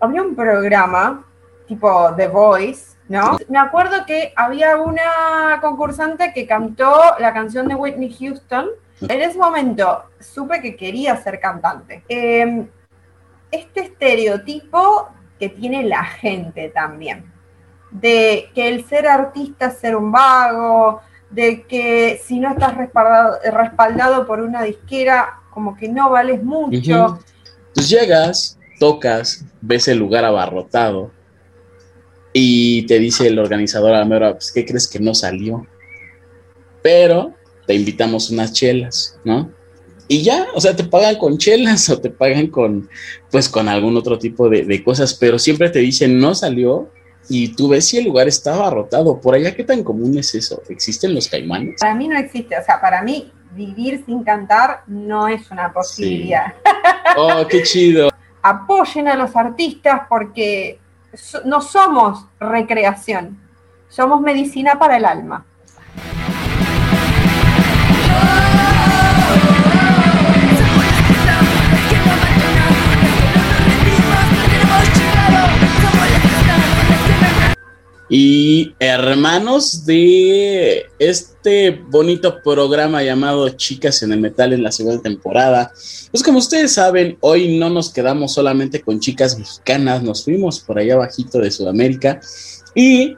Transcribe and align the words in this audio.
había 0.00 0.22
un 0.22 0.34
programa 0.34 1.24
tipo 1.66 2.14
The 2.16 2.28
Voice, 2.28 2.96
¿no? 3.08 3.38
Me 3.48 3.58
acuerdo 3.58 4.06
que 4.06 4.32
había 4.36 4.76
una 4.76 5.58
concursante 5.60 6.32
que 6.32 6.46
cantó 6.46 6.94
la 7.18 7.32
canción 7.32 7.68
de 7.68 7.74
Whitney 7.74 8.14
Houston. 8.18 8.68
En 9.00 9.20
ese 9.20 9.38
momento 9.38 10.04
supe 10.20 10.60
que 10.60 10.76
quería 10.76 11.16
ser 11.16 11.40
cantante. 11.40 12.04
Em, 12.08 12.68
este 13.50 13.80
estereotipo 13.80 15.08
que 15.38 15.48
tiene 15.48 15.84
la 15.84 16.04
gente 16.04 16.70
también, 16.70 17.30
de 17.90 18.50
que 18.54 18.68
el 18.68 18.86
ser 18.86 19.06
artista 19.06 19.66
es 19.66 19.78
ser 19.78 19.96
un 19.96 20.10
vago, 20.10 21.00
de 21.30 21.62
que 21.64 22.20
si 22.24 22.40
no 22.40 22.50
estás 22.50 22.76
respaldado, 22.76 24.26
por 24.26 24.40
una 24.40 24.62
disquera, 24.62 25.40
como 25.50 25.76
que 25.76 25.88
no 25.88 26.10
vales 26.10 26.42
mucho. 26.42 27.18
Pues 27.74 27.88
llegas, 27.88 28.58
tocas, 28.78 29.44
ves 29.60 29.88
el 29.88 29.98
lugar 29.98 30.24
abarrotado 30.24 31.10
y 32.32 32.82
te 32.86 32.98
dice 32.98 33.26
el 33.26 33.38
organizador 33.38 33.94
a 33.94 34.04
la 34.04 34.32
pues, 34.32 34.52
¿qué 34.52 34.64
crees 34.64 34.86
que 34.88 35.00
no 35.00 35.14
salió? 35.14 35.66
Pero 36.82 37.34
te 37.66 37.74
invitamos 37.74 38.30
unas 38.30 38.52
chelas, 38.52 39.18
¿no? 39.24 39.50
Y 40.08 40.22
ya, 40.22 40.46
o 40.54 40.60
sea, 40.60 40.76
te 40.76 40.84
pagan 40.84 41.16
con 41.16 41.36
chelas 41.38 41.88
o 41.90 42.00
te 42.00 42.10
pagan 42.10 42.46
con, 42.46 42.88
pues, 43.30 43.48
con 43.48 43.68
algún 43.68 43.96
otro 43.96 44.18
tipo 44.18 44.48
de, 44.48 44.64
de 44.64 44.84
cosas, 44.84 45.14
pero 45.14 45.38
siempre 45.38 45.68
te 45.70 45.80
dicen, 45.80 46.18
no 46.20 46.34
salió, 46.34 46.90
y 47.28 47.48
tú 47.48 47.68
ves 47.68 47.88
si 47.88 47.98
el 47.98 48.04
lugar 48.04 48.28
está 48.28 48.54
abarrotado. 48.54 49.20
Por 49.20 49.34
allá, 49.34 49.54
¿qué 49.54 49.64
tan 49.64 49.82
común 49.82 50.16
es 50.18 50.34
eso? 50.34 50.62
¿Existen 50.68 51.14
los 51.14 51.28
caimanes? 51.28 51.80
Para 51.80 51.94
mí 51.94 52.08
no 52.08 52.16
existe, 52.16 52.56
o 52.56 52.64
sea, 52.64 52.80
para 52.80 53.02
mí 53.02 53.32
vivir 53.52 54.04
sin 54.06 54.22
cantar 54.22 54.82
no 54.86 55.28
es 55.28 55.50
una 55.50 55.72
posibilidad. 55.72 56.54
Oh, 57.16 57.46
qué 57.48 57.62
chido. 57.62 58.10
Apoyen 58.48 59.08
a 59.08 59.16
los 59.16 59.34
artistas 59.34 60.02
porque 60.08 60.78
no 61.44 61.60
somos 61.60 62.26
recreación, 62.38 63.40
somos 63.88 64.20
medicina 64.20 64.78
para 64.78 64.98
el 64.98 65.04
alma. 65.04 65.44
Y 78.08 78.74
hermanos 78.78 79.84
de 79.84 80.86
este 81.00 81.70
bonito 81.70 82.40
programa 82.42 83.02
llamado 83.02 83.48
Chicas 83.48 84.02
en 84.04 84.12
el 84.12 84.20
Metal 84.20 84.52
en 84.52 84.62
la 84.62 84.70
segunda 84.70 85.02
temporada. 85.02 85.72
Pues 86.12 86.22
como 86.22 86.38
ustedes 86.38 86.72
saben, 86.72 87.18
hoy 87.20 87.58
no 87.58 87.68
nos 87.68 87.92
quedamos 87.92 88.34
solamente 88.34 88.80
con 88.80 89.00
chicas 89.00 89.36
mexicanas, 89.36 90.04
nos 90.04 90.22
fuimos 90.22 90.60
por 90.60 90.78
allá 90.78 90.96
bajito 90.96 91.38
de 91.38 91.50
Sudamérica 91.50 92.20
y 92.76 93.16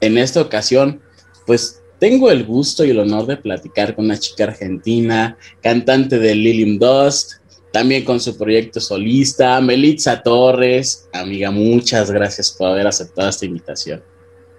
en 0.00 0.18
esta 0.18 0.42
ocasión, 0.42 1.00
pues 1.46 1.80
tengo 1.98 2.30
el 2.30 2.44
gusto 2.44 2.84
y 2.84 2.90
el 2.90 2.98
honor 2.98 3.26
de 3.26 3.38
platicar 3.38 3.94
con 3.94 4.04
una 4.04 4.18
chica 4.18 4.44
argentina, 4.44 5.38
cantante 5.62 6.18
de 6.18 6.34
Lilium 6.34 6.78
Dust, 6.78 7.36
también 7.72 8.04
con 8.04 8.20
su 8.20 8.36
proyecto 8.36 8.80
solista, 8.80 9.58
Melitza 9.62 10.22
Torres. 10.22 11.08
Amiga, 11.12 11.50
muchas 11.50 12.10
gracias 12.10 12.50
por 12.50 12.68
haber 12.68 12.86
aceptado 12.86 13.30
esta 13.30 13.46
invitación. 13.46 14.02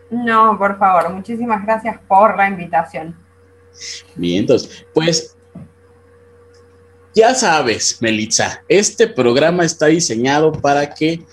No, 0.10 0.58
por 0.58 0.78
favor, 0.78 1.10
muchísimas 1.14 1.64
gracias 1.66 2.00
por 2.08 2.38
la 2.38 2.48
invitación. 2.48 3.16
Bien, 4.16 4.40
entonces, 4.40 4.86
pues 4.94 5.36
ya 7.14 7.34
sabes, 7.34 7.98
Melitza, 8.00 8.64
este 8.68 9.08
programa 9.08 9.66
está 9.66 9.88
diseñado 9.88 10.52
para 10.52 10.94
que 10.94 11.26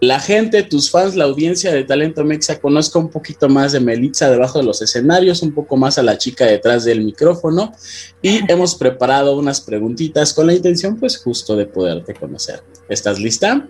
la 0.00 0.20
gente, 0.20 0.62
tus 0.62 0.90
fans, 0.90 1.16
la 1.16 1.24
audiencia 1.24 1.72
de 1.72 1.82
Talento 1.82 2.24
Mexa 2.24 2.60
conozca 2.60 2.98
un 2.98 3.08
poquito 3.08 3.48
más 3.48 3.72
de 3.72 3.80
Melitza 3.80 4.28
debajo 4.28 4.58
de 4.58 4.66
los 4.66 4.82
escenarios, 4.82 5.42
un 5.42 5.54
poco 5.54 5.78
más 5.78 5.96
a 5.96 6.02
la 6.02 6.18
chica 6.18 6.44
detrás 6.44 6.84
del 6.84 7.02
micrófono 7.02 7.72
y 8.20 8.40
hemos 8.52 8.74
preparado 8.74 9.38
unas 9.38 9.62
preguntitas 9.62 10.34
con 10.34 10.46
la 10.46 10.52
intención 10.52 10.98
pues 10.98 11.16
justo 11.16 11.56
de 11.56 11.66
poderte 11.66 12.12
conocer. 12.12 12.62
¿Estás 12.88 13.18
lista? 13.18 13.66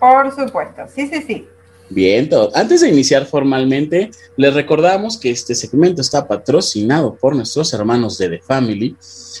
Por 0.00 0.34
supuesto, 0.34 0.82
sí, 0.92 1.06
sí, 1.06 1.22
sí. 1.22 1.48
Bien, 1.90 2.28
antes 2.54 2.82
de 2.82 2.90
iniciar 2.90 3.24
formalmente, 3.24 4.10
les 4.36 4.52
recordamos 4.52 5.16
que 5.16 5.30
este 5.30 5.54
segmento 5.54 6.02
está 6.02 6.28
patrocinado 6.28 7.14
por 7.16 7.34
nuestros 7.34 7.72
hermanos 7.72 8.18
de 8.18 8.28
The 8.28 8.40
Family, 8.40 8.94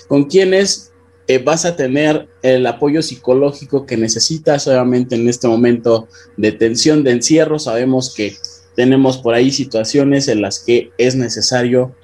con 0.08 0.24
quienes 0.24 0.92
eh, 1.26 1.38
vas 1.38 1.66
a 1.66 1.76
tener 1.76 2.26
el 2.40 2.66
apoyo 2.66 3.02
psicológico 3.02 3.84
que 3.84 3.98
necesitas, 3.98 4.66
obviamente 4.66 5.14
en 5.14 5.28
este 5.28 5.46
momento 5.46 6.08
de 6.38 6.52
tensión, 6.52 7.04
de 7.04 7.12
encierro. 7.12 7.58
Sabemos 7.58 8.14
que 8.14 8.34
tenemos 8.74 9.18
por 9.18 9.34
ahí 9.34 9.50
situaciones 9.50 10.26
en 10.28 10.40
las 10.40 10.60
que 10.60 10.90
es 10.96 11.16
necesario 11.16 11.94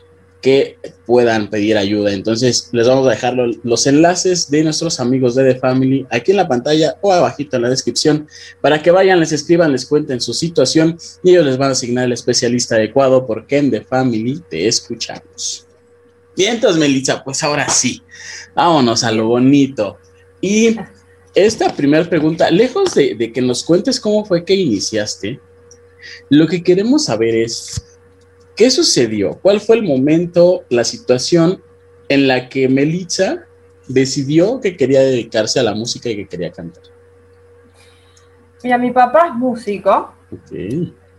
que 0.45 0.77
puedan 1.07 1.49
pedir 1.49 1.79
ayuda. 1.79 2.13
Entonces, 2.13 2.69
les 2.73 2.87
vamos 2.87 3.07
a 3.07 3.13
dejar 3.13 3.35
los 3.35 3.87
enlaces 3.87 4.51
de 4.51 4.63
nuestros 4.63 5.01
amigos 5.01 5.35
de 5.35 5.55
The 5.55 5.59
Family 5.59 6.07
aquí 6.11 6.33
en 6.33 6.37
la 6.37 6.47
pantalla 6.47 6.99
o 7.01 7.15
abajito 7.15 7.57
en 7.57 7.63
la 7.63 7.71
descripción 7.71 8.29
para 8.61 8.83
que 8.83 8.91
vayan, 8.91 9.21
les 9.21 9.33
escriban, 9.33 9.73
les 9.73 9.87
cuenten 9.87 10.21
su 10.21 10.35
situación 10.35 10.99
y 11.23 11.31
ellos 11.31 11.47
les 11.47 11.57
van 11.57 11.71
a 11.71 11.73
asignar 11.73 12.05
el 12.05 12.13
especialista 12.13 12.75
adecuado 12.75 13.27
porque 13.27 13.57
en 13.57 13.71
The 13.71 13.81
Family 13.81 14.43
te 14.51 14.69
escuchamos. 14.69 15.67
Bien, 16.37 16.57
entonces, 16.57 16.79
Melissa, 16.79 17.25
pues 17.25 17.43
ahora 17.43 17.67
sí, 17.71 18.03
vámonos 18.55 19.03
a 19.03 19.13
lo 19.13 19.29
bonito. 19.29 19.97
Y 20.43 20.77
esta 21.35 21.75
primera 21.75 22.07
pregunta, 22.07 22.51
lejos 22.51 22.93
de, 22.93 23.15
de 23.15 23.33
que 23.33 23.41
nos 23.41 23.65
cuentes 23.65 23.99
cómo 23.99 24.27
fue 24.27 24.45
que 24.45 24.55
iniciaste, 24.55 25.41
lo 26.29 26.47
que 26.47 26.63
queremos 26.63 27.07
saber 27.07 27.35
es 27.35 27.83
¿Qué 28.57 28.71
sucedió? 28.71 29.39
¿Cuál 29.43 29.61
fue 29.61 29.77
el 29.77 29.83
momento, 29.83 30.65
la 30.69 30.85
situación 30.85 31.63
en 32.09 32.29
la 32.29 32.49
que 32.49 32.69
Melitza 32.69 33.45
decidió 33.89 34.61
que 34.61 34.77
quería 34.77 35.01
dedicarse 35.01 35.61
a 35.61 35.63
la 35.63 35.75
música 35.75 36.09
y 36.09 36.17
que 36.17 36.27
quería 36.27 36.53
cantar? 36.53 36.85
Mira, 38.63 38.79
mi 38.79 38.93
papá 38.93 39.29
es 39.29 39.35
músico. 39.35 40.15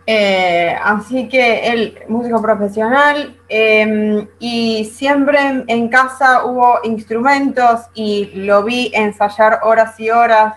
Eh, 0.08 0.76
así 0.82 1.28
que 1.28 1.66
él, 1.66 1.98
músico 2.08 2.40
profesional, 2.40 3.36
em, 3.48 4.26
y 4.38 4.84
siempre 4.84 5.64
en, 5.66 5.88
casa 5.88 6.44
hubo 6.44 6.78
instrumentos 6.84 7.80
y 7.94 8.30
lo 8.34 8.62
vi 8.62 8.92
ensayar 8.94 9.60
horas 9.64 9.98
y 9.98 10.10
horas 10.10 10.54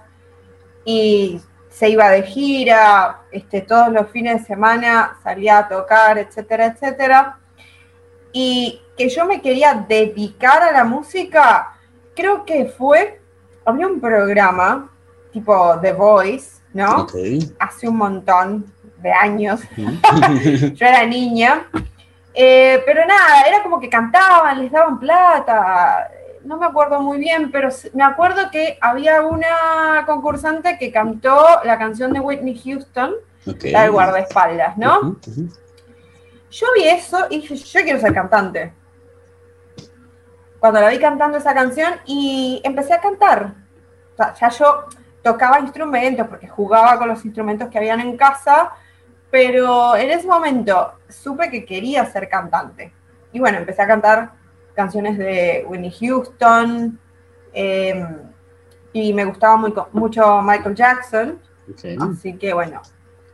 y 0.85 1.41
se 1.79 1.87
iba 1.87 2.09
de 2.09 2.23
gira, 2.23 3.21
este, 3.31 3.61
todos 3.61 3.87
los 3.87 4.09
fines 4.09 4.41
de 4.41 4.47
semana 4.47 5.17
salía 5.23 5.59
a 5.59 5.67
tocar, 5.69 6.17
etcétera, 6.17 6.65
etcétera. 6.65 7.39
Y 8.33 8.81
que 8.97 9.07
yo 9.07 9.25
me 9.25 9.39
quería 9.39 9.85
dedicar 9.87 10.61
a 10.61 10.73
la 10.73 10.83
música, 10.83 11.73
creo 12.13 12.43
que 12.43 12.65
fue, 12.65 13.21
había 13.63 13.87
un 13.87 14.01
programa 14.01 14.89
tipo 15.31 15.79
The 15.79 15.93
Voice, 15.93 16.59
¿no? 16.73 17.07
Hace 17.59 17.87
un 17.87 17.95
montón 17.95 18.73
de 18.97 19.13
años. 19.13 19.61
yo 19.77 20.85
era 20.85 21.05
niña. 21.05 21.65
Eh, 22.33 22.83
pero 22.85 23.05
nada, 23.05 23.43
era 23.47 23.63
como 23.63 23.79
que 23.79 23.87
cantaban, 23.87 24.61
les 24.61 24.69
daban 24.69 24.99
plata, 24.99 26.11
no 26.43 26.57
me 26.57 26.65
acuerdo 26.65 27.01
muy 27.01 27.17
bien, 27.17 27.51
pero 27.51 27.69
me 27.93 28.03
acuerdo 28.03 28.49
que 28.51 28.77
había 28.81 29.21
una 29.21 30.03
concursante 30.05 30.77
que 30.77 30.91
cantó 30.91 31.45
la 31.63 31.77
canción 31.77 32.13
de 32.13 32.19
Whitney 32.19 32.59
Houston, 32.63 33.13
la 33.63 33.83
del 33.83 33.91
guardaespaldas, 33.91 34.77
¿no? 34.77 35.17
Yo 36.51 36.67
vi 36.75 36.87
eso 36.87 37.27
y 37.29 37.41
dije, 37.41 37.55
yo 37.55 37.81
quiero 37.81 37.99
ser 37.99 38.13
cantante. 38.13 38.73
Cuando 40.59 40.81
la 40.81 40.89
vi 40.89 40.99
cantando 40.99 41.37
esa 41.37 41.53
canción 41.53 41.93
y 42.05 42.61
empecé 42.63 42.93
a 42.93 42.99
cantar. 42.99 43.53
O 44.13 44.17
sea, 44.17 44.33
ya 44.33 44.49
yo 44.49 44.85
tocaba 45.21 45.59
instrumentos 45.59 46.27
porque 46.27 46.47
jugaba 46.47 46.97
con 46.97 47.07
los 47.07 47.23
instrumentos 47.23 47.69
que 47.69 47.77
habían 47.77 47.99
en 48.01 48.17
casa, 48.17 48.71
pero 49.31 49.95
en 49.95 50.09
ese 50.09 50.27
momento 50.27 50.93
supe 51.07 51.49
que 51.49 51.65
quería 51.65 52.05
ser 52.05 52.27
cantante. 52.27 52.91
Y 53.31 53.39
bueno, 53.39 53.59
empecé 53.59 53.81
a 53.81 53.87
cantar 53.87 54.38
canciones 54.79 55.17
de 55.17 55.65
Winnie 55.67 55.91
Houston, 55.91 56.97
em, 57.51 58.17
y 58.93 59.11
me 59.13 59.25
gustaba 59.25 59.57
muy, 59.57 59.73
mucho 59.91 60.41
Michael 60.41 60.73
Jackson, 60.73 61.37
así 61.99 62.37
que 62.37 62.53
bueno, 62.53 62.81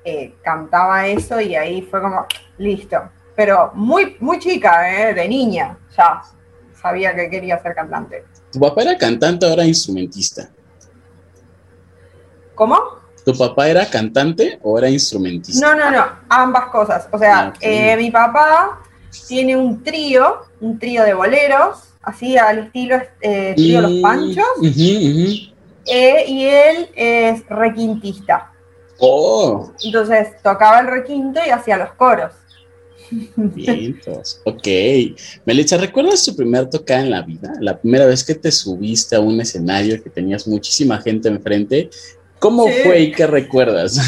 eh, 0.04 0.34
cantaba 0.42 1.06
eso 1.06 1.40
y 1.40 1.56
ahí 1.56 1.84
fue 1.84 2.02
como, 2.02 2.26
listo. 2.58 2.98
Pero 3.36 3.72
muy, 3.76 4.18
muy 4.20 4.40
chica, 4.40 4.72
eh, 4.92 5.14
de 5.14 5.28
niña, 5.28 5.78
ya 5.96 6.24
sabía 6.82 7.16
que 7.16 7.30
quería 7.30 7.62
ser 7.62 7.76
cantante. 7.76 8.26
¿Tu 8.52 8.60
papá 8.60 8.82
era 8.82 8.98
cantante 8.98 9.46
o 9.46 9.54
era 9.54 9.66
instrumentista? 9.66 10.50
¿Cómo? 12.56 12.76
¿Tu 13.24 13.38
papá 13.38 13.68
era 13.68 13.86
cantante 13.88 14.60
o 14.64 14.80
era 14.80 14.90
instrumentista? 14.90 15.64
No, 15.64 15.76
no, 15.76 15.92
no, 15.92 16.06
ambas 16.28 16.66
cosas. 16.70 17.08
O 17.12 17.20
sea, 17.20 17.40
ah, 17.40 17.54
eh, 17.60 17.96
mi 17.98 18.10
papá 18.10 18.82
tiene 19.28 19.56
un 19.56 19.84
trío, 19.84 20.38
un 20.62 20.80
trío 20.80 21.04
de 21.04 21.14
boleros, 21.14 21.78
así 22.02 22.38
al 22.38 22.60
estilo 22.60 23.02
eh, 23.22 23.54
trío 23.56 23.82
Los 23.82 23.94
Panchos, 24.02 24.46
eh, 25.88 26.26
y 26.28 26.46
él 26.46 26.90
es 26.96 27.46
requintista. 27.48 28.52
Oh. 29.00 29.72
Entonces 29.84 30.30
tocaba 30.42 30.80
el 30.80 30.88
requinto 30.88 31.40
y 31.46 31.50
hacía 31.50 31.78
los 31.78 31.94
coros. 31.94 32.32
Vientos. 33.36 34.42
Ok. 34.46 34.68
Melissa, 35.46 35.78
¿recuerdas 35.78 36.26
tu 36.26 36.36
primer 36.36 36.70
tocada 36.70 37.02
en 37.02 37.12
la 37.12 37.22
vida? 37.22 37.54
La 37.60 37.78
primera 37.78 38.06
vez 38.06 38.24
que 38.24 38.36
te 38.36 38.52
subiste 38.52 39.16
a 39.16 39.20
un 39.20 39.40
escenario 39.40 40.02
que 40.02 40.10
tenías 40.10 40.48
muchísima 40.48 41.00
gente 41.02 41.28
enfrente. 41.30 41.90
¿Cómo 42.40 42.68
fue 42.84 43.02
y 43.02 43.12
qué 43.12 43.28
recuerdas? 43.28 44.00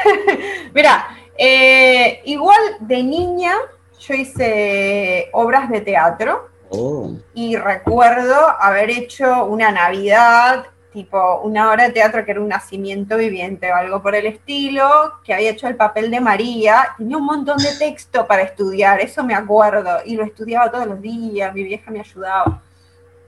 Mira, 0.74 1.06
eh, 1.36 2.20
igual 2.24 2.60
de 2.80 3.02
niña 3.02 3.52
yo 3.98 4.14
hice 4.14 5.28
obras 5.32 5.68
de 5.70 5.80
teatro. 5.80 6.48
Oh. 6.70 7.12
Y 7.34 7.56
recuerdo 7.56 8.34
haber 8.58 8.90
hecho 8.90 9.46
una 9.46 9.72
Navidad 9.72 10.66
tipo 10.92 11.40
una 11.42 11.70
obra 11.70 11.84
de 11.84 11.92
teatro 11.92 12.24
que 12.24 12.30
era 12.30 12.40
un 12.40 12.48
nacimiento 12.48 13.16
viviente 13.16 13.70
o 13.70 13.74
algo 13.74 14.02
por 14.02 14.14
el 14.14 14.26
estilo, 14.26 14.88
que 15.22 15.34
había 15.34 15.50
hecho 15.50 15.68
el 15.68 15.76
papel 15.76 16.10
de 16.10 16.20
María, 16.20 16.94
tenía 16.96 17.16
un 17.16 17.24
montón 17.24 17.58
de 17.58 17.76
texto 17.78 18.26
para 18.26 18.42
estudiar, 18.42 19.00
eso 19.00 19.22
me 19.22 19.34
acuerdo, 19.34 19.98
y 20.04 20.16
lo 20.16 20.24
estudiaba 20.24 20.70
todos 20.70 20.86
los 20.86 21.00
días, 21.00 21.54
mi 21.54 21.62
vieja 21.62 21.90
me 21.90 22.00
ayudaba. 22.00 22.62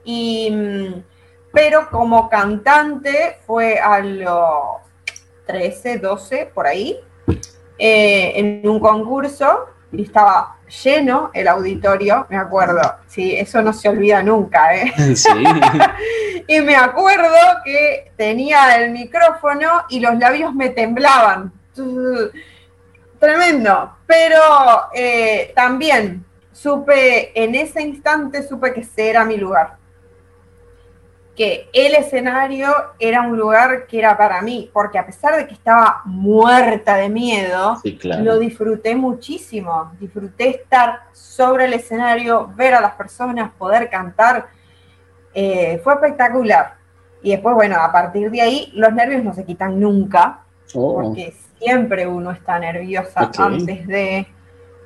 Y, 0.03 0.49
mm, 0.51 1.03
pero 1.53 1.89
como 1.89 2.29
cantante 2.29 3.37
fue 3.45 3.77
a 3.79 3.99
los 3.99 4.81
13, 5.45 5.99
12, 5.99 6.51
por 6.53 6.65
ahí, 6.65 6.99
eh, 7.77 8.33
en 8.35 8.67
un 8.67 8.79
concurso, 8.79 9.67
y 9.91 10.03
estaba 10.03 10.57
lleno 10.83 11.31
el 11.33 11.47
auditorio, 11.47 12.25
me 12.29 12.37
acuerdo, 12.37 12.81
sí, 13.07 13.35
eso 13.35 13.61
no 13.61 13.73
se 13.73 13.89
olvida 13.89 14.23
nunca, 14.23 14.75
¿eh? 14.75 14.93
Sí. 15.15 15.29
y 16.47 16.61
me 16.61 16.75
acuerdo 16.75 17.35
que 17.63 18.11
tenía 18.15 18.77
el 18.77 18.91
micrófono 18.91 19.83
y 19.89 19.99
los 19.99 20.17
labios 20.17 20.53
me 20.53 20.69
temblaban. 20.69 21.51
Tremendo, 23.19 23.97
pero 24.05 24.39
eh, 24.93 25.51
también 25.55 26.25
supe, 26.51 27.31
en 27.41 27.55
ese 27.55 27.81
instante 27.81 28.47
supe 28.47 28.73
que 28.73 28.81
ese 28.81 29.09
era 29.09 29.25
mi 29.25 29.37
lugar 29.37 29.80
que 31.41 31.69
el 31.73 31.95
escenario 31.95 32.71
era 32.99 33.23
un 33.23 33.35
lugar 33.35 33.87
que 33.87 33.97
era 33.97 34.15
para 34.15 34.43
mí, 34.43 34.69
porque 34.71 34.99
a 34.99 35.07
pesar 35.07 35.35
de 35.37 35.47
que 35.47 35.55
estaba 35.55 36.03
muerta 36.05 36.97
de 36.97 37.09
miedo, 37.09 37.81
lo 38.03 38.37
disfruté 38.37 38.93
muchísimo. 38.95 39.91
Disfruté 39.99 40.49
estar 40.49 41.05
sobre 41.13 41.65
el 41.65 41.73
escenario, 41.73 42.53
ver 42.55 42.75
a 42.75 42.79
las 42.79 42.93
personas, 42.93 43.49
poder 43.57 43.89
cantar. 43.89 44.49
Eh, 45.33 45.81
fue 45.83 45.95
espectacular. 45.95 46.75
Y 47.23 47.31
después, 47.31 47.55
bueno, 47.55 47.77
a 47.81 47.91
partir 47.91 48.29
de 48.29 48.39
ahí, 48.39 48.71
los 48.75 48.93
nervios 48.93 49.23
no 49.23 49.33
se 49.33 49.43
quitan 49.43 49.79
nunca, 49.79 50.41
oh. 50.75 51.01
porque 51.01 51.33
siempre 51.57 52.05
uno 52.05 52.29
está 52.29 52.59
nerviosa 52.59 53.31
antes 53.39 53.87
de, 53.87 54.27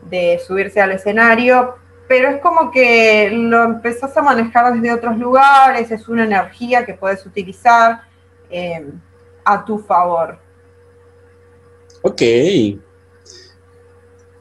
de 0.04 0.40
subirse 0.48 0.80
al 0.80 0.94
escenario, 0.94 1.76
pero 2.08 2.30
es 2.30 2.42
como 2.42 2.72
que 2.72 3.30
lo 3.32 3.64
empezás 3.64 4.16
a 4.16 4.22
manejar 4.22 4.74
desde 4.74 4.94
otros 4.94 5.18
lugares, 5.18 5.90
es 5.92 6.08
una 6.08 6.26
energía 6.26 6.86
que 6.86 6.94
puedes 6.94 7.26
utilizar 7.26 8.02
eh, 8.50 8.86
a 9.44 9.66
tu 9.66 9.80
favor. 9.80 10.40
Ok. 12.02 12.22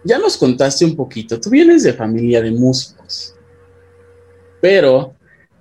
Ya 0.07 0.19
nos 0.19 0.37
contaste 0.37 0.85
un 0.85 0.95
poquito, 0.95 1.41
tú 1.41 1.49
vienes 1.49 1.83
de 1.83 1.95
familia 1.95 2.43
de 2.43 2.51
músicos, 2.51 3.35
pero 4.61 5.15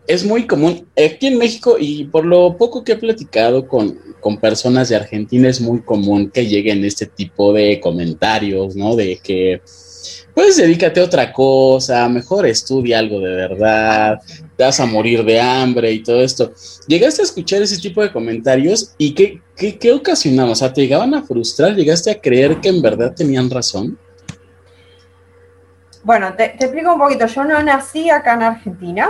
es 0.05 0.25
muy 0.25 0.45
común, 0.45 0.85
aquí 0.97 1.27
en 1.27 1.38
México 1.38 1.77
y 1.79 2.03
por 2.05 2.25
lo 2.25 2.57
poco 2.57 2.83
que 2.83 2.91
he 2.91 2.97
platicado 2.97 3.65
con, 3.65 3.97
con 4.19 4.38
personas 4.38 4.89
de 4.89 4.97
Argentina, 4.97 5.47
es 5.47 5.61
muy 5.61 5.81
común 5.81 6.29
que 6.29 6.45
lleguen 6.45 6.83
este 6.83 7.05
tipo 7.05 7.53
de 7.53 7.79
comentarios, 7.79 8.75
¿no? 8.75 8.97
De 8.97 9.17
que 9.23 9.61
pues 10.33 10.57
dedícate 10.57 11.00
a 11.00 11.03
otra 11.03 11.31
cosa, 11.31 12.07
mejor 12.09 12.45
estudia 12.45 13.00
algo 13.00 13.19
de 13.19 13.35
verdad, 13.35 14.19
te 14.57 14.63
vas 14.63 14.80
a 14.80 14.85
morir 14.85 15.24
de 15.24 15.39
hambre 15.39 15.91
y 15.91 16.01
todo 16.01 16.21
esto. 16.21 16.51
¿Llegaste 16.88 17.21
a 17.21 17.25
escuchar 17.25 17.62
ese 17.62 17.80
tipo 17.80 18.01
de 18.01 18.12
comentarios 18.12 18.94
y 18.97 19.13
qué, 19.13 19.41
qué, 19.56 19.77
qué 19.77 19.91
ocasionaban? 19.91 20.51
O 20.51 20.56
sea, 20.56 20.74
¿te 20.74 20.81
llegaban 20.81 21.13
a 21.13 21.24
frustrar? 21.24 21.75
¿Llegaste 21.75 22.12
a 22.12 22.19
creer 22.19 22.59
que 22.62 22.69
en 22.69 22.81
verdad 22.81 23.13
tenían 23.15 23.50
razón? 23.50 23.97
Bueno, 26.03 26.33
te, 26.36 26.45
explico 26.45 26.94
un 26.94 27.00
poquito. 27.00 27.25
Yo 27.27 27.44
no 27.45 27.62
nací 27.63 28.09
acá 28.09 28.33
en 28.33 28.44
Argentina. 28.44 29.09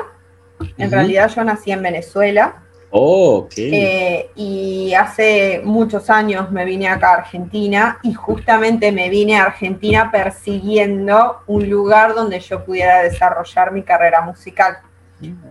En 0.77 0.91
realidad 0.91 1.31
yo 1.35 1.43
nací 1.43 1.71
en 1.71 1.81
Venezuela. 1.81 2.62
Oh, 2.95 3.47
eh, 3.55 4.29
y 4.35 4.93
hace 4.93 5.61
muchos 5.63 6.11
años 6.11 6.51
me 6.51 6.63
vine 6.63 6.87
acá 6.87 7.09
a 7.09 7.17
Argentina 7.21 7.97
y 8.03 8.13
justamente 8.13 8.91
me 8.91 9.09
vine 9.09 9.35
a 9.35 9.45
Argentina 9.45 10.11
persiguiendo 10.11 11.39
un 11.47 11.67
lugar 11.67 12.13
donde 12.13 12.39
yo 12.39 12.63
pudiera 12.63 13.01
desarrollar 13.01 13.71
mi 13.71 13.81
carrera 13.81 14.21
musical. 14.21 14.77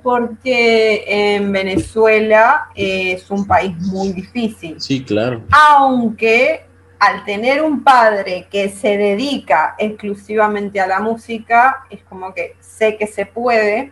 Porque 0.04 1.02
en 1.08 1.50
Venezuela 1.50 2.68
es 2.76 3.28
un 3.28 3.44
país 3.44 3.76
muy 3.76 4.12
difícil. 4.12 4.80
Sí, 4.80 5.02
claro. 5.02 5.42
Aunque 5.50 6.64
al 7.00 7.24
tener 7.24 7.60
un 7.60 7.82
padre 7.82 8.46
que 8.48 8.68
se 8.68 8.96
dedica 8.96 9.74
exclusivamente 9.78 10.78
a 10.78 10.86
la 10.86 11.00
música, 11.00 11.86
es 11.90 12.04
como 12.04 12.32
que 12.32 12.54
sé 12.60 12.96
que 12.96 13.08
se 13.08 13.26
puede, 13.26 13.90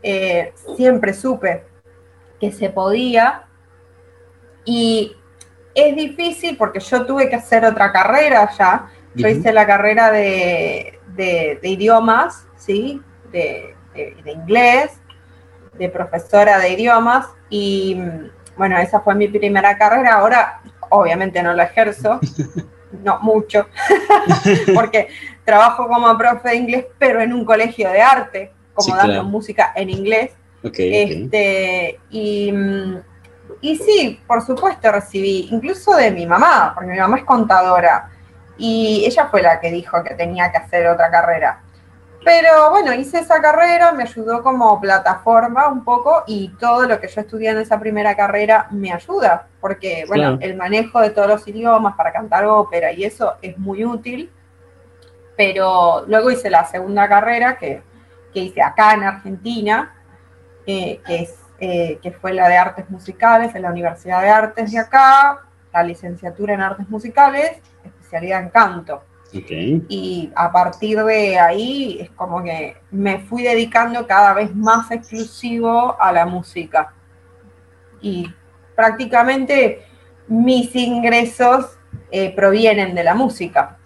eh, 0.00 0.52
siempre 0.76 1.12
supe 1.12 1.65
que 2.40 2.52
se 2.52 2.70
podía. 2.70 3.44
Y 4.64 5.16
es 5.74 5.94
difícil 5.94 6.56
porque 6.56 6.80
yo 6.80 7.06
tuve 7.06 7.28
que 7.28 7.36
hacer 7.36 7.64
otra 7.64 7.92
carrera 7.92 8.50
ya. 8.56 8.88
Yo 9.14 9.28
hice 9.28 9.52
la 9.52 9.66
carrera 9.66 10.10
de, 10.10 10.98
idiomas, 11.62 12.46
¿sí? 12.56 13.00
De, 13.32 13.74
inglés, 14.26 15.00
de 15.74 15.88
profesora 15.88 16.58
de 16.58 16.70
idiomas. 16.70 17.26
Y 17.48 17.98
bueno, 18.56 18.78
esa 18.78 19.00
fue 19.00 19.14
mi 19.14 19.28
primera 19.28 19.78
carrera. 19.78 20.14
Ahora, 20.14 20.60
obviamente, 20.90 21.42
no 21.42 21.52
la 21.54 21.64
ejerzo. 21.64 22.20
No 23.02 23.18
mucho, 23.20 23.66
porque 24.74 25.08
trabajo 25.44 25.86
como 25.88 26.16
profe 26.16 26.50
de 26.50 26.56
inglés, 26.56 26.86
pero 26.98 27.20
en 27.20 27.32
un 27.32 27.44
colegio 27.44 27.90
de 27.90 28.00
arte, 28.00 28.52
como 28.72 28.96
dando 28.96 29.24
música 29.24 29.72
en 29.74 29.90
inglés 29.90 30.30
este, 30.62 32.00
y, 32.10 32.52
y 33.60 33.76
sí, 33.76 34.20
por 34.26 34.42
supuesto 34.42 34.90
recibí, 34.90 35.48
incluso 35.50 35.94
de 35.94 36.10
mi 36.10 36.26
mamá, 36.26 36.72
porque 36.74 36.90
mi 36.90 36.98
mamá 36.98 37.18
es 37.18 37.24
contadora, 37.24 38.10
y 38.58 39.04
ella 39.06 39.28
fue 39.28 39.42
la 39.42 39.60
que 39.60 39.70
dijo 39.70 40.02
que 40.02 40.14
tenía 40.14 40.50
que 40.50 40.58
hacer 40.58 40.86
otra 40.86 41.10
carrera. 41.10 41.60
Pero 42.26 42.70
bueno, 42.70 42.92
hice 42.92 43.20
esa 43.20 43.40
carrera, 43.40 43.92
me 43.92 44.02
ayudó 44.02 44.42
como 44.42 44.80
plataforma 44.80 45.68
un 45.68 45.84
poco 45.84 46.24
y 46.26 46.48
todo 46.58 46.84
lo 46.84 46.98
que 47.00 47.06
yo 47.06 47.20
estudié 47.20 47.50
en 47.50 47.58
esa 47.58 47.78
primera 47.78 48.16
carrera 48.16 48.66
me 48.72 48.92
ayuda, 48.92 49.46
porque 49.60 50.04
bueno, 50.08 50.36
el 50.40 50.56
manejo 50.56 51.00
de 51.00 51.10
todos 51.10 51.28
los 51.28 51.46
idiomas 51.46 51.94
para 51.94 52.12
cantar 52.12 52.44
ópera 52.46 52.90
y 52.90 53.04
eso 53.04 53.34
es 53.42 53.56
muy 53.58 53.84
útil. 53.84 54.32
Pero 55.36 56.04
luego 56.08 56.32
hice 56.32 56.50
la 56.50 56.64
segunda 56.64 57.08
carrera 57.08 57.56
que, 57.58 57.80
que 58.34 58.40
hice 58.40 58.60
acá 58.60 58.94
en 58.94 59.04
Argentina, 59.04 59.94
que, 60.66 61.00
es, 61.08 61.36
eh, 61.60 61.98
que 62.02 62.10
fue 62.10 62.34
la 62.34 62.48
de 62.48 62.56
artes 62.56 62.90
musicales 62.90 63.54
en 63.54 63.62
la 63.62 63.70
Universidad 63.70 64.20
de 64.20 64.28
Artes 64.28 64.72
de 64.72 64.78
acá, 64.78 65.46
la 65.72 65.82
licenciatura 65.82 66.54
en 66.54 66.60
artes 66.60 66.88
musicales, 66.88 67.52
especialidad 67.84 68.42
en 68.42 68.48
canto. 68.50 69.02
Y 69.88 70.32
a 70.34 70.50
partir 70.50 71.02
de 71.04 71.38
ahí 71.38 71.98
es 72.00 72.10
como 72.10 72.42
que 72.42 72.76
me 72.90 73.20
fui 73.20 73.42
dedicando 73.42 74.06
cada 74.06 74.32
vez 74.32 74.54
más 74.54 74.90
exclusivo 74.90 76.00
a 76.00 76.12
la 76.12 76.24
música. 76.24 76.94
Y 78.00 78.26
prácticamente 78.74 79.82
mis 80.28 80.74
ingresos 80.74 81.76
eh, 82.10 82.34
provienen 82.34 82.94
de 82.94 83.04
la 83.04 83.14
música. 83.14 83.76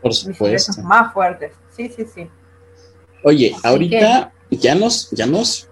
Por 0.00 0.14
supuesto. 0.14 0.44
Mis 0.44 0.48
ingresos 0.48 0.78
más 0.78 1.12
fuertes. 1.12 1.52
Sí, 1.70 1.88
sí, 1.88 2.06
sí. 2.06 2.30
Oye, 3.22 3.54
ahorita 3.62 4.32
ya 4.50 4.74
nos, 4.74 5.10
ya 5.10 5.26
nos 5.26 5.68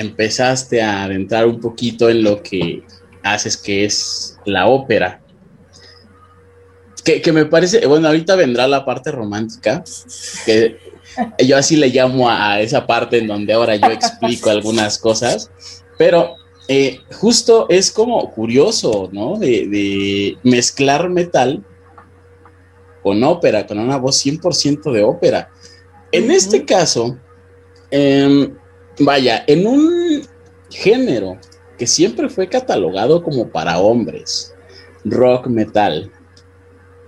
empezaste 0.00 0.82
a 0.82 1.04
adentrar 1.04 1.46
un 1.46 1.60
poquito 1.60 2.08
en 2.08 2.24
lo 2.24 2.42
que 2.42 2.82
haces, 3.22 3.56
que 3.56 3.84
es 3.84 4.38
la 4.44 4.66
ópera. 4.66 5.20
Que, 7.04 7.32
me 7.32 7.44
parece, 7.44 7.86
bueno, 7.86 8.06
ahorita 8.06 8.36
vendrá 8.36 8.68
la 8.68 8.84
parte 8.84 9.10
romántica, 9.10 9.82
que 10.46 10.78
yo 11.44 11.56
así 11.56 11.76
le 11.76 11.88
llamo 11.88 12.30
a, 12.30 12.60
esa 12.60 12.86
parte 12.86 13.18
en 13.18 13.26
donde 13.26 13.52
ahora 13.52 13.74
yo 13.74 13.88
explico 13.88 14.48
algunas 14.48 14.96
cosas, 14.98 15.50
pero 15.98 16.36
eh, 16.68 17.00
justo 17.12 17.66
es 17.68 17.90
como 17.90 18.30
curioso, 18.30 19.08
¿no? 19.12 19.36
De, 19.36 20.36
mezclar 20.44 21.08
metal 21.08 21.64
con 23.02 23.24
ópera, 23.24 23.66
con 23.66 23.78
una 23.78 23.96
voz 23.96 24.24
100% 24.24 24.92
de 24.92 25.02
ópera. 25.02 25.50
En 26.12 26.30
este 26.30 26.64
caso, 26.64 27.18
eh, 27.90 28.50
vaya, 29.00 29.44
en 29.46 29.66
un 29.66 30.22
género 30.70 31.38
que 31.78 31.86
siempre 31.86 32.28
fue 32.28 32.48
catalogado 32.48 33.22
como 33.22 33.48
para 33.48 33.78
hombres, 33.78 34.54
rock 35.04 35.46
metal. 35.46 36.10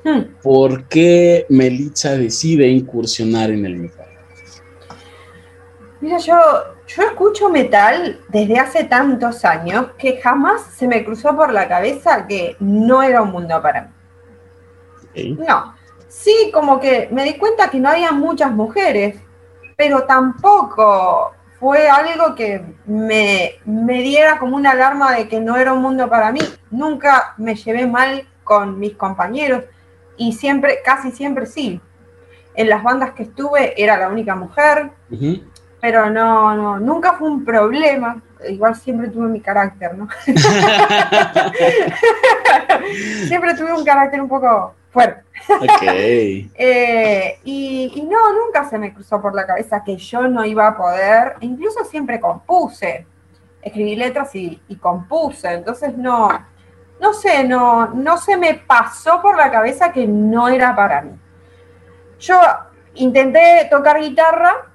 Hmm. 0.05 0.23
¿Por 0.43 0.89
qué 0.89 1.47
Melitza 1.49 2.17
decide 2.17 2.67
incursionar 2.69 3.51
en 3.51 3.67
el 3.67 3.77
metal? 3.77 4.09
Mira, 6.01 6.19
yo, 6.19 6.35
yo 6.89 7.03
escucho 7.05 7.49
metal 7.49 8.19
desde 8.29 8.59
hace 8.59 8.85
tantos 8.85 9.45
años 9.45 9.91
que 9.97 10.21
jamás 10.21 10.63
se 10.77 10.89
me 10.89 11.05
cruzó 11.05 11.37
por 11.37 11.53
la 11.53 11.69
cabeza 11.69 12.27
que 12.27 12.57
no 12.59 13.03
era 13.03 13.23
un 13.23 13.31
mundo 13.31 13.63
para 13.63 13.83
mí. 15.15 15.37
No, 15.47 15.77
sí, 16.09 16.51
como 16.53 16.81
que 16.81 17.09
me 17.13 17.25
di 17.25 17.35
cuenta 17.35 17.71
que 17.71 17.79
no 17.79 17.91
había 17.91 18.11
muchas 18.11 18.51
mujeres, 18.51 19.17
pero 19.77 20.05
tampoco 20.05 21.33
fue 21.63 21.89
algo 21.89 22.35
que 22.35 22.61
me, 22.87 23.53
me 23.65 24.03
diera 24.03 24.41
como 24.41 24.57
una 24.57 24.73
alarma 24.73 25.13
de 25.13 25.29
que 25.29 25.39
no 25.39 25.57
era 25.57 25.73
un 25.73 25.81
mundo 25.81 26.11
para 26.11 26.33
mí. 26.33 26.41
Nunca 26.73 27.35
me 27.37 27.55
llevé 27.55 27.87
mal 27.87 28.27
con 28.43 28.81
mis 28.81 28.97
compañeros 28.97 29.63
y 30.17 30.33
siempre, 30.33 30.81
casi 30.85 31.13
siempre 31.13 31.47
sí. 31.47 31.81
En 32.57 32.69
las 32.69 32.83
bandas 32.83 33.13
que 33.13 33.23
estuve 33.23 33.81
era 33.81 33.97
la 33.97 34.09
única 34.09 34.35
mujer 34.35 34.91
pero 35.81 36.11
no, 36.11 36.57
no, 36.57 36.81
nunca 36.81 37.13
fue 37.15 37.29
un 37.29 37.45
problema. 37.45 38.21
Igual 38.49 38.75
siempre 38.77 39.09
tuve 39.09 39.29
mi 39.29 39.41
carácter, 39.41 39.97
¿no? 39.97 40.09
siempre 43.27 43.55
tuve 43.55 43.73
un 43.73 43.85
carácter 43.85 44.21
un 44.21 44.29
poco 44.29 44.75
fuerte. 44.91 45.22
Eh, 46.55 47.39
y, 47.45 48.09
no, 48.09 48.33
nunca 48.33 48.69
se 48.69 48.79
me 48.79 48.93
cruzó 48.93 49.21
por 49.21 49.35
la 49.35 49.47
cabeza 49.47 49.83
que 49.83 49.97
yo 49.97 50.29
no 50.29 50.45
iba 50.45 50.67
a 50.67 50.77
poder. 50.77 51.37
Incluso 51.41 51.85
siempre 51.85 52.21
compuse. 52.21 53.07
Escribí 53.61 53.97
letras 53.97 54.35
y, 54.35 54.61
y 54.69 54.77
compuse. 54.77 55.53
Entonces 55.53 55.97
no, 55.97 56.29
no 57.03 57.13
sé, 57.13 57.43
no, 57.45 57.89
no 57.89 58.17
se 58.17 58.37
me 58.37 58.55
pasó 58.55 59.21
por 59.21 59.37
la 59.37 59.51
cabeza 59.51 59.93
que 59.93 60.07
no 60.07 60.49
era 60.49 60.75
para 60.75 61.03
mí. 61.03 61.19
Yo 62.21 62.41
intenté 62.95 63.67
tocar 63.69 64.01
guitarra 64.01 64.69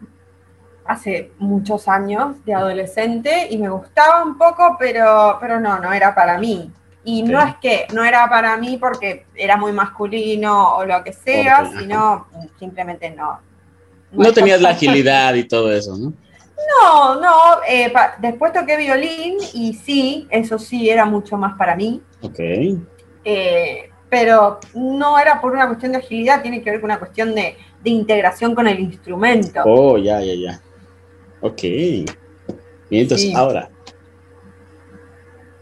hace 0.84 1.32
muchos 1.38 1.88
años 1.88 2.44
de 2.44 2.54
adolescente 2.54 3.48
y 3.50 3.58
me 3.58 3.70
gustaba 3.70 4.24
un 4.24 4.38
poco, 4.38 4.76
pero, 4.78 5.38
pero 5.40 5.60
no, 5.60 5.80
no 5.80 5.94
era 5.94 6.14
para 6.14 6.38
mí. 6.38 6.72
Y 7.08 7.24
no 7.24 7.42
es 7.42 7.56
que 7.62 7.88
no 7.94 8.04
era 8.04 8.28
para 8.28 8.58
mí 8.58 8.76
porque 8.76 9.28
era 9.34 9.56
muy 9.56 9.72
masculino 9.72 10.76
o 10.76 10.84
lo 10.84 11.02
que 11.06 11.14
sea, 11.14 11.72
sino 11.80 12.28
simplemente 12.60 13.12
no. 13.12 13.40
No, 14.12 14.34
tenías 14.34 14.60
la 14.60 14.72
agilidad 14.72 15.34
y 15.36 15.44
todo 15.48 15.72
eso, 15.72 15.96
¿no? 15.96 16.12
No, 16.82 17.16
no. 17.22 17.64
Eh, 17.66 17.94
después 18.20 18.52
toqué 18.52 18.76
violín 18.76 19.38
y 19.54 19.74
sí, 19.74 20.28
eso 20.30 20.60
sí 20.60 20.90
era 20.90 21.06
mucho 21.06 21.38
más 21.38 21.58
para 21.58 21.78
mí. 21.78 22.02
Ok. 22.24 22.40
Eh, 23.24 23.90
pero 24.10 24.60
no 24.74 25.18
era 25.18 25.40
por 25.40 25.54
una 25.54 25.68
cuestión 25.68 25.94
de 25.94 26.00
agilidad, 26.00 26.42
tiene 26.42 26.62
que 26.62 26.72
ver 26.72 26.82
con 26.82 26.90
una 26.90 27.00
cuestión 27.00 27.34
de, 27.34 27.56
de 27.82 27.90
integración 27.90 28.54
con 28.54 28.68
el 28.68 28.82
instrumento. 28.82 29.62
Oh, 29.64 29.98
ya, 29.98 30.20
ya, 30.20 30.34
ya. 30.34 30.62
Ok. 31.40 31.62
Bien, 31.62 32.08
entonces 32.90 33.34
ahora. 33.34 33.70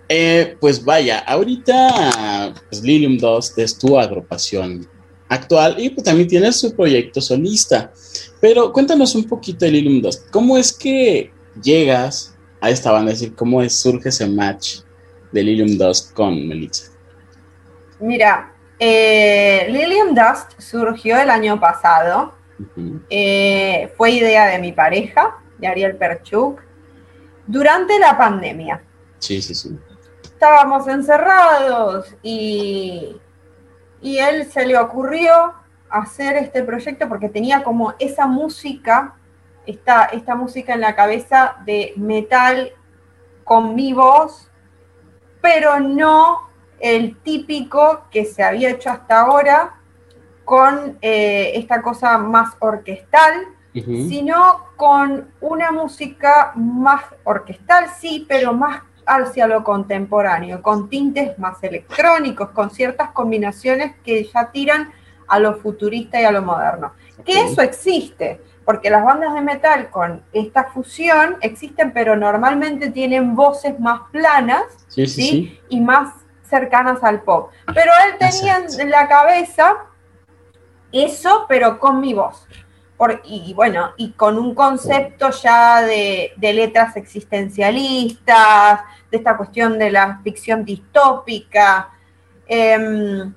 Eh, 0.07 0.55
pues 0.59 0.83
vaya, 0.83 1.19
ahorita 1.19 2.53
pues, 2.69 2.83
Lilium 2.83 3.17
Dust 3.17 3.57
es 3.57 3.77
tu 3.77 3.99
agrupación 3.99 4.87
actual 5.27 5.75
y 5.79 5.89
pues 5.89 6.03
también 6.03 6.27
tienes 6.27 6.59
su 6.59 6.75
proyecto 6.75 7.21
solista. 7.21 7.91
Pero 8.39 8.71
cuéntanos 8.71 9.15
un 9.15 9.23
poquito 9.23 9.65
de 9.65 9.71
Lilium 9.71 10.01
Dust. 10.01 10.29
¿Cómo 10.29 10.57
es 10.57 10.71
que 10.71 11.31
llegas 11.61 12.35
a 12.61 12.69
esta 12.69 12.91
banda? 12.91 13.11
Es 13.11 13.19
decir, 13.19 13.35
¿cómo 13.35 13.61
es, 13.61 13.75
surge 13.77 14.09
ese 14.09 14.27
match 14.27 14.79
de 15.31 15.43
Lilium 15.43 15.77
Dust 15.77 16.13
con 16.13 16.47
Melissa? 16.47 16.91
Mira, 17.99 18.53
eh, 18.77 19.67
Lilium 19.69 20.13
Dust 20.13 20.59
surgió 20.59 21.17
el 21.17 21.29
año 21.29 21.59
pasado. 21.59 22.33
Eh, 23.09 23.91
fue 23.97 24.11
idea 24.11 24.45
de 24.45 24.59
mi 24.59 24.71
pareja 24.71 25.41
de 25.57 25.67
Ariel 25.67 25.97
Perchuk, 25.97 26.61
durante 27.47 27.97
la 27.99 28.17
pandemia. 28.17 28.81
Sí, 29.19 29.41
sí, 29.41 29.55
sí. 29.55 29.77
Estábamos 30.45 30.87
encerrados 30.87 32.15
y, 32.21 33.19
y 33.99 34.19
él 34.19 34.45
se 34.45 34.63
le 34.67 34.77
ocurrió 34.77 35.55
hacer 35.89 36.35
este 36.35 36.61
proyecto 36.61 37.09
porque 37.09 37.29
tenía 37.29 37.63
como 37.63 37.95
esa 37.97 38.27
música, 38.27 39.15
esta, 39.65 40.05
esta 40.05 40.35
música 40.35 40.75
en 40.75 40.81
la 40.81 40.95
cabeza 40.95 41.55
de 41.65 41.93
metal 41.97 42.73
con 43.43 43.73
mi 43.73 43.93
voz, 43.93 44.51
pero 45.41 45.79
no 45.79 46.41
el 46.79 47.17
típico 47.23 48.03
que 48.11 48.23
se 48.23 48.43
había 48.43 48.69
hecho 48.69 48.91
hasta 48.91 49.21
ahora 49.21 49.77
con 50.43 50.99
eh, 51.01 51.53
esta 51.55 51.81
cosa 51.81 52.19
más 52.19 52.55
orquestal, 52.59 53.47
sino 53.73 54.67
con 54.75 55.31
una 55.41 55.71
música 55.71 56.51
más 56.55 57.03
orquestal, 57.23 57.89
sí, 57.99 58.27
pero 58.29 58.53
más 58.53 58.83
hacia 59.05 59.47
lo 59.47 59.63
contemporáneo, 59.63 60.61
con 60.61 60.89
tintes 60.89 61.37
más 61.39 61.63
electrónicos, 61.63 62.49
con 62.51 62.69
ciertas 62.69 63.11
combinaciones 63.11 63.95
que 64.03 64.23
ya 64.25 64.51
tiran 64.51 64.91
a 65.27 65.39
lo 65.39 65.55
futurista 65.57 66.19
y 66.21 66.25
a 66.25 66.31
lo 66.31 66.41
moderno. 66.41 66.93
Que 67.23 67.41
eso 67.41 67.61
existe, 67.61 68.41
porque 68.65 68.89
las 68.89 69.03
bandas 69.03 69.33
de 69.33 69.41
metal 69.41 69.89
con 69.89 70.23
esta 70.33 70.65
fusión 70.65 71.37
existen, 71.41 71.93
pero 71.93 72.15
normalmente 72.15 72.91
tienen 72.91 73.35
voces 73.35 73.79
más 73.79 74.01
planas 74.11 74.63
sí, 74.87 75.59
y 75.69 75.81
más 75.81 76.13
cercanas 76.49 77.03
al 77.03 77.21
pop. 77.21 77.51
Pero 77.73 77.91
él 78.05 78.17
tenía 78.19 78.57
en 78.77 78.89
la 78.91 79.07
cabeza 79.07 79.85
eso, 80.91 81.45
pero 81.47 81.79
con 81.79 81.99
mi 81.99 82.13
voz 82.13 82.47
y 83.25 83.53
bueno, 83.53 83.91
y 83.97 84.11
con 84.11 84.37
un 84.37 84.55
concepto 84.55 85.29
ya 85.31 85.81
de, 85.81 86.33
letras 86.39 86.95
existencialistas, 86.95 88.81
de 89.11 89.17
esta 89.17 89.35
cuestión 89.35 89.77
de 89.77 89.91
la 89.91 90.19
ficción 90.23 90.63
distópica. 90.63 91.89
Em, 92.47 93.33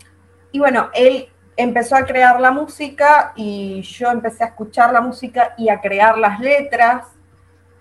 y 0.52 0.58
bueno, 0.58 0.90
él 0.94 1.28
empezó 1.56 1.96
a 1.96 2.04
crear 2.04 2.40
la 2.40 2.52
música 2.52 3.32
y 3.34 3.82
yo 3.82 4.10
empecé 4.10 4.44
a 4.44 4.48
escuchar 4.48 4.92
la 4.92 5.00
música 5.00 5.54
y 5.58 5.68
a 5.70 5.80
crear 5.80 6.16
las 6.18 6.38
letras 6.38 7.06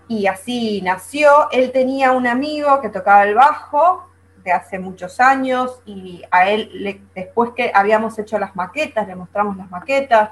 y 0.08 0.26
así 0.26 0.82
nació. 0.82 1.48
Él 1.52 1.70
tenía 1.70 2.12
un 2.12 2.26
amigo 2.26 2.80
que 2.80 2.88
tocaba 2.88 3.22
el 3.22 3.34
bajo 3.34 4.08
de 4.42 4.50
hace 4.50 4.80
muchos 4.80 5.20
años 5.20 5.80
y 5.86 6.22
a 6.30 6.50
él, 6.50 7.02
después 7.14 7.50
que 7.54 7.70
habíamos 7.72 8.18
hecho 8.18 8.38
las 8.38 8.56
maquetas, 8.56 9.06
le 9.06 9.14
mostramos 9.14 9.56
las 9.56 9.70
maquetas, 9.70 10.30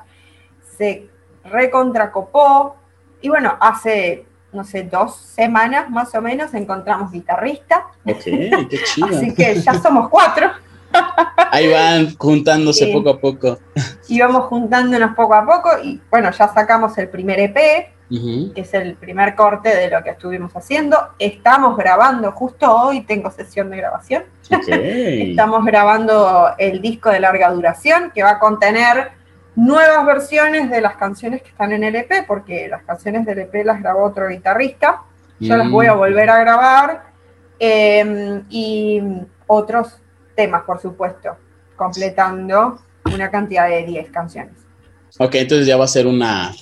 se 0.77 1.09
recontracopó. 1.51 2.77
Y 3.21 3.29
bueno, 3.29 3.57
hace, 3.61 4.27
no 4.53 4.65
sé, 4.65 4.85
dos 4.85 5.17
semanas 5.17 5.91
más 5.91 6.15
o 6.15 6.23
menos 6.23 6.55
encontramos 6.55 7.13
guitarrista. 7.13 7.87
Así 8.05 9.35
que 9.35 9.61
ya 9.61 9.75
somos 9.75 10.09
cuatro. 10.09 10.51
Ahí 11.51 11.71
van 11.71 12.17
juntándose 12.17 12.89
poco 12.89 13.11
a 13.11 13.19
poco. 13.19 13.59
Y 14.09 14.21
vamos 14.21 14.45
juntándonos 14.45 15.15
poco 15.15 15.35
a 15.35 15.45
poco. 15.45 15.71
Y 15.83 16.01
bueno, 16.11 16.31
ya 16.31 16.49
sacamos 16.53 16.97
el 16.99 17.09
primer 17.09 17.39
EP, 17.41 17.57
que 18.55 18.61
es 18.61 18.75
el 18.75 18.95
primer 18.95 19.35
corte 19.35 19.75
de 19.75 19.91
lo 19.91 20.03
que 20.03 20.11
estuvimos 20.11 20.55
haciendo. 20.55 20.99
Estamos 21.19 21.77
grabando, 21.77 22.33
justo 22.33 22.71
hoy 22.71 23.03
tengo 23.03 23.31
sesión 23.31 23.71
de 23.71 23.79
grabación. 23.79 24.25
Estamos 24.51 25.65
grabando 25.65 26.51
el 26.59 26.81
disco 26.81 27.11
de 27.11 27.21
larga 27.21 27.51
duración, 27.51 28.13
que 28.15 28.23
va 28.23 28.31
a 28.33 28.39
contener 28.39 29.11
nuevas 29.57 30.05
versiones 30.07 30.71
de 30.71 30.81
las 30.81 30.97
canciones 30.97 31.43
que 31.43 31.49
están 31.49 31.73
en 31.73 31.83
el 31.83 31.97
EP, 31.97 32.27
porque 32.27 32.69
las 32.69 32.85
canciones 32.85 33.25
del 33.27 33.41
EP 33.41 33.65
las 33.65 33.81
grabó 33.81 34.05
otro 34.05 34.29
guitarrista, 34.29 35.03
yo 35.41 35.57
las 35.57 35.71
voy 35.71 35.87
a 35.87 35.95
mm. 35.95 35.99
volver 35.99 36.31
a 36.31 36.39
grabar, 36.39 37.13
em, 37.59 38.45
y 38.49 39.03
otros 39.47 39.99
temas, 40.35 40.63
por 40.65 40.81
supuesto, 40.81 41.37
completando 41.75 42.79
una 43.05 43.31
cantidad 43.31 43.69
de 43.69 43.85
10 43.85 44.11
canciones. 44.11 44.55
Ok, 45.19 45.35
entonces 45.37 45.67
ya 45.67 45.77
va 45.77 45.85
a 45.85 45.89
ser 45.89 46.07
una 46.07 46.53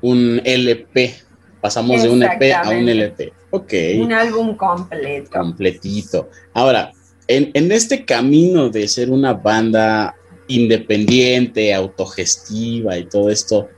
un 0.00 0.40
LP. 0.44 1.14
Pasamos 1.60 2.02
de 2.02 2.08
un 2.08 2.22
EP 2.22 2.54
a 2.54 2.70
un 2.70 2.88
LP. 2.88 3.32
Ok. 3.50 3.72
Un 3.98 4.12
álbum 4.12 4.56
completo. 4.56 5.38
Completito. 5.38 6.30
Ahora, 6.54 6.90
en, 7.26 7.50
en 7.52 7.70
este 7.70 8.04
camino 8.04 8.70
de 8.70 8.88
ser 8.88 9.10
una 9.10 9.34
banda 9.34 10.14
independiente, 10.50 11.72
autogestiva 11.72 12.96
y 12.96 13.04
todo 13.04 13.30
esto, 13.30 13.68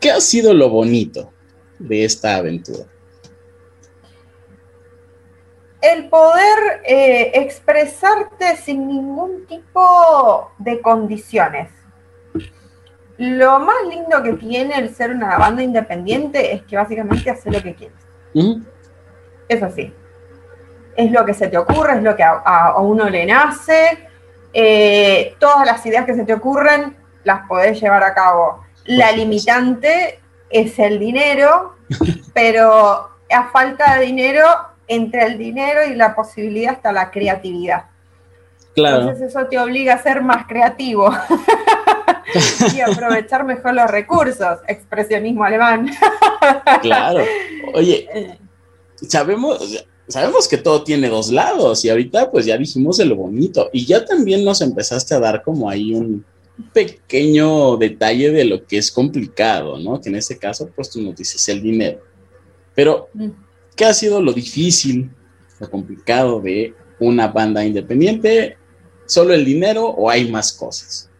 ¿qué 0.00 0.10
ha 0.10 0.20
sido 0.20 0.54
lo 0.54 0.68
bonito 0.70 1.32
de 1.78 2.04
esta 2.04 2.36
aventura? 2.36 2.84
El 5.80 6.08
poder 6.08 6.82
eh, 6.84 7.30
expresarte 7.34 8.56
sin 8.56 8.86
ningún 8.86 9.46
tipo 9.46 10.52
de 10.58 10.80
condiciones. 10.80 11.70
Lo 13.16 13.58
más 13.58 13.76
lindo 13.88 14.22
que 14.22 14.32
tiene 14.34 14.78
el 14.78 14.94
ser 14.94 15.10
una 15.10 15.36
banda 15.36 15.62
independiente 15.62 16.54
es 16.54 16.62
que 16.62 16.76
básicamente 16.76 17.30
hace 17.30 17.50
lo 17.50 17.62
que 17.62 17.74
quieres. 17.74 17.98
Es 19.48 19.62
así. 19.62 19.92
es 20.96 21.10
lo 21.10 21.24
que 21.24 21.34
se 21.34 21.48
te 21.48 21.58
ocurre, 21.58 21.96
es 21.96 22.02
lo 22.02 22.14
que 22.14 22.22
a, 22.22 22.74
uno 22.78 23.08
le 23.08 23.26
nace. 23.26 24.09
Eh, 24.52 25.34
todas 25.38 25.66
las 25.66 25.84
ideas 25.86 26.04
que 26.04 26.14
se 26.14 26.24
te 26.24 26.34
ocurren 26.34 26.96
las 27.24 27.46
podés 27.46 27.80
llevar 27.80 28.02
a 28.02 28.14
cabo. 28.14 28.64
La 28.84 29.12
limitante 29.12 30.20
es 30.48 30.78
el 30.78 30.98
dinero, 30.98 31.76
pero 32.34 33.10
a 33.30 33.50
falta 33.52 33.98
de 33.98 34.06
dinero, 34.06 34.44
entre 34.88 35.24
el 35.24 35.38
dinero 35.38 35.84
y 35.86 35.94
la 35.94 36.14
posibilidad 36.14 36.72
está 36.72 36.92
la 36.92 37.10
creatividad. 37.10 37.84
Claro. 38.74 39.02
Entonces 39.02 39.28
eso 39.28 39.46
te 39.46 39.58
obliga 39.58 39.94
a 39.94 40.02
ser 40.02 40.22
más 40.22 40.46
creativo 40.46 41.12
y 42.74 42.80
aprovechar 42.92 43.44
mejor 43.44 43.74
los 43.74 43.90
recursos. 43.90 44.58
Expresionismo 44.66 45.44
alemán. 45.44 45.90
claro. 46.82 47.24
Oye, 47.74 48.08
eh. 48.12 48.38
sabemos, 49.08 49.86
sabemos 50.10 50.48
que 50.48 50.58
todo 50.58 50.84
tiene 50.84 51.08
dos 51.08 51.30
lados 51.30 51.84
y 51.84 51.88
ahorita 51.88 52.30
pues 52.30 52.46
ya 52.46 52.58
dijimos 52.58 52.98
de 52.98 53.06
lo 53.06 53.16
bonito 53.16 53.70
y 53.72 53.86
ya 53.86 54.04
también 54.04 54.44
nos 54.44 54.60
empezaste 54.60 55.14
a 55.14 55.20
dar 55.20 55.42
como 55.42 55.70
ahí 55.70 55.94
un 55.94 56.24
pequeño 56.72 57.76
detalle 57.76 58.30
de 58.30 58.44
lo 58.44 58.64
que 58.66 58.78
es 58.78 58.90
complicado, 58.90 59.78
¿no? 59.78 60.00
Que 60.00 60.08
en 60.10 60.16
este 60.16 60.38
caso 60.38 60.68
pues 60.74 60.90
tú 60.90 61.00
nos 61.00 61.16
dices 61.16 61.48
el 61.48 61.62
dinero. 61.62 62.00
Pero, 62.74 63.08
mm. 63.14 63.28
¿qué 63.76 63.84
ha 63.84 63.94
sido 63.94 64.20
lo 64.20 64.32
difícil, 64.32 65.10
lo 65.58 65.70
complicado 65.70 66.40
de 66.40 66.74
una 66.98 67.28
banda 67.28 67.64
independiente? 67.64 68.56
¿Solo 69.06 69.34
el 69.34 69.44
dinero 69.44 69.86
o 69.86 70.08
hay 70.08 70.30
más 70.30 70.52
cosas? 70.52 71.10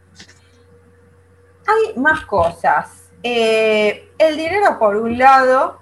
Hay 1.67 1.99
más 1.99 2.25
cosas. 2.25 2.87
Eh, 3.23 4.09
el 4.17 4.37
dinero 4.37 4.77
por 4.79 4.95
un 4.95 5.17
lado, 5.17 5.80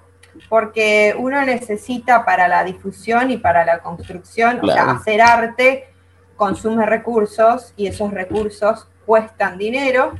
porque 0.50 1.14
uno 1.16 1.40
necesita 1.42 2.24
para 2.24 2.48
la 2.48 2.64
difusión 2.64 3.30
y 3.30 3.36
para 3.36 3.64
la 3.64 3.78
construcción, 3.78 4.58
o 4.60 4.66
sea, 4.66 4.90
hacer 4.90 5.22
arte 5.22 5.88
consume 6.34 6.84
recursos 6.86 7.72
y 7.76 7.86
esos 7.86 8.12
recursos 8.12 8.88
cuestan 9.06 9.58
dinero. 9.58 10.12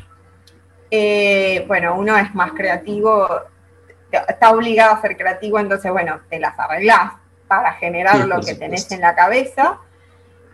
Eh, 0.89 1.65
bueno, 1.67 1.97
uno 1.97 2.17
es 2.17 2.33
más 2.33 2.53
creativo, 2.53 3.29
está 4.13 4.53
obligado 4.53 4.95
a 4.95 5.01
ser 5.01 5.17
creativo, 5.17 5.59
entonces, 5.59 5.91
bueno, 5.91 6.21
te 6.31 6.39
las 6.39 6.57
arreglás 6.57 7.15
para 7.49 7.73
generar 7.73 8.25
lo 8.29 8.41
que 8.41 8.55
tenés 8.55 8.91
en 8.93 9.01
la 9.01 9.17
cabeza, 9.17 9.79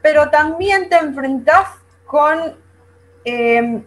pero 0.01 0.31
también 0.31 0.89
te 0.89 0.97
enfrentás 0.97 1.69
con 2.07 2.57
eh, 3.27 3.83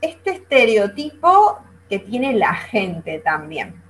este 0.00 0.30
estereotipo 0.30 1.58
que 1.88 1.98
tiene 1.98 2.34
la 2.34 2.54
gente 2.54 3.18
también 3.18 3.89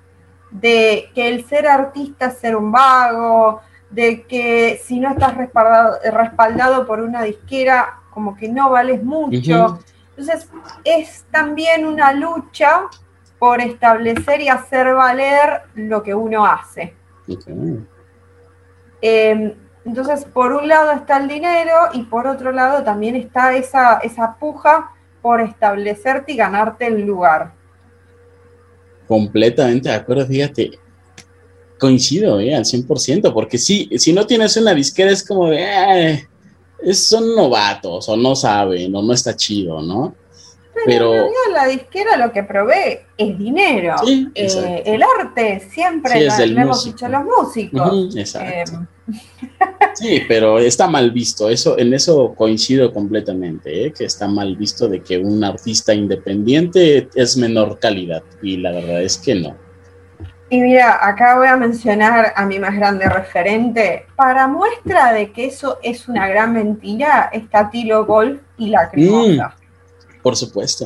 de 0.51 1.11
que 1.15 1.29
el 1.29 1.45
ser 1.47 1.67
artista 1.67 2.27
es 2.27 2.39
ser 2.39 2.57
un 2.57 2.73
vago, 2.73 3.61
de 3.91 4.23
que 4.23 4.81
si 4.85 5.01
no 5.01 5.11
estás 5.11 5.37
respaldado, 5.37 6.87
por 6.87 7.01
una 7.01 7.23
disquera, 7.23 8.01
como 8.11 8.37
que 8.37 8.49
no 8.49 8.71
vales 8.71 9.03
mucho. 9.03 9.81
Entonces, 10.17 10.49
es 10.85 11.25
también 11.31 11.87
una 11.87 12.13
lucha 12.13 12.83
por 13.39 13.61
establecer 13.61 14.41
y 14.43 14.49
hacer 14.49 14.95
valer 14.95 15.63
lo 15.75 16.03
que 16.03 16.15
uno 16.15 16.45
hace. 16.45 16.95
Em, 19.01 19.55
entonces, 19.85 20.25
por 20.27 20.53
un 20.53 20.69
lado 20.69 20.93
está 20.93 21.17
el 21.17 21.29
dinero 21.29 21.75
y 21.93 22.03
por 22.05 22.27
otro 22.27 22.53
lado 22.53 22.85
también 22.85 23.17
está 23.17 23.55
esa, 23.55 23.99
esa 23.99 24.37
puja 24.37 24.91
por 25.23 25.41
establecerte 25.41 26.33
y 26.33 26.37
ganarte 26.37 26.87
el 26.87 27.07
lugar 27.07 27.53
completamente 29.11 29.89
de 29.89 29.95
acuerdo, 29.97 30.25
fíjate. 30.25 30.71
Coincido, 31.81 32.39
eh, 32.39 32.55
al 32.55 32.65
100%, 32.65 33.33
porque 33.33 33.59
si, 33.59 33.91
si 33.99 34.13
no 34.13 34.25
tienes 34.25 34.57
una 34.57 34.73
disquera 34.73 35.11
es 35.11 35.27
como 35.27 35.49
de, 35.49 35.65
eh, 35.65 36.95
son 36.95 37.35
novatos 37.35 38.09
o 38.09 38.17
no 38.17 38.37
saben 38.37 38.95
o 38.95 39.03
no 39.03 39.13
está 39.13 39.35
chido, 39.35 39.83
¿no? 39.83 40.15
Pero, 40.87 41.15
la 41.53 41.67
disquera 41.67 42.17
lo 42.17 42.33
que 42.33 42.43
provee 42.43 43.01
es 43.17 43.39
dinero. 43.39 43.97
Eh, 44.35 44.83
el 44.87 45.03
arte 45.03 45.61
siempre 45.71 46.27
lo, 46.27 46.61
hemos 46.61 46.85
dicho 46.85 47.09
los 47.09 47.25
músicos. 47.25 48.17
exacto. 48.17 48.77
Em, 48.77 48.87
Sí, 49.95 50.23
pero 50.29 50.59
está 50.59 50.87
mal 50.87 51.11
visto. 51.11 51.49
Eso, 51.49 51.79
en 51.79 51.93
eso 51.93 52.35
coincido 52.35 52.93
completamente, 52.93 53.87
¿eh? 53.87 53.93
que 53.93 54.05
está 54.05 54.29
mal 54.29 54.57
visto 54.57 54.89
de 54.89 55.03
que 55.03 55.19
un 55.19 55.43
artista 55.45 55.93
independiente 55.93 57.09
es 57.15 57.37
menor 57.37 57.79
calidad. 57.79 58.23
Y 58.43 58.59
la 58.59 58.71
verdad 58.73 59.03
es 59.03 59.19
que 59.19 59.35
no. 59.35 59.57
Y 60.49 60.61
mira, 60.61 61.07
acá 61.07 61.37
voy 61.37 61.47
a 61.47 61.57
mencionar 61.57 62.33
a 62.35 62.45
mi 62.45 62.59
más 62.59 62.75
grande 62.75 63.09
referente. 63.09 64.07
Para 64.17 64.49
muestra 64.49 65.13
de 65.13 65.31
que 65.33 65.47
eso 65.47 65.79
es 65.83 66.09
una 66.09 66.29
gran 66.29 66.53
mentira, 66.53 67.31
está 67.33 67.71
Tilo 67.71 68.05
Golf 68.05 68.41
y 68.59 68.69
la 68.69 68.91
Cremosa. 68.91 69.55
Mm, 69.57 69.60
por 70.23 70.37
supuesto. 70.37 70.85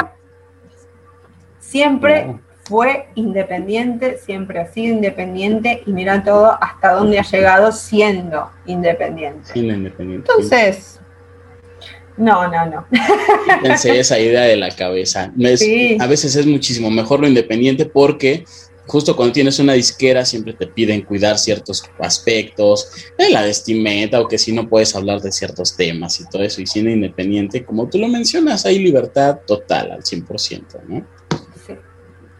Siempre 1.61 2.37
fue 2.65 3.09
independiente, 3.15 4.19
siempre 4.19 4.61
ha 4.61 4.73
sido 4.73 4.95
independiente 4.95 5.83
y 5.87 5.93
mira 5.93 6.23
todo 6.25 6.57
hasta 6.61 6.93
dónde 6.93 7.19
ha 7.19 7.23
llegado 7.23 7.73
siendo 7.73 8.51
independiente. 8.67 9.59
independiente. 9.59 10.31
Entonces, 10.31 11.01
no, 12.17 12.49
no, 12.49 12.67
no. 12.67 12.87
Pensé 13.63 13.99
esa 13.99 14.19
idea 14.19 14.43
de 14.43 14.57
la 14.57 14.71
cabeza. 14.71 15.33
A 15.99 16.07
veces 16.07 16.37
es 16.37 16.47
muchísimo 16.47 16.91
mejor 16.91 17.21
lo 17.21 17.27
independiente 17.27 17.87
porque 17.87 18.45
justo 18.87 19.17
cuando 19.17 19.33
tienes 19.33 19.59
una 19.59 19.73
disquera 19.73 20.25
siempre 20.25 20.53
te 20.53 20.67
piden 20.67 21.03
cuidar 21.03 21.39
ciertos 21.39 21.85
aspectos, 21.99 22.91
de 23.19 23.31
la 23.31 23.43
vestimenta 23.43 24.21
o 24.21 24.29
que 24.29 24.39
si 24.39 24.53
no 24.53 24.69
puedes 24.69 24.95
hablar 24.95 25.21
de 25.21 25.33
ciertos 25.33 25.77
temas 25.77 26.21
y 26.21 26.29
todo 26.29 26.43
eso. 26.43 26.61
Y 26.61 26.67
siendo 26.67 26.91
independiente, 26.91 27.65
como 27.65 27.89
tú 27.89 27.99
lo 27.99 28.09
mencionas, 28.09 28.67
hay 28.67 28.79
libertad 28.79 29.41
total 29.47 29.93
al 29.93 30.03
100%, 30.03 30.83
¿no? 30.89 31.07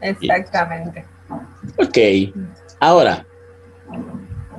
Exactamente. 0.01 1.05
Ok, 1.79 1.99
ahora, 2.79 3.27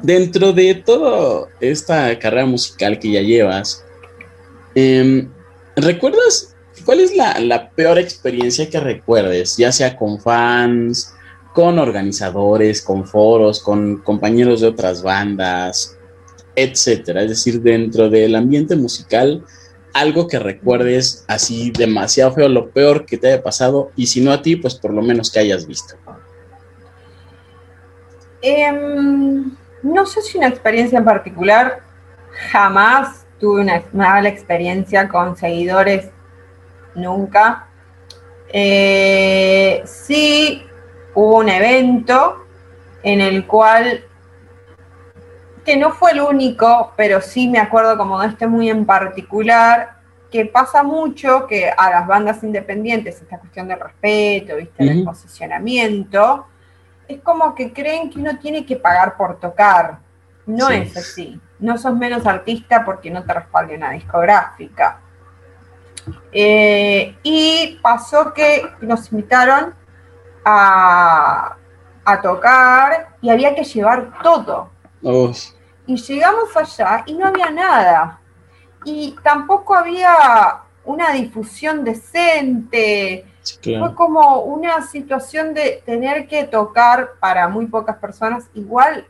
dentro 0.02 0.52
de 0.54 0.76
toda 0.76 1.48
esta 1.60 2.18
carrera 2.18 2.46
musical 2.48 2.98
que 2.98 3.12
ya 3.12 3.22
llevas, 3.22 3.86
em, 4.74 5.30
¿recuerdas 5.76 6.56
cuál 6.84 7.00
es 7.00 7.16
la, 7.16 7.70
peor 7.76 8.00
experiencia 8.00 8.70
que 8.70 8.80
recuerdes, 8.80 9.58
ya 9.58 9.72
sea 9.72 9.96
con 9.96 10.20
fans, 10.20 11.14
con 11.56 11.80
organizadores, 11.80 12.82
con 12.82 13.08
foros, 13.08 13.64
con 13.64 14.00
compañeros 14.00 14.60
de 14.60 14.68
otras 14.68 15.02
bandas, 15.02 15.98
etcétera? 16.54 17.22
Es 17.22 17.30
decir, 17.30 17.62
dentro 17.62 18.10
del 18.10 18.36
ambiente 18.36 18.76
musical, 18.76 19.42
algo 19.94 20.28
que 20.28 20.38
recuerdes 20.38 21.24
así 21.30 21.72
demasiado 21.72 22.34
feo, 22.34 22.50
lo 22.50 22.72
peor 22.72 23.06
que 23.06 23.18
te 23.18 23.28
haya 23.32 23.42
pasado, 23.42 23.92
y 23.96 24.08
si 24.08 24.20
no 24.20 24.34
a 24.34 24.42
ti, 24.42 24.58
pues 24.58 24.76
por 24.76 24.94
lo 24.94 25.02
menos 25.02 25.32
que 25.32 25.40
hayas 25.40 25.66
visto. 25.66 25.96
Em, 28.42 29.56
no 29.82 30.06
sé 30.06 30.22
si 30.24 30.38
una 30.38 30.50
experiencia 30.50 31.00
en 31.00 31.06
particular, 31.06 31.80
jamás 32.52 33.26
tuve 33.40 33.62
una 33.62 33.82
mala 33.94 34.28
experiencia 34.28 35.08
con 35.08 35.38
seguidores, 35.38 36.10
nunca. 36.96 37.70
Eh, 38.50 39.82
sí 39.86 40.66
hubo 41.16 41.38
un 41.38 41.50
evento 41.50 42.46
en 43.02 43.22
el 43.22 43.48
cual 43.48 44.04
que 45.66 45.78
no 45.78 45.92
fue 45.92 46.12
el 46.12 46.22
único, 46.22 46.94
pero 46.96 47.22
sí 47.22 47.48
me 47.48 47.58
acuerdo 47.58 47.98
como 47.98 48.22
de 48.22 48.28
este 48.28 48.46
muy 48.46 48.70
en 48.70 48.86
particular, 48.86 49.96
que 50.32 50.46
pasa 50.46 50.84
mucho 50.84 51.48
que 51.48 51.72
a 51.76 51.90
las 51.90 52.06
bandas 52.06 52.44
independientes, 52.44 53.22
esta 53.22 53.40
cuestión 53.40 53.68
del 53.68 53.80
respeto, 53.80 54.58
¿viste? 54.58 54.84
el 54.84 55.04
posicionamiento, 55.04 56.46
es 57.08 57.22
como 57.22 57.56
que 57.56 57.74
creen 57.74 58.10
que 58.10 58.20
uno 58.20 58.38
tiene 58.38 58.66
que 58.66 58.76
pagar 58.76 59.16
por 59.18 59.40
tocar. 59.40 60.00
No 60.46 60.70
es 60.70 60.96
así. 60.96 61.40
No 61.60 61.78
sos 61.78 61.96
menos 61.96 62.26
artista 62.26 62.84
porque 62.86 63.10
no 63.10 63.24
te 63.24 63.34
respalde 63.34 63.76
una 63.76 63.92
discográfica. 63.92 65.00
Eh, 66.32 67.16
y 67.24 67.80
pasó 67.82 68.34
que 68.34 68.64
nos 68.82 69.12
invitaron 69.12 69.74
a, 70.46 71.58
a 72.06 72.22
tocar 72.22 73.18
y 73.22 73.30
había 73.30 73.54
que 73.56 73.64
llevar 73.64 74.14
todo. 74.24 74.70
Y 75.88 75.98
llegamos 75.98 76.56
allá 76.56 77.04
y 77.06 77.14
no 77.14 77.28
había 77.28 77.50
nada. 77.50 78.22
Y 78.86 79.16
tampoco 79.24 79.76
había 79.76 80.62
una 80.86 81.12
difusión 81.12 81.84
decente. 81.84 83.26
Fue 83.64 83.96
como 83.96 84.40
una 84.42 84.86
situación 84.88 85.54
de 85.54 85.84
tener 85.86 86.28
que 86.28 86.46
tocar 86.46 87.14
para 87.20 87.48
muy 87.48 87.66
pocas 87.66 87.98
personas. 87.98 88.46
Igual 88.54 89.08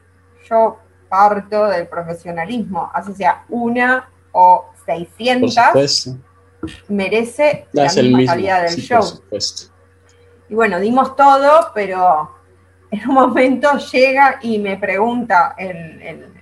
yo 0.49 0.79
parto 1.09 1.65
del 1.67 1.87
profesionalismo, 1.87 2.89
así 2.93 3.13
sea 3.13 3.45
una 3.49 4.09
o 4.31 4.65
600, 4.85 5.55
merece 6.89 7.67
la 7.71 7.83
misma 7.83 8.25
calidad 8.25 8.63
del 8.63 8.75
show. 8.75 9.01
Y 10.49 10.55
bueno, 10.55 10.79
dimos 10.79 11.15
todo, 11.15 11.71
pero 11.73 12.31
en 12.91 13.09
un 13.09 13.15
momento 13.15 13.77
llega 13.77 14.39
y 14.41 14.59
me 14.59 14.77
pregunta 14.77 15.55
el 15.57 16.35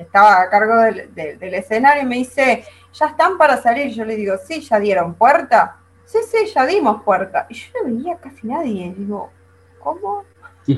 que 0.00 0.04
estaba 0.04 0.40
a 0.40 0.48
cargo 0.48 0.76
del, 0.76 1.14
del, 1.14 1.54
escenario, 1.54 2.04
me 2.04 2.16
dice, 2.16 2.64
¿ya 2.92 3.06
están 3.06 3.36
para 3.36 3.60
salir? 3.60 3.92
Yo 3.92 4.04
le 4.04 4.16
digo, 4.16 4.34
sí, 4.46 4.60
ya 4.60 4.80
dieron 4.80 5.14
puerta. 5.14 5.76
Sí, 6.06 6.18
sí, 6.26 6.50
ya 6.54 6.66
dimos 6.66 7.02
puerta. 7.02 7.46
Y 7.48 7.54
yo 7.54 7.66
no 7.74 7.94
veía 7.94 8.16
casi 8.16 8.46
nadie. 8.46 8.94
digo, 8.96 9.30
¿cómo? 9.78 10.24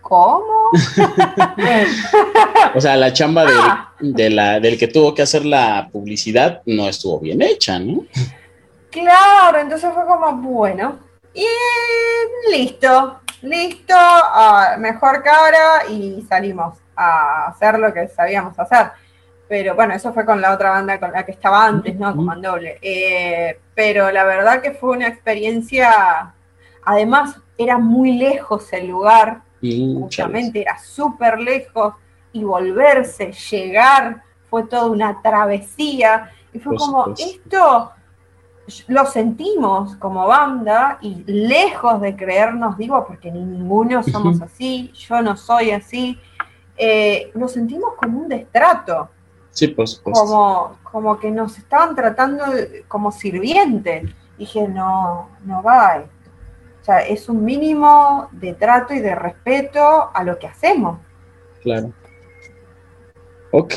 ¿Cómo? 0.00 0.70
o 2.74 2.80
sea, 2.80 2.96
la 2.96 3.12
chamba 3.12 3.92
de, 4.00 4.30
la, 4.30 4.60
del 4.60 4.78
que 4.78 4.88
tuvo 4.88 5.14
que 5.14 5.22
hacer 5.22 5.44
la 5.44 5.88
publicidad 5.92 6.62
no 6.66 6.88
estuvo 6.88 7.20
bien 7.20 7.42
hecha, 7.42 7.78
¿no? 7.78 8.04
Claro, 8.90 9.58
entonces 9.58 9.92
fue 9.92 10.06
como, 10.06 10.32
bueno, 10.36 10.98
y 11.34 11.46
listo, 12.50 13.20
listo, 13.42 13.94
mejor 14.78 15.22
cara 15.22 15.86
y 15.90 16.24
salimos 16.28 16.78
a 16.96 17.48
hacer 17.48 17.78
lo 17.78 17.92
que 17.92 18.08
sabíamos 18.08 18.58
hacer. 18.58 18.92
Pero 19.48 19.74
bueno, 19.74 19.94
eso 19.94 20.12
fue 20.12 20.24
con 20.24 20.40
la 20.40 20.52
otra 20.52 20.70
banda 20.70 20.98
con 20.98 21.12
la 21.12 21.24
que 21.24 21.32
estaba 21.32 21.66
antes, 21.66 21.96
¿no? 21.96 22.14
Con 22.14 22.24
Mandoble. 22.24 22.78
Eh, 22.80 23.58
pero 23.74 24.10
la 24.10 24.24
verdad 24.24 24.62
que 24.62 24.72
fue 24.72 24.96
una 24.96 25.08
experiencia, 25.08 26.32
además 26.84 27.36
era 27.58 27.78
muy 27.78 28.12
lejos 28.12 28.72
el 28.72 28.88
lugar, 28.88 29.42
justamente 29.60 30.62
era 30.62 30.78
súper 30.78 31.38
lejos, 31.38 31.94
y 32.32 32.42
volverse, 32.42 33.32
llegar, 33.32 34.22
fue 34.50 34.64
toda 34.64 34.86
una 34.86 35.20
travesía. 35.22 36.30
Y 36.52 36.58
fue 36.58 36.76
como, 36.76 37.14
esto 37.16 37.92
lo 38.88 39.06
sentimos 39.06 39.96
como 39.96 40.26
banda 40.26 40.98
y 41.02 41.22
lejos 41.26 42.00
de 42.00 42.16
creernos, 42.16 42.78
digo, 42.78 43.04
porque 43.06 43.30
ninguno 43.30 44.02
somos 44.02 44.40
así, 44.40 44.90
yo 44.94 45.20
no 45.22 45.36
soy 45.36 45.70
así, 45.70 46.18
eh, 46.76 47.30
lo 47.34 47.48
sentimos 47.48 47.94
como 47.96 48.20
un 48.20 48.28
destrato. 48.28 49.10
Sí, 49.50 49.68
por 49.68 49.86
supuesto. 49.86 50.24
Como, 50.24 50.78
como 50.82 51.18
que 51.20 51.30
nos 51.30 51.58
estaban 51.58 51.94
tratando 51.94 52.44
como 52.88 53.12
sirvientes. 53.12 54.10
Dije, 54.36 54.66
no, 54.66 55.30
no 55.44 55.62
va. 55.62 56.04
O 56.80 56.84
sea, 56.84 57.00
es 57.00 57.28
un 57.28 57.44
mínimo 57.44 58.28
de 58.32 58.54
trato 58.54 58.94
y 58.94 58.98
de 58.98 59.14
respeto 59.14 60.10
a 60.12 60.24
lo 60.24 60.38
que 60.38 60.48
hacemos. 60.48 60.98
Claro. 61.62 61.92
Ok, 63.52 63.74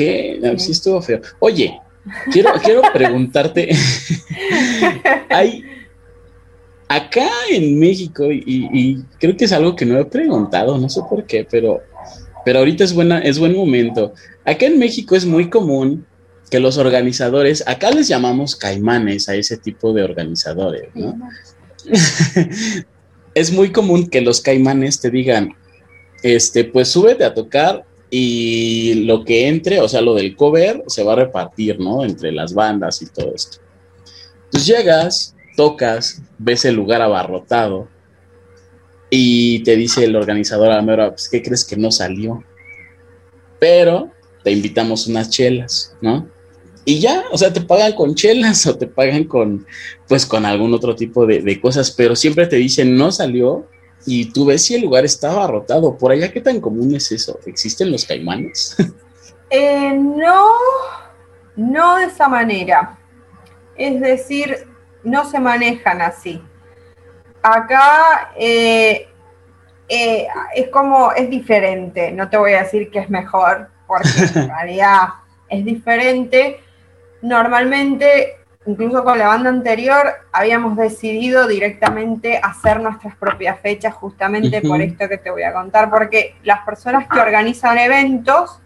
sí 0.57 0.71
estuvo 0.71 1.01
feo. 1.01 1.21
Oye, 1.39 1.79
Quiero, 2.31 2.51
quiero 2.63 2.81
preguntarte, 2.93 3.69
hay 5.29 5.63
acá 6.87 7.27
en 7.51 7.77
México, 7.79 8.25
y, 8.31 9.03
creo 9.19 9.35
que 9.35 9.45
es 9.45 9.51
algo 9.51 9.75
que 9.75 9.85
no 9.85 9.97
he 9.97 10.05
preguntado, 10.05 10.77
no 10.77 10.89
sé 10.89 11.01
por 11.09 11.25
qué, 11.25 11.47
pero, 11.49 11.81
pero 12.45 12.59
ahorita 12.59 12.83
es, 12.83 12.93
buena, 12.93 13.19
es 13.19 13.39
buen 13.39 13.55
momento. 13.55 14.13
Acá 14.45 14.65
en 14.65 14.79
México 14.79 15.15
es 15.15 15.25
muy 15.25 15.49
común 15.49 16.05
que 16.49 16.59
los 16.59 16.77
organizadores, 16.77 17.63
acá 17.67 17.91
les 17.91 18.07
llamamos 18.07 18.55
caimanes 18.55 19.27
a 19.27 19.35
ese 19.35 19.57
tipo 19.57 19.93
de 19.93 20.03
organizadores, 20.03 20.89
¿no? 20.95 21.17
es 23.33 23.51
muy 23.51 23.71
común 23.71 24.07
que 24.07 24.21
los 24.21 24.41
caimanes 24.41 24.99
te 24.99 25.11
digan, 25.11 25.53
este, 26.23 26.63
pues 26.63 26.87
súbete 26.87 27.23
a 27.23 27.33
tocar 27.33 27.85
y 28.09 29.05
lo 29.05 29.23
que 29.23 29.47
entre, 29.47 29.81
o 29.81 29.89
sea, 29.89 30.01
lo 30.01 30.13
del 30.13 30.35
cover 30.35 30.83
se 30.87 31.03
va 31.03 31.13
a 31.13 31.17
repartir, 31.17 31.79
¿no? 31.79 32.05
Entre 32.05 32.31
las 32.31 32.53
bandas 32.53 33.01
y 33.01 33.07
todo 33.07 33.33
esto. 33.35 33.57
Entonces 34.45 34.67
llegas, 34.67 35.35
tocas, 35.55 36.21
ves 36.37 36.63
el 36.65 36.75
lugar 36.75 37.01
abarrotado 37.01 37.89
y 39.09 39.59
te 39.63 39.75
dice 39.75 40.05
el 40.05 40.15
organizador 40.15 40.71
a 40.71 40.81
la 40.81 41.09
pues, 41.09 41.27
¿qué 41.29 41.41
crees 41.41 41.65
que 41.65 41.75
no 41.75 41.91
salió? 41.91 42.43
Pero 43.59 44.11
te 44.43 44.51
invitamos 44.51 45.07
unas 45.07 45.29
chelas, 45.29 45.95
¿no? 46.01 46.29
Y 46.85 46.99
ya, 46.99 47.25
o 47.31 47.37
sea, 47.37 47.51
te 47.51 47.59
pagan 47.59 47.91
con 47.93 48.15
chelas 48.15 48.65
o 48.65 48.77
te 48.77 48.87
pagan 48.87 49.25
con, 49.25 49.65
pues, 50.07 50.25
con 50.25 50.45
algún 50.45 50.73
otro 50.73 50.95
tipo 50.95 51.25
de 51.25 51.59
cosas, 51.59 51.91
pero 51.91 52.15
siempre 52.15 52.47
te 52.47 52.55
dicen, 52.55 52.95
no 52.95 53.11
salió, 53.11 53.67
y 54.05 54.31
tú 54.31 54.45
ves 54.45 54.65
si 54.65 54.75
el 54.75 54.81
lugar 54.81 55.05
está 55.05 55.31
abarrotado. 55.31 55.97
¿Por 55.97 56.11
allá 56.11 56.31
qué 56.31 56.41
tan 56.41 56.61
común 56.61 56.95
es 56.95 57.11
eso? 57.11 57.39
¿Existen 57.45 57.91
los 57.91 58.05
caimanes? 58.05 58.75
Eh, 59.49 59.93
no, 59.93 60.45
no 61.55 61.95
de 61.95 62.07
esa 62.07 62.27
manera. 62.27 62.99
Es 63.77 64.01
decir, 64.01 64.67
no 65.05 65.23
se 65.23 65.39
manejan 65.39 66.01
así. 66.01 66.43
Acá 67.41 68.33
eh, 68.35 69.07
eh, 69.87 70.27
es 70.53 70.67
como, 70.67 71.13
es 71.13 71.29
diferente. 71.29 72.11
No 72.11 72.29
te 72.29 72.35
voy 72.35 72.53
a 72.53 72.63
decir 72.63 72.91
que 72.91 72.99
es 72.99 73.09
mejor, 73.09 73.69
porque 73.87 74.09
en 74.35 74.49
realidad 74.49 75.01
es 75.47 75.63
diferente. 75.63 76.59
Normalmente 77.21 78.36
incluso 78.67 79.03
con 79.03 79.17
la 79.17 79.27
banda 79.27 79.49
anterior 79.49 80.07
habíamos 80.31 80.75
decidido 80.75 81.47
directamente 81.47 82.37
hacer 82.37 82.81
nuestras 82.81 83.15
propias 83.15 83.59
fechas 83.59 83.95
justamente 83.95 84.61
por 84.61 84.81
esto 84.81 85.07
que 85.09 85.17
te 85.17 85.31
voy 85.31 85.43
a 85.43 85.53
contar, 85.53 85.89
porque 85.89 86.35
las 86.43 86.59
personas 86.65 87.07
que 87.07 87.19
organizan 87.19 87.77
eventos 87.77 88.61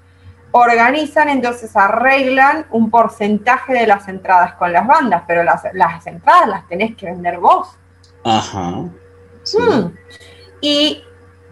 organizan, 0.51 1.29
entonces 1.29 1.75
arreglan 1.77 2.65
un 2.71 2.89
porcentaje 2.89 3.73
de 3.73 3.87
las 3.87 4.07
entradas 4.07 4.53
con 4.55 4.73
las 4.73 4.85
bandas, 4.85 5.23
pero 5.25 5.43
las, 5.43 5.63
entradas 6.05 6.47
las 6.47 6.67
tenés 6.67 6.95
que 6.95 7.05
vender 7.05 7.37
vos. 7.37 7.69
Ajá. 8.25 8.69
Hmm. 8.69 9.95
Y 10.59 11.03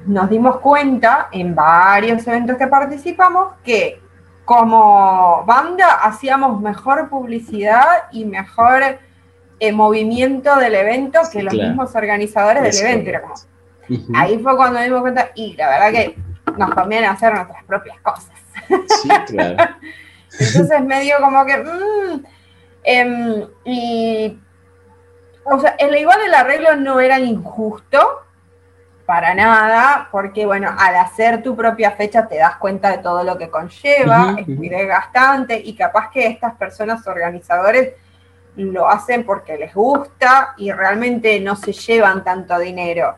nos 0.05 0.29
dimos 0.29 0.57
cuenta 0.57 1.29
en 1.31 1.55
varios 1.55 2.27
eventos 2.27 2.57
que 2.57 2.67
participamos 2.67 3.53
que 3.63 4.01
como 4.49 5.43
banda 5.45 5.93
hacíamos 6.01 6.59
mejor 6.59 7.07
publicidad 7.07 8.05
y 8.11 8.25
mejor 8.25 8.97
eh, 9.59 9.71
movimiento 9.71 10.55
del 10.55 10.73
evento 10.73 11.19
que 11.31 11.43
los 11.43 11.53
mismos 11.53 11.93
organizadores 11.93 12.81
del 12.81 12.87
evento. 12.87 13.31
Ahí 14.15 14.39
fue 14.39 14.57
cuando 14.57 14.79
dimos 14.79 15.01
cuenta, 15.01 15.29
y 15.35 15.55
la 15.55 15.69
verdad 15.69 15.91
que 15.91 16.17
nos 16.57 16.71
conviene 16.71 17.05
hacer 17.05 17.31
nuestras 17.31 17.63
propias 17.65 17.99
cosas. 18.01 18.31
Sí, 18.87 19.09
claro. 19.27 19.55
Entonces 20.39 20.81
medio 20.81 21.17
como 21.21 21.45
que... 21.45 21.57
Mm, 21.57 22.25
em, 22.85 23.47
y... 23.65 24.39
O 25.43 25.59
sea, 25.59 25.75
el 25.77 25.95
igual 25.95 26.21
el 26.25 26.33
arreglo 26.33 26.75
no 26.75 26.99
era 26.99 27.19
injusto, 27.19 28.23
para 29.09 29.33
nada, 29.33 30.07
porque 30.11 30.45
bueno, 30.45 30.69
al 30.77 30.95
hacer 30.97 31.41
tu 31.41 31.55
propia 31.55 31.89
fecha 31.93 32.27
te 32.27 32.37
das 32.37 32.57
cuenta 32.57 32.91
de 32.91 32.99
todo 32.99 33.23
lo 33.23 33.39
que 33.39 33.49
conlleva, 33.49 34.35
es 34.37 34.47
muy 34.47 34.69
desgastante 34.69 35.59
y 35.59 35.73
capaz 35.75 36.11
que 36.11 36.27
estas 36.27 36.53
personas 36.53 37.07
organizadores 37.07 37.95
lo 38.55 38.87
hacen 38.87 39.25
porque 39.25 39.57
les 39.57 39.73
gusta 39.73 40.53
y 40.57 40.71
realmente 40.71 41.39
no 41.39 41.55
se 41.55 41.73
llevan 41.73 42.23
tanto 42.23 42.59
dinero, 42.59 43.15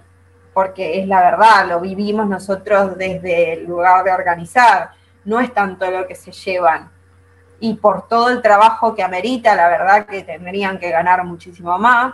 porque 0.54 1.02
es 1.02 1.10
la 1.10 1.20
verdad, 1.24 1.68
lo 1.68 1.82
vivimos 1.82 2.26
nosotros 2.26 2.98
desde 2.98 3.56
el 3.56 3.66
lugar 3.66 4.06
de 4.06 4.14
organizar, 4.14 4.92
no 5.26 5.42
es 5.42 5.54
tanto 5.54 5.92
lo 5.92 6.08
que 6.08 6.16
se 6.16 6.32
llevan. 6.32 6.90
Y 7.60 7.74
por 7.74 8.08
todo 8.08 8.30
el 8.30 8.42
trabajo 8.42 8.96
que 8.96 9.04
amerita, 9.04 9.56
la 9.56 9.68
verdad 9.68 10.06
que 10.06 10.24
tendrían 10.24 10.80
que 10.80 10.90
ganar 10.90 11.26
muchísimo 11.26 11.78
más 11.78 12.14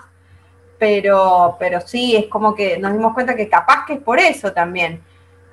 pero, 0.77 1.55
pero 1.59 1.81
sí, 1.81 2.15
es 2.15 2.27
como 2.27 2.53
que 2.53 2.77
nos 2.77 2.93
dimos 2.93 3.13
cuenta 3.13 3.35
que 3.35 3.49
capaz 3.49 3.85
que 3.85 3.93
es 3.93 3.99
por 3.99 4.19
eso 4.19 4.53
también, 4.53 5.01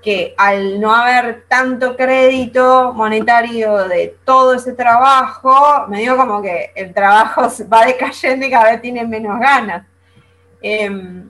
que 0.02 0.34
al 0.36 0.80
no 0.80 0.94
haber 0.94 1.44
tanto 1.48 1.96
crédito 1.96 2.92
monetario 2.92 3.88
de 3.88 4.16
todo 4.24 4.54
ese 4.54 4.74
trabajo, 4.74 5.86
me 5.88 6.00
digo 6.00 6.16
como 6.16 6.42
que 6.42 6.72
el 6.74 6.92
trabajo 6.92 7.48
va 7.72 7.86
decayendo 7.86 8.46
y 8.46 8.50
cada 8.50 8.72
vez 8.72 8.82
tiene 8.82 9.06
menos 9.06 9.40
ganas. 9.40 9.86
Em, 10.60 11.28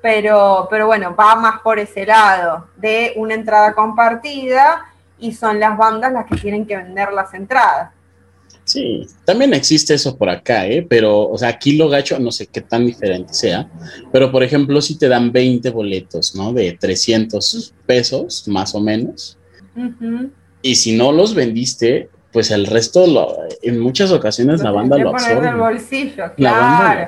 pero, 0.00 0.68
pero 0.70 0.86
bueno, 0.86 1.14
va 1.14 1.34
más 1.34 1.60
por 1.60 1.78
ese 1.78 2.06
lado, 2.06 2.68
de 2.76 3.12
una 3.16 3.34
entrada 3.34 3.74
compartida 3.74 4.86
y 5.18 5.32
son 5.34 5.58
las 5.60 5.76
bandas 5.76 6.12
las 6.12 6.26
que 6.26 6.36
tienen 6.36 6.66
que 6.66 6.76
vender 6.76 7.12
las 7.12 7.34
entradas. 7.34 7.90
Sí, 8.64 9.06
también 9.24 9.54
existe 9.54 9.94
eso 9.94 10.16
por 10.16 10.28
acá, 10.28 10.66
¿eh? 10.66 10.86
Pero, 10.88 11.28
o 11.28 11.38
sea, 11.38 11.48
aquí 11.48 11.76
lo 11.76 11.88
gacho, 11.88 12.18
no 12.18 12.30
sé 12.30 12.48
qué 12.48 12.60
tan 12.60 12.84
diferente 12.84 13.32
sea, 13.32 13.66
pero 14.12 14.30
por 14.30 14.42
ejemplo, 14.42 14.82
si 14.82 14.98
te 14.98 15.08
dan 15.08 15.32
20 15.32 15.70
boletos, 15.70 16.34
¿no? 16.34 16.52
De 16.52 16.76
300 16.78 17.74
pesos, 17.86 18.46
más 18.46 18.74
o 18.74 18.80
menos. 18.80 19.38
Y 20.60 20.74
si 20.74 20.96
no 20.96 21.12
los 21.12 21.34
vendiste, 21.34 22.10
pues 22.32 22.50
el 22.50 22.66
resto, 22.66 23.06
lo, 23.06 23.36
en 23.62 23.80
muchas 23.80 24.12
ocasiones 24.12 24.62
la 24.62 24.70
banda 24.70 24.98
lo 24.98 25.10
absorbe. 25.10 25.48
el 25.48 25.56
bolsillo, 25.56 26.34
claro. 26.34 27.06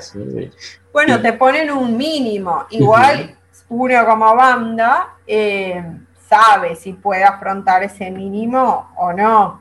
Bueno, 0.92 1.20
te 1.20 1.35
ponen 1.35 1.70
un 1.70 1.96
mínimo. 1.96 2.64
Igual, 2.70 3.37
uno 3.68 4.07
como 4.07 4.35
banda 4.35 5.16
eh, 5.26 5.85
sabe 6.29 6.74
si 6.74 6.94
puede 6.94 7.24
afrontar 7.24 7.83
ese 7.83 8.11
mínimo 8.11 8.90
o 8.96 9.12
no. 9.12 9.60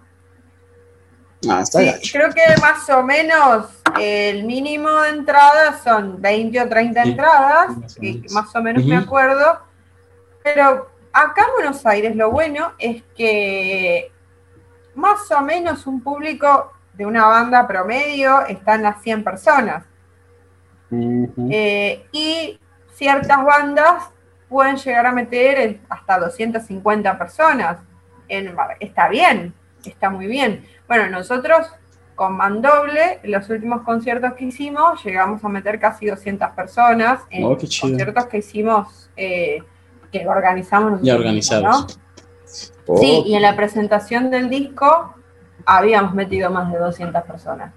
Ah, 1.47 1.63
sí, 1.65 1.89
creo 2.11 2.29
que 2.31 2.41
más 2.59 2.89
o 2.89 3.01
menos 3.01 3.67
el 3.97 4.43
mínimo 4.43 4.89
de 4.89 5.09
entradas 5.09 5.81
son 5.83 6.21
20 6.21 6.61
o 6.61 6.67
30 6.67 7.01
entradas, 7.01 7.77
más 8.31 8.55
o 8.55 8.61
menos, 8.61 8.83
me 8.83 8.97
acuerdo. 8.97 9.59
Pero 10.43 10.89
acá 11.13 11.43
en 11.47 11.53
Buenos 11.55 11.85
Aires 11.85 12.15
lo 12.15 12.31
bueno 12.31 12.73
es 12.77 13.03
que 13.15 14.11
más 14.95 15.31
o 15.31 15.41
menos 15.41 15.87
un 15.87 16.01
público 16.01 16.73
de 16.93 17.05
una 17.05 17.25
banda 17.27 17.65
promedio 17.65 18.45
está 18.45 18.75
en 18.75 18.83
las 18.83 19.01
100 19.01 19.23
personas. 19.23 19.85
Eh, 20.91 22.05
y 22.11 22.59
ciertas 22.93 23.45
bandas 23.45 24.09
pueden 24.49 24.75
llegar 24.75 25.05
a 25.05 25.11
meter 25.13 25.79
hasta 25.87 26.19
250 26.19 27.17
personas. 27.17 27.77
En, 28.27 28.55
está 28.79 29.07
bien, 29.07 29.53
está 29.85 30.09
muy 30.09 30.27
bien. 30.27 30.65
Bueno, 30.89 31.07
nosotros 31.07 31.67
con 32.15 32.35
Mandoble, 32.35 33.19
en 33.21 33.31
los 33.31 33.47
últimos 33.51 33.83
conciertos 33.83 34.33
que 34.33 34.45
hicimos, 34.45 35.01
llegamos 35.05 35.43
a 35.43 35.47
meter 35.47 35.79
casi 35.79 36.07
200 36.07 36.49
personas 36.49 37.21
en 37.29 37.43
oh, 37.43 37.55
conciertos 37.55 38.25
que 38.25 38.39
hicimos, 38.39 39.09
eh, 39.15 39.59
que 40.11 40.27
organizamos 40.27 40.93
nosotros. 40.93 41.07
Ya 41.07 41.15
organizados. 41.15 41.99
Sí, 42.43 42.73
oh. 42.87 43.23
y 43.23 43.35
en 43.35 43.43
la 43.43 43.55
presentación 43.55 44.31
del 44.31 44.49
disco 44.49 45.13
habíamos 45.63 46.15
metido 46.15 46.49
más 46.49 46.73
de 46.73 46.79
200 46.79 47.21
personas. 47.21 47.71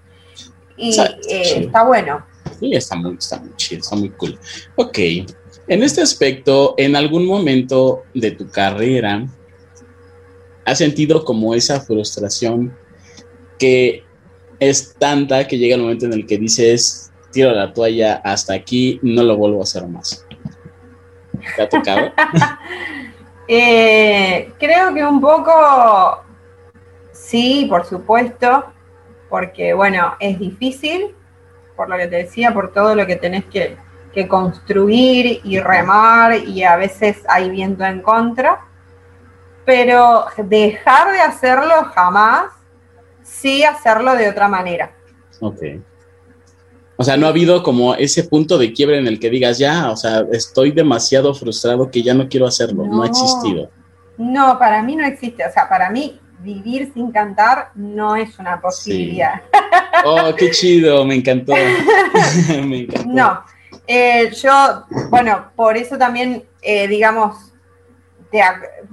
Y 0.78 0.98
eh, 0.98 1.12
está 1.28 1.84
bueno. 1.84 2.24
Sí, 2.58 2.74
está 2.74 2.96
muy, 2.96 3.16
está 3.16 3.38
muy 3.38 3.54
chido, 3.56 3.82
está 3.82 3.94
muy 3.94 4.08
cool. 4.08 4.38
Ok, 4.76 4.98
en 5.68 5.82
este 5.82 6.00
aspecto, 6.00 6.74
en 6.78 6.96
algún 6.96 7.26
momento 7.26 8.04
de 8.14 8.30
tu 8.30 8.48
carrera, 8.48 9.26
¿has 10.64 10.78
sentido 10.78 11.26
como 11.26 11.54
esa 11.54 11.78
frustración 11.78 12.80
que 13.62 14.04
es 14.58 14.92
tanta 14.98 15.46
que 15.46 15.56
llega 15.56 15.76
el 15.76 15.82
momento 15.82 16.06
en 16.06 16.14
el 16.14 16.26
que 16.26 16.36
dices, 16.36 17.12
tiro 17.30 17.52
la 17.52 17.72
toalla 17.72 18.20
hasta 18.24 18.54
aquí, 18.54 18.98
no 19.04 19.22
lo 19.22 19.36
vuelvo 19.36 19.60
a 19.60 19.62
hacer 19.62 19.86
más. 19.86 20.26
¿Te 21.54 21.62
ha 21.62 21.68
tocado? 21.68 22.12
Eh, 23.48 24.52
creo 24.58 24.94
que 24.94 25.04
un 25.04 25.20
poco 25.20 26.22
sí, 27.12 27.66
por 27.68 27.84
supuesto, 27.84 28.64
porque 29.28 29.74
bueno, 29.74 30.14
es 30.20 30.38
difícil, 30.38 31.14
por 31.76 31.90
lo 31.90 31.98
que 31.98 32.06
te 32.06 32.16
decía, 32.16 32.54
por 32.54 32.72
todo 32.72 32.94
lo 32.94 33.04
que 33.04 33.16
tenés 33.16 33.44
que, 33.46 33.76
que 34.14 34.28
construir 34.28 35.40
y 35.42 35.58
remar 35.58 36.36
y 36.36 36.62
a 36.62 36.76
veces 36.76 37.18
hay 37.28 37.50
viento 37.50 37.84
en 37.84 38.00
contra, 38.00 38.60
pero 39.66 40.24
dejar 40.38 41.12
de 41.12 41.20
hacerlo 41.20 41.74
jamás 41.92 42.61
sí 43.22 43.64
hacerlo 43.64 44.14
de 44.14 44.28
otra 44.28 44.48
manera. 44.48 44.92
Ok. 45.40 45.58
O 46.96 47.04
sea, 47.04 47.16
no 47.16 47.26
ha 47.26 47.30
habido 47.30 47.62
como 47.62 47.94
ese 47.94 48.24
punto 48.24 48.58
de 48.58 48.72
quiebre 48.72 48.98
en 48.98 49.06
el 49.06 49.18
que 49.18 49.30
digas, 49.30 49.58
ya, 49.58 49.90
o 49.90 49.96
sea, 49.96 50.24
estoy 50.30 50.70
demasiado 50.70 51.34
frustrado 51.34 51.90
que 51.90 52.02
ya 52.02 52.14
no 52.14 52.28
quiero 52.28 52.46
hacerlo, 52.46 52.86
no, 52.86 53.02
ha 53.02 53.06
existido. 53.06 53.70
No, 54.18 54.58
para 54.58 54.82
mí 54.82 54.94
no 54.94 55.04
existe, 55.04 55.44
o 55.44 55.50
sea, 55.50 55.68
para 55.68 55.90
mí 55.90 56.20
vivir 56.40 56.92
sin 56.92 57.10
cantar 57.10 57.70
no 57.74 58.14
es 58.14 58.38
una 58.38 58.60
posibilidad. 58.60 59.42
Oh, 60.04 60.34
qué 60.36 60.50
chido, 60.50 61.04
me 61.04 61.14
encantó. 61.14 61.52
me 62.66 62.80
encantó. 62.80 63.08
No, 63.08 63.42
eh, 63.86 64.30
yo, 64.40 64.84
bueno, 65.10 65.50
por 65.56 65.76
eso 65.76 65.96
también, 65.96 66.44
eh, 66.60 66.88
digamos, 66.88 67.51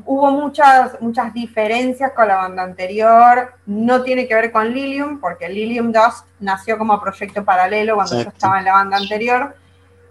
hubo 0.06 0.32
muchas, 0.32 1.00
muchas 1.02 1.34
diferencias 1.34 2.12
con 2.12 2.28
la 2.28 2.36
banda 2.36 2.64
anterior. 2.64 3.54
No 3.66 4.04
tiene 4.04 4.28
que 4.28 4.36
ver 4.36 4.52
con 4.52 4.74
Lilium, 4.74 5.20
porque 5.20 5.48
Lilium 5.48 5.92
Dust 5.92 6.26
nació 6.40 6.78
como 6.78 7.00
proyecto 7.00 7.44
paralelo 7.44 7.96
cuando 7.96 8.22
yo 8.22 8.30
estaba 8.30 8.60
en 8.60 8.66
la 8.66 8.74
banda 8.74 8.98
anterior. 8.98 9.56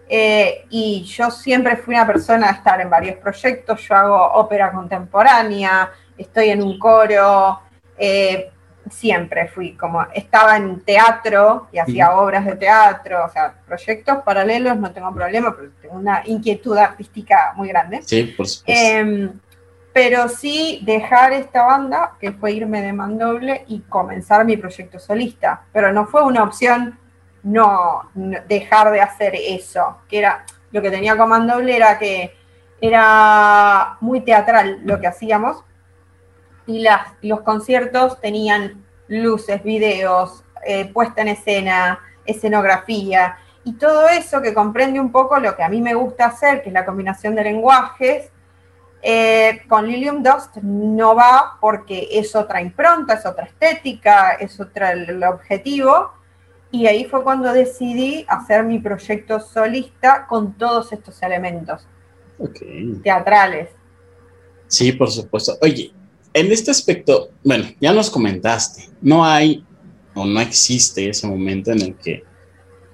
Eh, 0.08 0.64
y 0.70 1.02
yo 1.04 1.30
siempre 1.30 1.76
fui 1.76 1.94
una 1.94 2.06
persona 2.06 2.48
a 2.48 2.52
estar 2.52 2.80
en 2.80 2.88
varios 2.88 3.16
proyectos. 3.16 3.80
Yo 3.86 3.94
hago 3.94 4.32
ópera 4.32 4.72
contemporánea, 4.72 5.90
estoy 6.16 6.50
en 6.50 6.62
un 6.62 6.78
coro. 6.78 7.60
Eh, 7.98 8.50
siempre 8.90 9.48
fui 9.48 9.74
como, 9.74 10.06
estaba 10.14 10.56
en 10.56 10.80
teatro 10.80 11.68
y 11.72 11.78
hacía 11.78 12.12
obras 12.16 12.44
de 12.44 12.56
teatro, 12.56 13.24
o 13.24 13.28
sea, 13.30 13.54
proyectos 13.66 14.18
paralelos, 14.24 14.76
no 14.76 14.92
tengo 14.92 15.12
problema, 15.12 15.54
pero 15.56 15.70
tengo 15.80 15.94
una 15.96 16.22
inquietud 16.26 16.76
artística 16.76 17.52
muy 17.56 17.68
grande. 17.68 18.00
Sí, 18.02 18.34
por 18.36 18.46
supuesto. 18.46 18.64
Em, 18.66 19.32
pero 19.92 20.28
sí 20.28 20.80
dejar 20.84 21.32
esta 21.32 21.64
banda, 21.64 22.12
que 22.20 22.32
fue 22.32 22.52
irme 22.52 22.82
de 22.82 22.92
Mandoble 22.92 23.64
y 23.66 23.80
comenzar 23.80 24.44
mi 24.44 24.56
proyecto 24.56 24.98
solista, 24.98 25.62
pero 25.72 25.92
no 25.92 26.06
fue 26.06 26.22
una 26.22 26.44
opción 26.44 26.98
no, 27.42 28.10
dejar 28.46 28.92
de 28.92 29.00
hacer 29.00 29.34
eso, 29.34 29.98
que 30.08 30.18
era 30.18 30.44
lo 30.70 30.82
que 30.82 30.90
tenía 30.90 31.16
con 31.16 31.28
Mandoble 31.28 31.74
era 31.74 31.98
que 31.98 32.34
era 32.80 33.96
muy 34.00 34.20
teatral 34.20 34.80
lo 34.84 35.00
que 35.00 35.06
hacíamos, 35.06 35.64
y 36.68 36.80
las, 36.82 37.14
los 37.22 37.40
conciertos 37.40 38.20
tenían 38.20 38.84
luces, 39.08 39.64
videos, 39.64 40.44
eh, 40.64 40.92
puesta 40.92 41.22
en 41.22 41.28
escena, 41.28 41.98
escenografía 42.26 43.38
y 43.64 43.72
todo 43.72 44.08
eso 44.08 44.40
que 44.42 44.54
comprende 44.54 45.00
un 45.00 45.10
poco 45.10 45.38
lo 45.38 45.56
que 45.56 45.62
a 45.62 45.68
mí 45.68 45.80
me 45.80 45.94
gusta 45.94 46.26
hacer, 46.26 46.62
que 46.62 46.68
es 46.68 46.72
la 46.72 46.84
combinación 46.84 47.34
de 47.34 47.44
lenguajes. 47.44 48.30
Eh, 49.00 49.62
con 49.68 49.86
Lilium 49.86 50.22
Dust 50.22 50.56
no 50.56 51.14
va 51.14 51.56
porque 51.60 52.08
es 52.12 52.34
otra 52.34 52.60
impronta, 52.60 53.14
es 53.14 53.24
otra 53.24 53.44
estética, 53.44 54.32
es 54.32 54.60
otro 54.60 54.86
el 54.88 55.22
objetivo. 55.24 56.12
Y 56.70 56.86
ahí 56.86 57.04
fue 57.06 57.22
cuando 57.22 57.52
decidí 57.52 58.26
hacer 58.28 58.64
mi 58.64 58.78
proyecto 58.78 59.40
solista 59.40 60.26
con 60.26 60.52
todos 60.54 60.92
estos 60.92 61.22
elementos 61.22 61.86
teatrales. 63.02 63.70
Sí, 64.66 64.92
por 64.92 65.10
supuesto. 65.10 65.56
Oye, 65.62 65.92
en 66.38 66.52
este 66.52 66.70
aspecto, 66.70 67.30
bueno, 67.42 67.64
ya 67.80 67.92
nos 67.92 68.10
comentaste, 68.10 68.88
no 69.00 69.24
hay 69.24 69.64
o 70.14 70.24
no 70.24 70.40
existe 70.40 71.08
ese 71.08 71.26
momento 71.26 71.72
en 71.72 71.82
el 71.82 71.94
que 71.96 72.22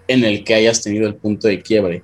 en 0.07 0.25
el 0.25 0.45
que 0.45 0.55
hayas 0.55 0.83
tenido 0.83 1.07
el 1.07 1.15
punto 1.15 1.49
de 1.49 1.63
quiebre, 1.63 2.03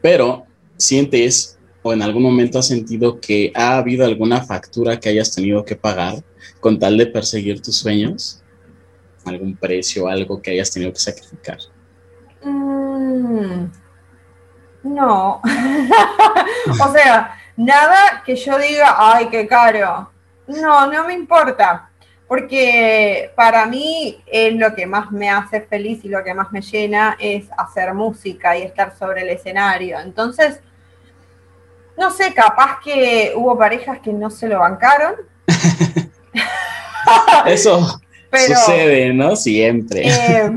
pero 0.00 0.46
sientes 0.76 1.58
o 1.82 1.92
en 1.92 2.00
algún 2.00 2.22
momento 2.22 2.58
has 2.58 2.68
sentido 2.68 3.20
que 3.20 3.52
ha 3.54 3.76
habido 3.76 4.06
alguna 4.06 4.42
factura 4.42 4.98
que 4.98 5.10
hayas 5.10 5.34
tenido 5.34 5.64
que 5.64 5.76
pagar 5.76 6.24
con 6.60 6.78
tal 6.78 6.96
de 6.96 7.06
perseguir 7.06 7.60
tus 7.60 7.76
sueños, 7.76 8.42
algún 9.26 9.54
precio, 9.54 10.08
algo 10.08 10.40
que 10.40 10.52
hayas 10.52 10.70
tenido 10.70 10.92
que 10.92 11.00
sacrificar. 11.00 11.58
Mm, 12.42 13.66
no, 14.84 15.42
o 16.70 16.92
sea, 16.92 17.36
nada 17.56 18.22
que 18.24 18.36
yo 18.36 18.58
diga, 18.58 18.96
ay, 18.98 19.28
qué 19.30 19.46
caro. 19.46 20.13
No, 20.46 20.90
no 20.90 21.06
me 21.06 21.14
importa, 21.14 21.88
porque 22.28 23.32
para 23.34 23.66
mí 23.66 24.22
es 24.26 24.54
lo 24.54 24.74
que 24.74 24.86
más 24.86 25.10
me 25.10 25.30
hace 25.30 25.62
feliz 25.62 26.04
y 26.04 26.08
lo 26.08 26.22
que 26.22 26.34
más 26.34 26.52
me 26.52 26.60
llena 26.60 27.16
es 27.18 27.46
hacer 27.56 27.94
música 27.94 28.56
y 28.56 28.62
estar 28.62 28.96
sobre 28.96 29.22
el 29.22 29.30
escenario. 29.30 29.98
Entonces, 30.00 30.60
no 31.96 32.10
sé, 32.10 32.34
capaz 32.34 32.80
que 32.82 33.32
hubo 33.36 33.56
parejas 33.56 34.00
que 34.00 34.12
no 34.12 34.30
se 34.30 34.48
lo 34.48 34.58
bancaron. 34.58 35.14
Eso 37.46 37.80
sucede, 38.32 39.12
¿no? 39.12 39.36
Siempre. 39.36 40.02
Eh, 40.06 40.50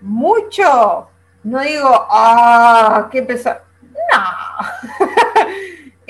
mucho. 0.00 1.08
No 1.42 1.60
digo, 1.60 2.06
ah, 2.10 3.08
qué 3.10 3.22
pesado. 3.22 3.60
No. 4.12 5.06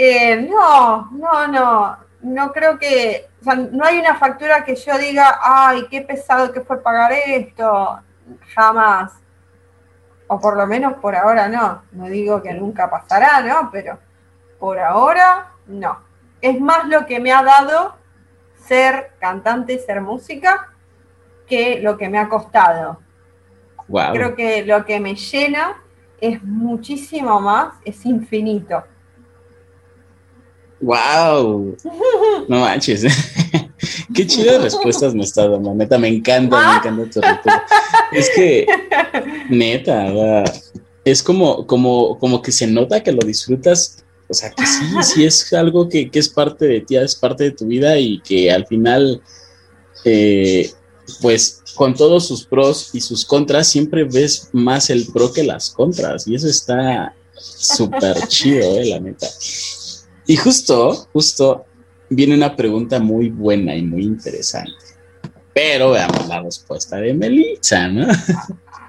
Eh, 0.00 0.48
no, 0.48 1.10
no, 1.10 1.48
no 1.48 2.07
no 2.20 2.52
creo 2.52 2.78
que, 2.78 3.28
o 3.40 3.44
sea, 3.44 3.54
no 3.54 3.84
hay 3.84 3.98
una 3.98 4.16
factura 4.16 4.64
que 4.64 4.74
yo 4.74 4.98
diga, 4.98 5.38
ay, 5.42 5.86
qué 5.90 6.02
pesado 6.02 6.52
que 6.52 6.60
fue 6.60 6.82
pagar 6.82 7.12
esto, 7.12 8.00
jamás. 8.54 9.12
O 10.26 10.38
por 10.40 10.56
lo 10.56 10.66
menos 10.66 10.94
por 10.94 11.14
ahora 11.14 11.48
no. 11.48 11.82
No 11.92 12.06
digo 12.06 12.42
que 12.42 12.52
nunca 12.52 12.90
pasará, 12.90 13.40
¿no? 13.40 13.70
Pero 13.70 13.98
por 14.58 14.78
ahora 14.78 15.52
no. 15.66 16.00
Es 16.40 16.60
más 16.60 16.86
lo 16.88 17.06
que 17.06 17.20
me 17.20 17.32
ha 17.32 17.42
dado 17.42 17.96
ser 18.56 19.12
cantante, 19.18 19.78
ser 19.78 20.00
música, 20.00 20.72
que 21.46 21.80
lo 21.80 21.96
que 21.96 22.08
me 22.08 22.18
ha 22.18 22.28
costado. 22.28 23.00
Creo 24.12 24.34
que 24.34 24.66
lo 24.66 24.84
que 24.84 25.00
me 25.00 25.14
llena 25.14 25.82
es 26.20 26.42
muchísimo 26.42 27.40
más, 27.40 27.74
es 27.84 28.04
infinito. 28.04 28.84
¡Wow! 30.80 31.76
No 32.48 32.60
manches. 32.60 33.04
Qué 34.14 34.26
chidas 34.26 34.62
respuestas 34.62 35.14
me 35.14 35.22
estás 35.22 35.50
dando, 35.50 35.74
neta, 35.74 35.98
me 35.98 36.08
encanta, 36.08 36.56
me 36.56 36.76
encanta 36.78 37.10
tu 37.10 37.20
respuesta. 37.20 37.66
Es 38.12 38.30
que, 38.34 38.66
neta, 39.48 40.44
es 41.04 41.22
como, 41.22 41.66
como, 41.66 42.18
como 42.18 42.42
que 42.42 42.52
se 42.52 42.66
nota 42.66 43.02
que 43.02 43.12
lo 43.12 43.24
disfrutas, 43.26 44.04
o 44.28 44.34
sea, 44.34 44.50
que 44.50 44.66
sí, 44.66 44.84
sí 45.02 45.24
es 45.26 45.52
algo 45.52 45.88
que, 45.88 46.10
es 46.12 46.28
parte 46.28 46.66
de 46.66 46.80
ti, 46.80 46.96
es 46.96 47.14
parte 47.14 47.44
de 47.44 47.50
tu 47.52 47.66
vida 47.66 47.98
y 47.98 48.20
que 48.20 48.50
al 48.50 48.66
final, 48.66 49.22
eh, 50.04 50.70
pues 51.22 51.62
con 51.74 51.94
todos 51.94 52.26
sus 52.26 52.44
pros 52.44 52.90
y 52.92 53.00
sus 53.00 53.24
contras, 53.24 53.68
siempre 53.68 54.04
ves 54.04 54.48
más 54.52 54.90
el 54.90 55.06
pro 55.06 55.32
que 55.32 55.44
las 55.44 55.70
contras 55.70 56.26
y 56.26 56.34
eso 56.34 56.48
está 56.48 57.14
súper 57.36 58.26
chido, 58.26 58.78
eh, 58.78 58.86
la 58.86 59.00
neta. 59.00 59.28
Y 60.28 60.36
justo, 60.36 61.08
justo, 61.10 61.64
viene 62.10 62.34
una 62.34 62.54
pregunta 62.54 63.00
muy 63.00 63.30
buena 63.30 63.74
y 63.74 63.82
muy 63.82 64.04
interesante. 64.04 64.72
Pero 65.54 65.92
veamos 65.92 66.28
la 66.28 66.42
respuesta 66.42 66.98
de 66.98 67.14
Melissa, 67.14 67.88
¿no? 67.88 68.06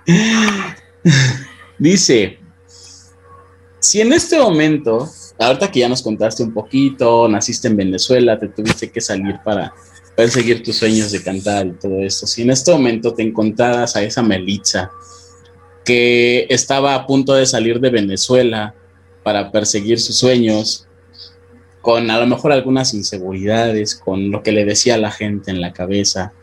Dice, 1.80 2.39
si 3.80 4.02
en 4.02 4.12
este 4.12 4.38
momento, 4.38 5.10
ahorita 5.39 5.71
que 5.71 5.80
ya 5.80 5.88
nos 5.88 6.02
contaste 6.02 6.43
un 6.43 6.54
poquito, 6.54 7.30
naciste 7.30 7.69
en 7.69 7.78
Venezuela, 7.78 8.38
te 8.38 8.49
tuviste 8.49 8.91
que 8.91 8.99
salir 8.99 9.39
para 9.41 9.73
perseguir 10.17 10.62
tus 10.62 10.75
sueños 10.75 11.13
de 11.13 11.23
cantar 11.23 11.67
y 11.67 11.71
todo 11.71 12.02
eso, 12.02 12.28
si 12.28 12.41
en 12.41 12.49
este 12.49 12.73
momento 12.73 13.13
te 13.13 13.23
encontraras 13.23 13.95
a 13.95 14.04
esa 14.04 14.21
Melissa 14.21 14.91
que 15.86 16.47
estaba 16.49 16.95
a 16.95 17.08
punto 17.08 17.34
de 17.34 17.45
salir 17.45 17.80
de 17.80 17.89
Venezuela 17.89 18.75
para 19.23 19.49
perseguir 19.54 20.02
sus 20.02 20.17
sueños, 20.17 20.88
con 21.81 22.09
a 22.11 22.19
lo 22.19 22.27
mejor 22.27 22.51
algunas 22.51 22.93
inseguridades, 22.93 23.95
con 23.95 24.31
lo 24.31 24.43
que 24.43 24.51
le 24.51 24.65
decía 24.65 24.97
la 24.97 25.11
gente 25.11 25.51
en 25.51 25.61
la 25.61 25.73
cabeza, 25.73 26.33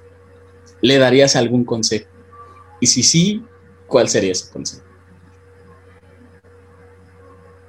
¿le 0.81 0.99
darías 0.99 1.37
algún 1.37 1.65
consejo? 1.65 2.11
Y 2.81 2.87
si 2.87 3.03
sí, 3.03 3.45
¿cuál 3.87 4.09
sería 4.09 4.33
ese 4.33 4.51
consejo? 4.51 4.85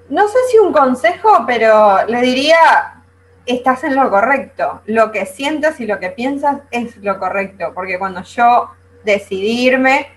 No 0.09 0.27
sé 0.27 0.37
si 0.49 0.57
un 0.59 0.71
consejo, 0.71 1.43
pero 1.45 2.05
le 2.07 2.21
diría, 2.21 3.03
estás 3.45 3.83
en 3.83 3.95
lo 3.95 4.09
correcto. 4.09 4.81
Lo 4.85 5.11
que 5.11 5.25
sientes 5.25 5.79
y 5.79 5.85
lo 5.85 5.99
que 5.99 6.09
piensas 6.09 6.61
es 6.71 6.95
lo 6.97 7.19
correcto, 7.19 7.71
porque 7.73 7.99
cuando 7.99 8.21
yo 8.23 8.69
decidí 9.03 9.67
irme, 9.67 10.07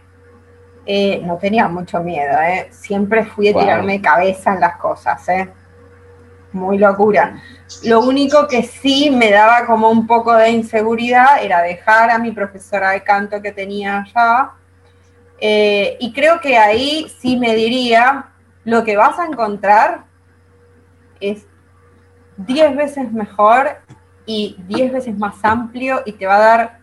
eh, 0.86 1.20
no 1.24 1.36
tenía 1.36 1.68
mucho 1.68 2.00
miedo, 2.00 2.38
¿eh? 2.40 2.68
siempre 2.70 3.24
fui 3.24 3.48
a 3.48 3.58
tirarme 3.58 4.00
cabeza 4.00 4.54
en 4.54 4.60
las 4.60 4.76
cosas, 4.76 5.28
¿eh? 5.28 5.50
Muy 6.52 6.78
locura. 6.78 7.42
Lo 7.84 8.00
único 8.00 8.46
que 8.48 8.62
sí 8.62 9.10
me 9.10 9.30
daba 9.30 9.66
como 9.66 9.90
un 9.90 10.06
poco 10.06 10.34
de 10.34 10.50
inseguridad 10.50 11.42
era 11.42 11.62
dejar 11.62 12.10
a 12.10 12.18
mi 12.18 12.32
profesora 12.32 12.90
de 12.90 13.02
canto 13.02 13.40
que 13.40 13.52
tenía 13.52 14.00
allá. 14.00 14.52
Eh, 15.38 15.96
y 16.00 16.12
creo 16.12 16.40
que 16.40 16.58
ahí 16.58 17.06
sí 17.20 17.36
me 17.36 17.54
diría, 17.54 18.26
lo 18.64 18.84
que 18.84 18.96
vas 18.96 19.18
a 19.18 19.26
encontrar 19.26 20.04
es 21.20 21.46
10 22.36 22.76
veces 22.76 23.12
mejor 23.12 23.78
y 24.26 24.56
10 24.66 24.92
veces 24.92 25.18
más 25.18 25.36
amplio 25.42 26.02
y 26.04 26.12
te 26.12 26.26
va 26.26 26.36
a 26.36 26.40
dar 26.40 26.80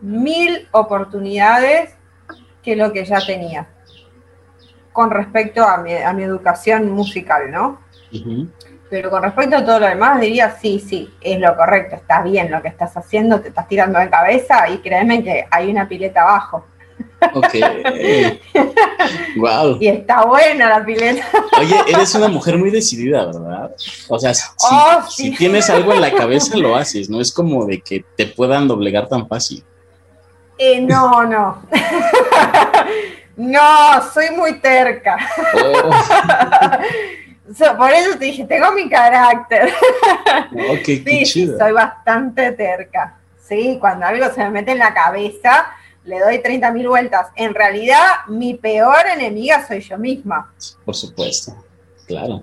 mil 0.00 0.68
oportunidades 0.72 1.94
que 2.62 2.76
lo 2.76 2.92
que 2.92 3.04
ya 3.04 3.24
tenía 3.24 3.68
con 4.96 5.10
respecto 5.10 5.62
a 5.62 5.76
mi, 5.82 6.22
educación 6.22 6.90
musical, 6.90 7.50
¿no? 7.50 7.80
Pero 8.88 9.10
con 9.10 9.22
respecto 9.22 9.56
a 9.56 9.64
todo 9.64 9.80
lo 9.80 9.86
demás, 9.86 10.20
diría 10.20 10.56
sí, 10.60 10.78
sí, 10.78 11.10
es 11.20 11.40
lo 11.40 11.56
correcto, 11.56 11.96
está 11.96 12.22
bien 12.22 12.50
lo 12.50 12.62
que 12.62 12.68
estás 12.68 12.96
haciendo, 12.96 13.40
te 13.40 13.48
estás 13.48 13.66
tirando 13.66 13.98
de 13.98 14.08
cabeza 14.08 14.68
y 14.68 14.78
créeme 14.78 15.24
que 15.24 15.44
hay 15.50 15.70
una 15.70 15.88
pileta 15.88 16.22
abajo. 16.22 16.64
Ok. 17.34 17.54
wow. 19.36 19.78
Y 19.80 19.88
está 19.88 20.24
buena 20.24 20.68
la 20.68 20.84
pileta. 20.84 21.26
Oye, 21.58 21.74
eres 21.88 22.14
una 22.14 22.28
mujer 22.28 22.58
muy 22.58 22.70
decidida, 22.70 23.26
¿verdad? 23.26 23.74
O 24.08 24.18
sea, 24.18 24.32
si, 24.34 24.46
oh, 24.70 25.36
tienes 25.36 25.68
algo 25.68 25.92
en 25.92 26.00
la 26.00 26.12
cabeza, 26.12 26.56
lo 26.56 26.76
haces, 26.76 27.10
no 27.10 27.20
es 27.20 27.32
como 27.32 27.64
de 27.66 27.80
que 27.80 28.04
te 28.16 28.26
puedan 28.26 28.68
doblegar 28.68 29.08
tan 29.08 29.26
fácil. 29.26 29.64
Eh, 30.58 30.80
no, 30.80 31.24
no. 31.24 31.62
no, 33.36 34.10
soy 34.14 34.30
muy 34.36 34.58
terca. 34.60 35.16
Oh. 35.54 35.90
por 37.76 37.90
eso 37.90 38.18
te 38.18 38.24
dije, 38.26 38.44
tengo 38.44 38.72
mi 38.72 38.88
carácter. 38.88 39.72
sí, 40.84 41.46
soy 41.58 41.72
bastante 41.72 42.52
terca. 42.52 43.18
Sí, 43.40 43.78
cuando 43.80 44.06
algo 44.06 44.26
se 44.34 44.42
me 44.44 44.50
mete 44.50 44.72
en 44.72 44.78
la 44.78 44.92
cabeza, 44.92 45.66
le 46.04 46.18
doy 46.20 46.42
30 46.42 46.72
mil 46.72 46.88
vueltas. 46.88 47.28
En 47.36 47.54
realidad, 47.54 48.26
mi 48.28 48.54
peor 48.54 49.06
enemiga 49.14 49.66
soy 49.66 49.80
yo 49.80 49.98
misma. 49.98 50.52
Por 50.84 50.94
supuesto, 50.94 51.56
claro. 52.06 52.42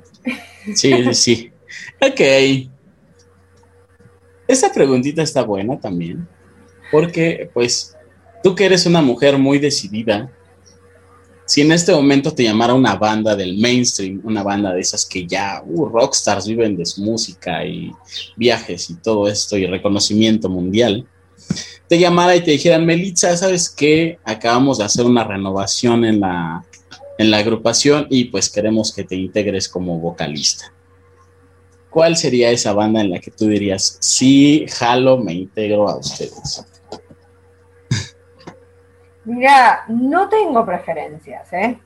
Sí, 0.75 1.13
sí. 1.13 1.51
Ok. 2.01 2.21
Esa 4.47 4.71
preguntita 4.71 5.23
está 5.23 5.41
buena 5.43 5.79
también, 5.79 6.27
porque 6.91 7.49
pues 7.53 7.95
tú 8.43 8.55
que 8.55 8.65
eres 8.65 8.85
una 8.85 9.01
mujer 9.01 9.37
muy 9.37 9.57
decidida, 9.57 10.29
si 11.45 11.61
en 11.61 11.71
este 11.71 11.91
momento 11.91 12.33
te 12.33 12.43
llamara 12.43 12.73
una 12.73 12.95
banda 12.95 13.35
del 13.35 13.57
mainstream, 13.57 14.21
una 14.23 14.43
banda 14.43 14.73
de 14.73 14.81
esas 14.81 15.05
que 15.05 15.27
ya, 15.27 15.61
uh, 15.65 15.85
rockstars 15.85 16.47
viven 16.47 16.77
de 16.77 16.85
su 16.85 17.01
música 17.01 17.65
y 17.65 17.91
viajes 18.35 18.89
y 18.89 18.95
todo 18.95 19.27
esto 19.27 19.57
y 19.57 19.65
reconocimiento 19.65 20.49
mundial, 20.49 21.05
te 21.87 21.99
llamara 21.99 22.35
y 22.35 22.41
te 22.41 22.51
dijeran, 22.51 22.85
Melitza, 22.85 23.35
¿sabes 23.35 23.69
qué? 23.69 24.17
Acabamos 24.23 24.77
de 24.77 24.85
hacer 24.85 25.05
una 25.05 25.23
renovación 25.23 26.05
en 26.05 26.21
la, 26.21 26.65
en 27.17 27.29
la 27.29 27.37
agrupación 27.37 28.07
y 28.09 28.25
pues 28.25 28.49
queremos 28.49 28.93
que 28.93 29.03
te 29.03 29.15
integres 29.15 29.67
como 29.67 29.99
vocalista. 29.99 30.73
¿Cuál 31.89 32.17
sería 32.17 32.49
esa 32.49 32.73
banda 32.73 33.01
en 33.01 33.11
la 33.11 33.19
que 33.19 33.29
tú 33.29 33.47
dirías, 33.47 33.97
sí, 33.99 34.65
jalo, 34.67 35.17
me 35.17 35.33
integro 35.33 35.87
a 35.87 35.97
ustedes? 35.97 36.65
Mira, 39.25 39.85
no 39.87 40.27
tengo 40.27 40.65
preferencias, 40.65 41.51
¿eh? 41.53 41.79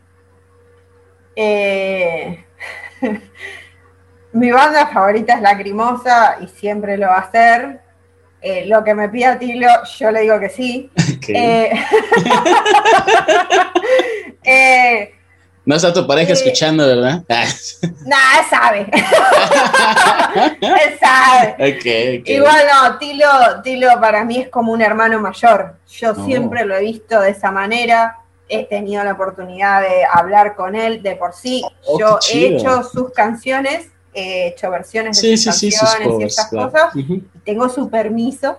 eh 1.35 2.45
mi 4.33 4.51
banda 4.51 4.87
favorita 4.87 5.35
es 5.35 5.41
Lacrimosa 5.41 6.37
y 6.41 6.47
siempre 6.47 6.97
lo 6.97 7.07
va 7.07 7.17
a 7.17 7.31
ser. 7.31 7.81
Eh, 8.41 8.65
lo 8.67 8.83
que 8.83 8.93
me 8.93 9.09
pida 9.09 9.39
Tilo, 9.39 9.67
yo 9.97 10.11
le 10.11 10.21
digo 10.21 10.39
que 10.39 10.49
sí. 10.49 10.91
Eh, 14.49 15.11
no 15.67 15.75
está 15.75 15.91
tu 15.91 16.07
pareja 16.07 16.31
escuchando, 16.31 16.87
¿verdad? 16.87 17.23
no, 17.27 18.15
él 18.15 18.45
sabe. 18.49 18.87
él 20.61 20.97
sabe. 20.97 22.23
Igual 22.25 22.65
no, 22.71 22.97
Tilo, 22.97 23.27
Tilo 23.61 23.99
para 23.99 24.23
mí 24.23 24.37
es 24.37 24.47
como 24.47 24.71
un 24.71 24.81
hermano 24.81 25.19
mayor. 25.19 25.75
Yo 25.89 26.11
oh. 26.11 26.25
siempre 26.25 26.63
lo 26.63 26.73
he 26.73 26.79
visto 26.79 27.19
de 27.19 27.31
esa 27.31 27.51
manera. 27.51 28.17
He 28.47 28.63
tenido 28.63 29.03
la 29.03 29.11
oportunidad 29.11 29.81
de 29.81 30.05
hablar 30.09 30.55
con 30.55 30.73
él 30.73 31.03
de 31.03 31.17
por 31.17 31.33
sí. 31.33 31.65
Oh, 31.85 31.99
yo 31.99 32.17
he 32.33 32.55
hecho 32.55 32.81
sus 32.83 33.11
canciones, 33.11 33.89
he 34.13 34.47
hecho 34.47 34.71
versiones 34.71 35.21
de 35.21 35.35
sus 35.35 35.47
canciones 35.47 36.21
y 36.21 36.23
estas 36.23 36.47
cosas. 36.49 36.93
Tengo 37.43 37.67
su 37.67 37.89
permiso. 37.89 38.57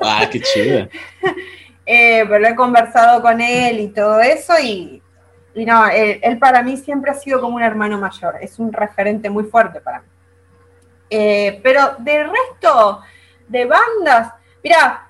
ah, 0.00 0.26
qué 0.32 0.40
chido. 0.40 0.88
Eh, 1.90 2.26
pero 2.28 2.46
he 2.46 2.54
conversado 2.54 3.22
con 3.22 3.40
él 3.40 3.80
y 3.80 3.88
todo 3.88 4.20
eso 4.20 4.52
y 4.62 5.00
y 5.54 5.64
no, 5.64 5.86
él, 5.88 6.38
para 6.38 6.62
mí 6.62 6.76
siempre 6.76 7.10
ha 7.10 7.14
sido 7.14 7.40
como 7.40 7.56
un 7.56 7.62
hermano 7.62 7.98
mayor, 7.98 8.36
es 8.40 8.58
un 8.58 8.72
referente 8.72 9.30
muy 9.30 9.44
fuerte 9.44 9.80
para 9.80 10.00
mí. 10.00 10.06
Eh, 11.10 11.60
pero 11.62 11.96
del 11.98 12.28
resto 12.30 13.00
de 13.48 13.64
bandas, 13.64 14.34
mira, 14.62 15.08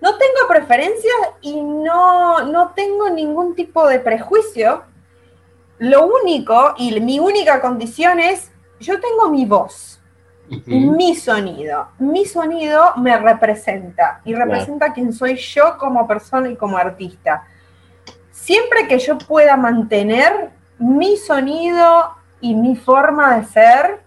no 0.00 0.16
tengo 0.16 0.48
preferencias 0.48 1.16
y 1.40 1.60
no, 1.60 2.44
no 2.44 2.72
tengo 2.74 3.10
ningún 3.10 3.54
tipo 3.54 3.86
de 3.86 4.00
prejuicio. 4.00 4.82
Lo 5.78 6.06
único 6.06 6.74
y 6.76 7.00
mi 7.00 7.20
única 7.20 7.60
condición 7.60 8.18
es, 8.18 8.50
yo 8.80 9.00
tengo 9.00 9.30
mi 9.30 9.44
voz, 9.46 10.00
mi 10.66 11.14
sonido. 11.14 11.88
Mi 11.98 12.24
sonido 12.24 12.94
me 12.96 13.16
representa 13.18 14.20
y 14.24 14.34
representa 14.34 14.92
quién 14.92 15.12
soy 15.12 15.36
yo 15.36 15.76
como 15.78 16.06
persona 16.06 16.50
y 16.50 16.56
como 16.56 16.76
artista 16.76 17.46
siempre 18.50 18.88
que 18.88 18.98
yo 18.98 19.16
pueda 19.16 19.56
mantener 19.56 20.50
mi 20.76 21.16
sonido 21.16 22.16
y 22.40 22.52
mi 22.56 22.74
forma 22.74 23.36
de 23.36 23.44
ser, 23.44 24.00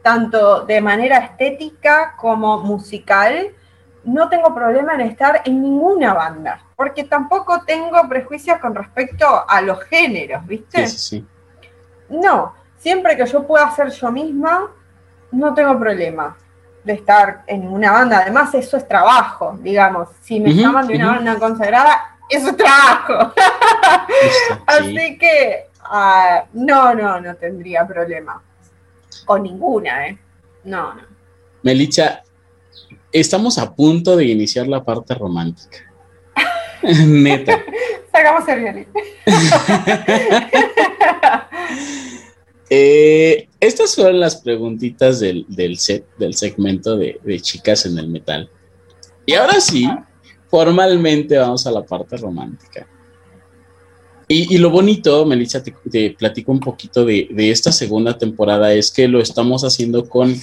tanto 0.00 0.64
de 0.64 0.80
manera 0.80 1.16
estética 1.18 2.14
como 2.16 2.60
musical, 2.60 3.48
no 4.04 4.28
tengo 4.28 4.54
problema 4.54 4.94
en 4.94 5.00
estar 5.00 5.42
en 5.44 5.60
ninguna 5.60 6.14
banda, 6.14 6.62
porque 6.76 7.02
tampoco 7.02 7.62
tengo 7.66 8.08
prejuicios 8.08 8.58
con 8.58 8.76
respecto 8.76 9.26
a 9.48 9.60
los 9.60 9.82
géneros, 9.82 10.46
¿viste? 10.46 10.86
Sí, 10.86 10.98
sí, 10.98 11.26
No, 12.10 12.54
siempre 12.76 13.16
que 13.16 13.26
yo 13.26 13.44
pueda 13.44 13.68
ser 13.72 13.90
yo 13.90 14.12
misma, 14.12 14.70
no 15.32 15.52
tengo 15.52 15.76
problema 15.76 16.36
de 16.84 16.92
estar 16.92 17.42
en 17.48 17.66
una 17.66 17.90
banda. 17.90 18.20
Además, 18.20 18.54
eso 18.54 18.76
es 18.76 18.86
trabajo, 18.86 19.58
digamos. 19.60 20.10
Si 20.20 20.38
me 20.38 20.54
llaman 20.54 20.86
de 20.86 20.94
una 20.94 21.08
banda 21.08 21.38
consagrada, 21.40 22.09
es 22.30 22.44
su 22.44 22.54
trabajo. 22.54 23.32
Así 24.66 25.18
que 25.18 25.66
ah, 25.82 26.44
no, 26.52 26.94
no, 26.94 27.20
no 27.20 27.34
tendría 27.36 27.86
problema. 27.86 28.42
Con 29.24 29.42
ninguna, 29.42 30.08
¿eh? 30.08 30.18
No, 30.64 30.94
no. 30.94 31.02
Melicha, 31.62 32.22
estamos 33.12 33.58
a 33.58 33.74
punto 33.74 34.16
de 34.16 34.26
iniciar 34.26 34.66
la 34.66 34.82
parte 34.82 35.14
romántica. 35.14 35.78
Neta. 36.82 37.60
Sacamos 38.12 38.48
el 38.48 38.60
violín. 38.60 38.86
Eh, 42.72 43.48
estas 43.58 43.96
fueron 43.96 44.20
las 44.20 44.36
preguntitas 44.36 45.18
del, 45.18 45.44
set, 45.76 46.06
del 46.18 46.34
segmento 46.34 46.96
de, 46.96 47.18
chicas 47.40 47.84
en 47.84 47.98
el 47.98 48.08
metal. 48.08 48.48
Y 49.26 49.34
ahora 49.34 49.60
sí, 49.60 49.90
formalmente 50.50 51.38
vamos 51.38 51.66
a 51.66 51.70
la 51.70 51.82
parte 51.82 52.16
romántica. 52.16 52.86
Y, 54.32 54.58
lo 54.58 54.70
bonito, 54.70 55.26
Melissa, 55.26 55.60
te, 55.60 56.10
platico 56.16 56.52
un 56.52 56.60
poquito 56.60 57.04
de, 57.04 57.28
esta 57.36 57.72
segunda 57.72 58.16
temporada, 58.16 58.72
es 58.72 58.92
que 58.92 59.08
lo 59.08 59.20
estamos 59.20 59.64
haciendo 59.64 60.08
con, 60.08 60.36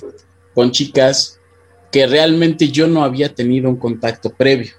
con 0.54 0.72
chicas 0.72 1.40
que 1.90 2.06
realmente 2.06 2.68
yo 2.68 2.88
no 2.88 3.06
había 3.06 3.34
tenido 3.34 3.70
un 3.70 3.78
contacto 3.78 4.30
previo. 4.30 4.74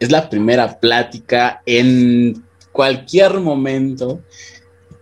Es 0.00 0.10
la 0.10 0.30
primera 0.30 0.80
plática 0.80 1.60
en 1.66 2.42
cualquier 2.72 3.38
momento 3.40 4.22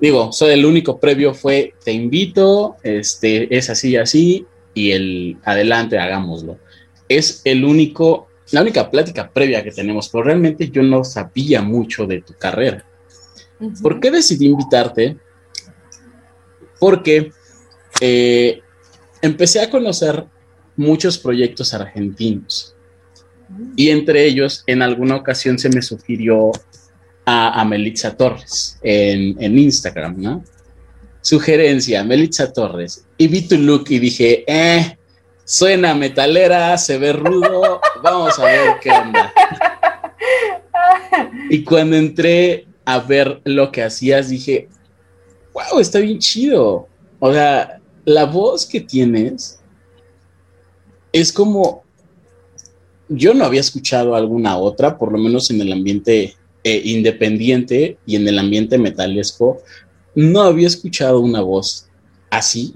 digo, 0.00 0.32
soy 0.32 0.52
el 0.52 0.66
único 0.66 1.00
previo 1.00 1.34
fue 1.34 1.72
te 1.82 1.92
invito, 1.92 2.76
este, 2.82 3.56
es 3.56 3.70
así, 3.70 3.96
así, 3.96 4.46
y 4.74 4.90
el 4.92 5.38
adelante, 5.44 5.98
hagámoslo. 5.98 6.58
Es 7.08 7.42
el 7.44 7.64
único, 7.64 8.28
la 8.50 8.62
única 8.62 8.90
plática 8.90 9.30
previa 9.30 9.62
que 9.62 9.70
tenemos, 9.70 10.08
pero 10.08 10.24
realmente 10.24 10.68
yo 10.70 10.82
no 10.82 11.04
sabía 11.04 11.62
mucho 11.62 12.06
de 12.06 12.20
tu 12.20 12.34
carrera. 12.34 12.84
¿Por 13.82 14.00
qué 14.00 14.10
decidí 14.10 14.46
invitarte? 14.46 15.16
Porque 16.78 17.32
eh, 18.00 18.60
empecé 19.22 19.60
a 19.60 19.70
conocer 19.70 20.24
muchos 20.76 21.18
proyectos 21.18 21.72
argentinos. 21.72 22.74
Y 23.76 23.90
entre 23.90 24.24
ellos, 24.24 24.64
en 24.66 24.82
alguna 24.82 25.16
ocasión 25.16 25.58
se 25.58 25.68
me 25.68 25.82
sugirió 25.82 26.50
a, 27.26 27.64
Melitza 27.64 28.16
Torres 28.16 28.78
en, 28.82 29.58
Instagram, 29.58 30.20
¿no? 30.20 30.44
Sugerencia, 31.20 32.04
Melitza 32.04 32.52
Torres. 32.52 33.06
Y 33.16 33.28
vi 33.28 33.48
tu 33.48 33.56
look 33.56 33.86
y 33.88 33.98
dije, 33.98 34.44
eh, 34.46 34.98
suena 35.44 35.94
metalera, 35.94 36.76
se 36.76 36.98
ve 36.98 37.12
rudo, 37.12 37.80
vamos 38.04 38.38
a 38.38 38.44
ver 38.44 38.80
qué 38.80 38.90
onda. 38.90 39.32
y 41.50 41.64
cuando 41.64 41.96
entré 41.96 42.66
a 42.84 42.98
ver 43.00 43.40
lo 43.44 43.72
que 43.72 43.82
hacías, 43.82 44.28
dije, 44.28 44.68
wow, 45.54 45.80
está 45.80 45.98
bien 45.98 46.18
chido. 46.18 46.86
O 47.18 47.32
sea, 47.32 47.80
la 48.04 48.26
voz 48.26 48.66
que 48.66 48.80
tienes 48.80 49.58
es 51.12 51.32
como, 51.32 51.82
yo 53.08 53.32
no 53.32 53.44
había 53.44 53.60
escuchado 53.60 54.14
alguna 54.14 54.58
otra, 54.58 54.98
por 54.98 55.10
lo 55.10 55.18
menos 55.18 55.50
en 55.50 55.60
el 55.62 55.72
ambiente 55.72 56.36
eh, 56.62 56.82
independiente 56.84 57.98
y 58.04 58.16
en 58.16 58.28
el 58.28 58.38
ambiente 58.38 58.76
metalesco, 58.76 59.62
no 60.14 60.42
había 60.42 60.66
escuchado 60.66 61.20
una 61.20 61.40
voz 61.40 61.88
así. 62.30 62.74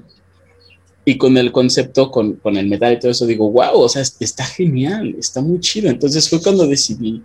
Y 1.08 1.16
con 1.16 1.38
el 1.38 1.52
concepto, 1.52 2.10
con, 2.10 2.38
el 2.44 2.68
metal 2.68 2.92
y 2.92 2.98
todo 2.98 3.10
eso, 3.10 3.24
digo, 3.24 3.50
wow, 3.50 3.80
o 3.80 3.88
sea, 3.88 4.02
está 4.02 4.44
genial, 4.44 5.14
está 5.18 5.40
muy 5.40 5.58
chido. 5.58 5.88
Entonces 5.88 6.28
fue 6.28 6.38
cuando 6.42 6.66
decidí 6.66 7.22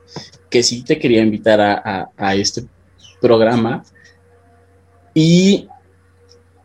que 0.50 0.64
sí 0.64 0.84
te 0.84 0.98
quería 0.98 1.22
invitar 1.22 1.60
a, 1.60 2.36
este 2.36 2.64
programa. 3.20 3.84
Y, 5.14 5.68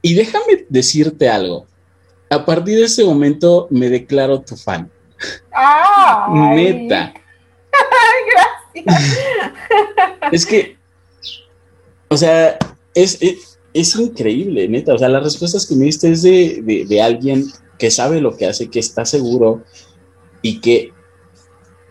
y 0.00 0.14
déjame 0.14 0.64
decirte 0.68 1.28
algo. 1.28 1.66
A 2.30 2.46
partir 2.46 2.78
de 2.78 2.84
ese 2.84 3.04
momento 3.04 3.66
me 3.68 3.90
declaro 3.90 4.40
tu 4.40 4.54
fan. 4.54 4.88
Ah, 5.52 6.28
Neta. 6.54 7.14
Gracias. 8.76 9.52
es 10.30 10.46
que, 10.46 10.76
o 12.06 12.16
sea, 12.16 12.56
es, 12.94 13.18
es, 13.20 13.47
increíble, 13.96 14.68
neta. 14.68 14.94
O 14.94 14.98
sea, 14.98 15.08
las 15.08 15.22
respuestas 15.22 15.66
que 15.66 15.74
me 15.74 15.86
diste 15.86 16.10
es 16.10 16.22
de, 16.22 17.00
alguien 17.02 17.46
que 17.78 17.90
sabe 17.90 18.20
lo 18.20 18.36
que 18.36 18.46
hace, 18.46 18.68
que 18.68 18.80
está 18.80 19.04
seguro 19.04 19.62
y 20.42 20.60
que 20.60 20.92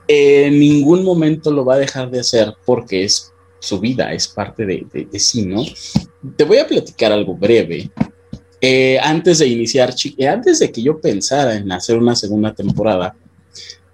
en 0.08 0.60
ningún 0.60 1.04
momento 1.04 1.52
lo 1.52 1.66
va 1.66 1.76
a 1.76 1.80
dejar 1.80 2.10
de 2.10 2.20
hacer 2.20 2.54
porque 2.66 3.04
es 3.04 3.32
su 3.60 3.80
vida, 3.80 4.14
es 4.14 4.28
parte 4.28 4.66
de, 4.66 5.08
sí, 5.20 5.46
¿no? 5.46 5.64
Te 6.36 6.44
voy 6.44 6.58
a 6.58 6.68
platicar 6.68 7.12
algo 7.12 7.36
breve. 7.36 7.90
Eh, 8.60 8.98
antes 9.02 9.40
de 9.40 9.48
iniciar, 9.48 9.94
eh, 10.18 10.28
antes 10.28 10.60
de 10.60 10.72
que 10.72 10.82
yo 10.82 11.00
pensara 11.00 11.56
en 11.56 11.72
hacer 11.72 11.98
una 11.98 12.16
segunda 12.16 12.54
temporada, 12.54 13.16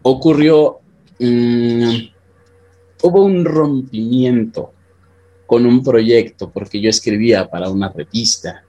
ocurrió 0.02 0.80
mm, 1.20 2.14
hubo 3.04 3.24
un 3.24 3.44
rompimiento 3.44 4.72
con 5.46 5.66
un 5.66 5.84
proyecto 5.84 6.50
porque 6.50 6.80
yo 6.80 6.89
escribía 6.89 7.50
para 7.50 7.70
una 7.70 7.89
revista 7.89 8.64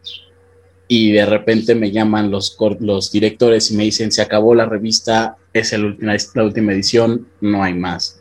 y 0.86 1.12
de 1.12 1.24
repente 1.26 1.74
me 1.74 1.90
llaman 1.90 2.30
los, 2.30 2.56
los 2.80 3.10
directores 3.10 3.70
y 3.70 3.76
me 3.76 3.84
dicen, 3.84 4.12
se 4.12 4.22
acabó 4.22 4.54
la 4.54 4.66
revista, 4.66 5.36
es 5.52 5.72
la 5.72 6.44
última 6.44 6.72
edición, 6.72 7.26
no 7.40 7.62
hay 7.62 7.74
más. 7.74 8.20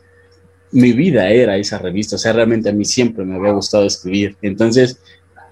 Mi 0.70 0.92
vida 0.92 1.28
era 1.30 1.56
esa 1.56 1.78
revista, 1.78 2.16
o 2.16 2.18
sea, 2.18 2.32
realmente 2.32 2.70
a 2.70 2.72
mí 2.72 2.84
siempre 2.84 3.24
me 3.24 3.36
había 3.36 3.52
gustado 3.52 3.84
escribir. 3.84 4.36
Entonces, 4.42 4.98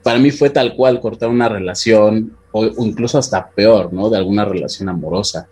para 0.02 0.18
mí 0.18 0.30
fue 0.30 0.50
tal 0.50 0.74
cual 0.74 1.00
cortar 1.00 1.28
una 1.28 1.48
relación 1.48 2.36
o 2.50 2.64
incluso 2.84 3.18
hasta 3.18 3.50
peor, 3.50 3.92
¿no? 3.92 4.10
De 4.10 4.16
alguna 4.16 4.44
relación 4.44 4.88
amorosa. 4.88 5.48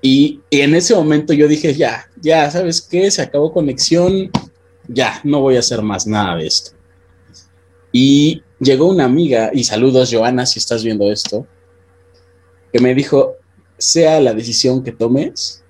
Y, 0.00 0.40
en 0.50 0.74
ese 0.74 0.94
momento 0.94 1.32
yo 1.32 1.48
dije, 1.48 1.74
ya, 1.74 2.08
ya, 2.20 2.50
¿sabes 2.50 2.82
qué? 2.82 3.10
Se 3.10 3.22
acabó 3.22 3.52
conexión, 3.52 4.30
ya, 4.88 5.20
no 5.24 5.40
voy 5.40 5.56
a 5.56 5.60
hacer 5.60 5.82
más 5.82 6.06
nada 6.06 6.36
de 6.36 6.46
esto. 6.46 6.72
Y 7.92 8.42
llegó 8.58 8.88
una 8.88 9.04
amiga, 9.04 9.50
y 9.52 9.64
saludos 9.64 10.10
Joana 10.12 10.46
si 10.46 10.58
estás 10.58 10.84
viendo 10.84 11.10
esto, 11.10 11.46
que 12.72 12.80
me 12.80 12.94
dijo, 12.94 13.36
sea 13.78 14.20
la 14.20 14.34
decisión 14.34 14.82
que 14.82 14.92
tomes, 14.92 15.64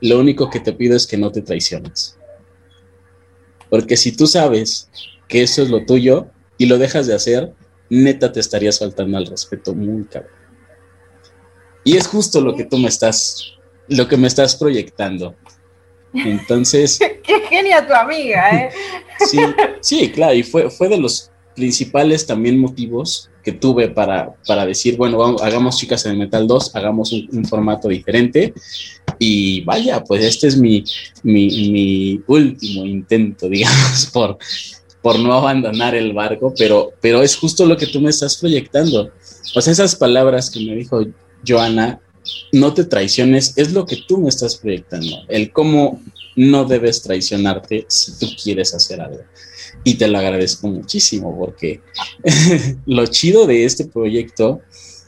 lo 0.00 0.18
único 0.18 0.50
que 0.50 0.60
te 0.60 0.72
pido 0.72 0.96
es 0.96 1.06
que 1.06 1.16
no 1.16 1.30
te 1.32 1.42
traiciones. 1.42 2.18
Porque 3.70 3.96
si 3.96 4.12
tú 4.12 4.26
sabes 4.26 4.90
que 5.28 5.42
eso 5.42 5.62
es 5.62 5.70
lo 5.70 5.86
tuyo 5.86 6.26
y 6.58 6.66
lo 6.66 6.76
dejas 6.76 7.06
de 7.06 7.14
hacer, 7.14 7.54
neta 7.88 8.32
te 8.32 8.40
estarías 8.40 8.78
faltando 8.78 9.16
al 9.16 9.26
respeto 9.26 9.74
muy 9.74 10.04
cabrón. 10.04 10.32
Y 11.84 11.96
es 11.96 12.06
justo 12.06 12.40
lo 12.40 12.54
que 12.54 12.64
tú 12.64 12.78
me 12.78 12.88
estás 12.88 13.52
lo 13.88 14.08
que 14.08 14.16
me 14.16 14.28
estás 14.28 14.56
proyectando. 14.56 15.34
Entonces. 16.14 16.98
Qué 17.22 17.40
genia 17.48 17.86
tu 17.86 17.92
amiga, 17.92 18.50
¿eh? 18.50 18.70
sí, 19.30 19.38
sí, 19.80 20.10
claro, 20.10 20.34
y 20.34 20.42
fue, 20.42 20.70
fue 20.70 20.88
de 20.88 20.98
los 20.98 21.30
principales 21.54 22.26
también 22.26 22.58
motivos 22.58 23.30
que 23.42 23.52
tuve 23.52 23.88
para, 23.88 24.34
para 24.46 24.64
decir, 24.64 24.96
bueno, 24.96 25.36
hagamos 25.42 25.76
Chicas 25.76 26.06
en 26.06 26.12
el 26.12 26.18
Metal 26.18 26.46
2, 26.46 26.76
hagamos 26.76 27.12
un, 27.12 27.44
formato 27.44 27.88
diferente. 27.88 28.54
Y 29.18 29.62
vaya, 29.62 30.02
pues 30.02 30.24
este 30.24 30.46
es 30.46 30.56
mi, 30.56 30.84
mi, 31.22 32.20
último 32.26 32.84
intento, 32.84 33.48
digamos, 33.50 34.10
por, 34.12 34.38
por 35.02 35.18
no 35.18 35.32
abandonar 35.34 35.94
el 35.94 36.12
barco, 36.12 36.54
pero, 36.56 36.92
pero 37.00 37.22
es 37.22 37.36
justo 37.36 37.66
lo 37.66 37.76
que 37.76 37.86
tú 37.86 38.00
me 38.00 38.10
estás 38.10 38.36
proyectando. 38.36 39.10
O 39.54 39.60
sea, 39.60 39.72
esas 39.72 39.96
palabras 39.96 40.50
que 40.50 40.64
me 40.64 40.76
dijo 40.76 41.04
Joana 41.46 42.00
no 42.52 42.74
te 42.74 42.84
traiciones, 42.84 43.54
es 43.56 43.72
lo 43.72 43.86
que 43.86 43.98
tú 44.06 44.18
me 44.18 44.28
estás 44.28 44.56
proyectando, 44.56 45.24
el 45.28 45.52
cómo 45.52 46.00
no 46.36 46.64
debes 46.64 47.02
traicionarte 47.02 47.86
si 47.88 48.18
tú 48.18 48.26
quieres 48.42 48.74
hacer 48.74 49.00
algo. 49.00 49.22
Y 49.84 49.94
te 49.94 50.06
lo 50.08 50.18
agradezco 50.18 50.68
muchísimo 50.68 51.36
porque 51.36 51.80
lo 52.86 53.06
chido 53.06 53.46
de 53.46 53.64
este 53.64 53.86
proyecto 53.86 54.60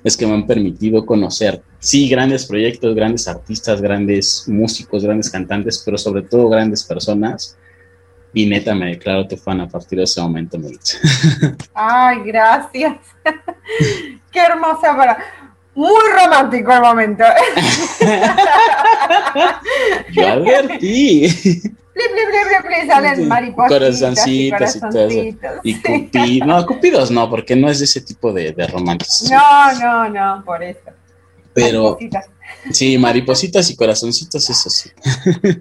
es 0.03 0.17
que 0.17 0.27
me 0.27 0.35
han 0.35 0.47
permitido 0.47 1.07
conocer, 1.07 1.63
sí, 1.79 2.09
grandes 2.09 2.45
proyectos, 2.45 2.95
grandes 2.95 3.27
artistas, 3.27 3.81
grandes 3.81 4.45
músicos, 4.47 5.03
grandes 5.03 5.31
cantantes, 5.31 5.83
pero 5.85 5.97
sobre 5.97 6.23
todo 6.23 6.49
grandes 6.49 6.85
personas. 6.85 7.57
Y 8.35 8.47
neta, 8.47 8.75
me 8.75 8.87
declaro 8.87 9.29
tu 9.29 9.37
fan 9.37 9.61
a 9.61 9.69
partir 9.69 9.99
de 9.99 10.05
ese 10.05 10.21
momento, 10.21 10.59
Melissa. 10.59 10.99
Ay, 11.75 12.19
gracias. 12.27 12.99
Qué 14.33 14.41
hermosa 14.41 14.95
para 14.97 15.19
muy 15.75 16.03
romántico 16.13 16.73
el 16.73 16.81
momento. 16.81 17.25
Yo 20.13 20.29
advertí. 20.29 21.29
salen 22.87 23.29
maripositas 23.29 23.69
corazoncitos 23.69 24.77
y, 24.77 24.81
todo 24.81 25.07
eso. 25.07 25.61
Y 25.63 25.81
cupidos, 25.81 26.47
no, 26.47 26.67
cupidos 26.67 27.11
no, 27.11 27.31
porque 27.31 27.57
no 27.57 27.69
es 27.69 27.79
de 27.79 27.87
ese 27.87 28.01
tipo 28.01 28.33
de, 28.33 28.53
de 28.53 28.69
No, 29.31 29.73
no, 29.81 30.09
no, 30.09 30.45
por 30.45 30.63
eso. 30.63 30.81
Pero, 31.53 31.99
sí, 32.73 32.99
maripositas 32.99 33.71
y 33.71 33.77
corazoncitos, 33.77 34.51
eso 34.51 34.71
sí. 34.71 34.91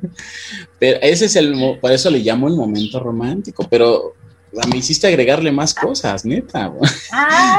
pero 0.80 1.00
ese 1.02 1.26
es 1.26 1.36
el, 1.36 1.78
por 1.80 1.92
eso 1.92 2.10
le 2.10 2.20
llamo 2.20 2.48
el 2.48 2.56
momento 2.56 3.00
romántico, 3.00 3.68
pero 3.70 4.16
me 4.70 4.78
hiciste 4.78 5.08
agregarle 5.08 5.52
más 5.52 5.74
cosas, 5.74 6.24
neta. 6.26 6.72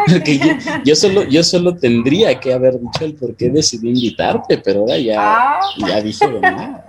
Porque 0.07 0.59
yo, 0.85 0.95
solo, 0.95 1.25
yo 1.25 1.43
solo 1.43 1.77
tendría 1.77 2.39
que 2.39 2.53
haber 2.53 2.79
dicho 2.81 3.05
el 3.05 3.15
por 3.15 3.35
qué 3.35 3.51
decidí 3.51 3.89
invitarte, 3.89 4.59
pero 4.59 4.81
ahora 4.81 4.99
ya, 4.99 5.17
ah. 5.19 5.61
ya 5.79 6.01
dije 6.01 6.29
de 6.29 6.41
nada. 6.41 6.85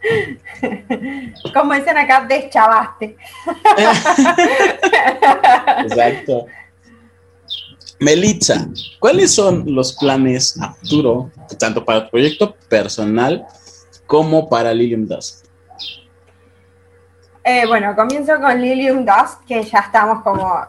Como 1.54 1.74
dicen 1.74 1.98
acá, 1.98 2.26
deschavaste. 2.28 3.16
Exacto. 5.84 6.46
Melitza, 8.00 8.68
¿cuáles 9.00 9.34
son 9.34 9.64
los 9.74 9.92
planes 9.94 10.56
a 10.60 10.72
futuro, 10.74 11.32
tanto 11.58 11.84
para 11.84 11.98
el 12.00 12.08
proyecto 12.08 12.54
personal 12.68 13.44
como 14.06 14.48
para 14.48 14.72
Lilium 14.72 15.04
Dust? 15.06 15.47
Eh, 17.50 17.64
bueno, 17.66 17.96
comienzo 17.96 18.38
con 18.42 18.60
Lilium 18.60 19.06
Dust, 19.06 19.42
que 19.46 19.62
ya 19.62 19.78
estamos 19.78 20.22
como 20.22 20.66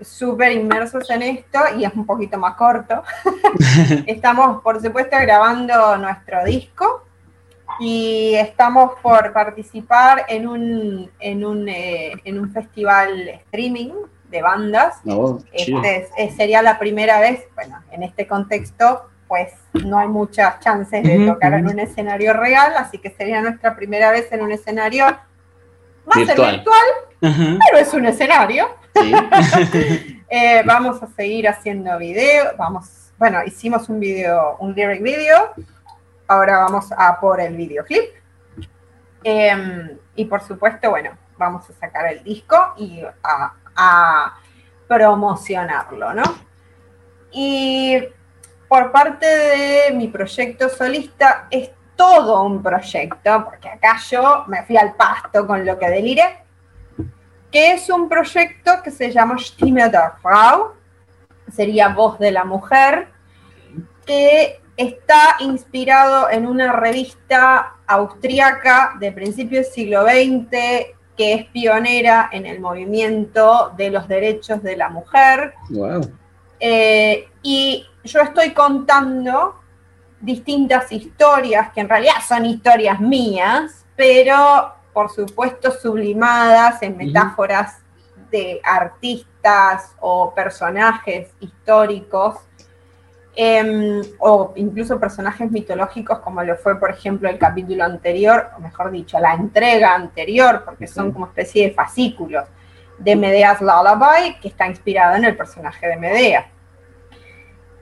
súper 0.00 0.52
inmersos 0.52 1.10
en 1.10 1.22
esto 1.22 1.58
y 1.76 1.84
es 1.84 1.92
un 1.92 2.06
poquito 2.06 2.38
más 2.38 2.54
corto. 2.54 3.02
estamos, 4.06 4.62
por 4.62 4.80
supuesto, 4.80 5.16
grabando 5.20 5.96
nuestro 5.96 6.44
disco 6.44 7.02
y 7.80 8.34
estamos 8.36 8.92
por 9.02 9.32
participar 9.32 10.24
en 10.28 10.46
un, 10.46 11.10
en 11.18 11.44
un, 11.44 11.68
eh, 11.68 12.12
en 12.22 12.38
un 12.38 12.52
festival 12.52 13.28
streaming 13.28 13.90
de 14.30 14.40
bandas. 14.40 15.00
Oh, 15.08 15.40
este 15.52 16.30
sería 16.36 16.62
la 16.62 16.78
primera 16.78 17.18
vez, 17.18 17.40
bueno, 17.56 17.82
en 17.90 18.04
este 18.04 18.28
contexto, 18.28 19.10
pues 19.26 19.52
no 19.84 19.98
hay 19.98 20.06
muchas 20.06 20.60
chances 20.60 21.02
de 21.02 21.26
tocar 21.26 21.54
en 21.54 21.66
un 21.66 21.80
escenario 21.80 22.34
real, 22.34 22.74
así 22.76 22.98
que 22.98 23.10
sería 23.10 23.42
nuestra 23.42 23.74
primera 23.74 24.12
vez 24.12 24.30
en 24.30 24.42
un 24.42 24.52
escenario 24.52 25.06
más 26.06 26.16
virtual, 26.16 26.64
pero 27.20 27.78
es 27.78 27.94
un 27.94 28.06
escenario. 28.06 28.68
Eh, 30.32 30.62
vamos 30.64 31.02
a 31.02 31.08
seguir 31.08 31.48
haciendo 31.48 31.98
video, 31.98 32.52
vamos, 32.56 33.10
bueno, 33.18 33.42
hicimos 33.44 33.88
un 33.88 33.98
video, 33.98 34.56
un 34.60 34.72
lyric 34.74 35.02
video, 35.02 35.52
ahora 36.28 36.58
vamos 36.58 36.92
a 36.96 37.18
por 37.18 37.40
el 37.40 37.56
videoclip. 37.56 38.04
Em, 39.24 39.98
y 40.14 40.24
por 40.26 40.40
supuesto, 40.42 40.88
bueno, 40.88 41.10
vamos 41.36 41.68
a 41.68 41.72
sacar 41.72 42.06
el 42.12 42.22
disco 42.22 42.74
y 42.76 43.02
a, 43.24 43.54
a 43.74 44.38
promocionarlo, 44.86 46.14
¿no? 46.14 46.22
Y 47.32 47.98
por 48.68 48.92
parte 48.92 49.26
de 49.26 49.92
mi 49.92 50.06
proyecto 50.06 50.68
solista 50.68 51.48
es 51.50 51.70
todo 52.00 52.44
un 52.44 52.62
proyecto, 52.62 53.44
porque 53.44 53.68
acá 53.68 53.98
yo 54.10 54.44
me 54.46 54.62
fui 54.62 54.74
al 54.78 54.94
pasto 54.94 55.46
con 55.46 55.66
lo 55.66 55.78
que 55.78 55.90
deliré, 55.90 56.38
que 57.52 57.72
es 57.74 57.90
un 57.90 58.08
proyecto 58.08 58.82
que 58.82 58.90
se 58.90 59.10
llama 59.12 59.36
Stimme 59.38 59.86
der 59.90 60.12
Frau, 60.22 60.72
sería 61.52 61.90
Voz 61.90 62.18
de 62.18 62.30
la 62.30 62.44
Mujer, 62.44 63.08
que 64.06 64.62
está 64.78 65.36
inspirado 65.40 66.30
en 66.30 66.46
una 66.46 66.72
revista 66.72 67.74
austríaca 67.86 68.94
de 68.98 69.12
principios 69.12 69.66
del 69.66 69.74
siglo 69.74 70.04
XX 70.04 70.96
que 71.18 71.34
es 71.34 71.44
pionera 71.48 72.30
en 72.32 72.46
el 72.46 72.60
movimiento 72.60 73.74
de 73.76 73.90
los 73.90 74.08
derechos 74.08 74.62
de 74.62 74.74
la 74.78 74.88
mujer. 74.88 75.52
Eh, 76.60 77.28
y 77.42 77.86
yo 78.04 78.22
estoy 78.22 78.52
contando 78.54 79.59
distintas 80.20 80.92
historias, 80.92 81.72
que 81.72 81.80
en 81.80 81.88
realidad 81.88 82.14
son 82.26 82.46
historias 82.46 83.00
mías, 83.00 83.84
pero 83.96 84.74
por 84.92 85.10
supuesto 85.10 85.70
sublimadas 85.70 86.82
en 86.82 86.96
metáforas 86.96 87.78
de 88.30 88.60
artistas 88.62 89.94
o 90.00 90.32
personajes 90.34 91.30
históricos, 91.40 92.36
em, 93.34 94.02
o 94.18 94.52
incluso 94.56 94.98
personajes 94.98 95.50
mitológicos 95.50 96.18
como 96.18 96.42
lo 96.42 96.56
fue, 96.56 96.78
por 96.78 96.90
ejemplo, 96.90 97.28
el 97.28 97.38
capítulo 97.38 97.84
anterior, 97.84 98.50
o 98.56 98.60
mejor 98.60 98.90
dicho, 98.90 99.18
la 99.18 99.34
entrega 99.34 99.94
anterior, 99.94 100.62
porque 100.64 100.86
son 100.86 101.12
como 101.12 101.26
especie 101.26 101.68
de 101.68 101.74
fascículos 101.74 102.44
de 102.98 103.16
Medea's 103.16 103.60
Lullaby, 103.60 104.38
que 104.40 104.48
está 104.48 104.66
inspirado 104.66 105.16
en 105.16 105.24
el 105.24 105.36
personaje 105.36 105.86
de 105.86 105.96
Medea. 105.96 106.50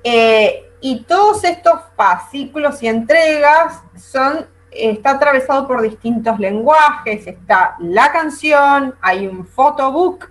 Eh, 0.05 0.68
y 0.81 1.01
todos 1.05 1.45
estos 1.45 1.81
fascículos 1.97 2.83
y 2.83 2.89
entregas 2.89 3.83
son 3.97 4.47
está 4.71 5.13
atravesado 5.13 5.67
por 5.67 5.83
distintos 5.83 6.39
lenguajes, 6.39 7.27
está 7.27 7.77
la 7.81 8.13
canción, 8.13 8.95
hay 9.01 9.27
un 9.27 9.47
photobook 9.47 10.31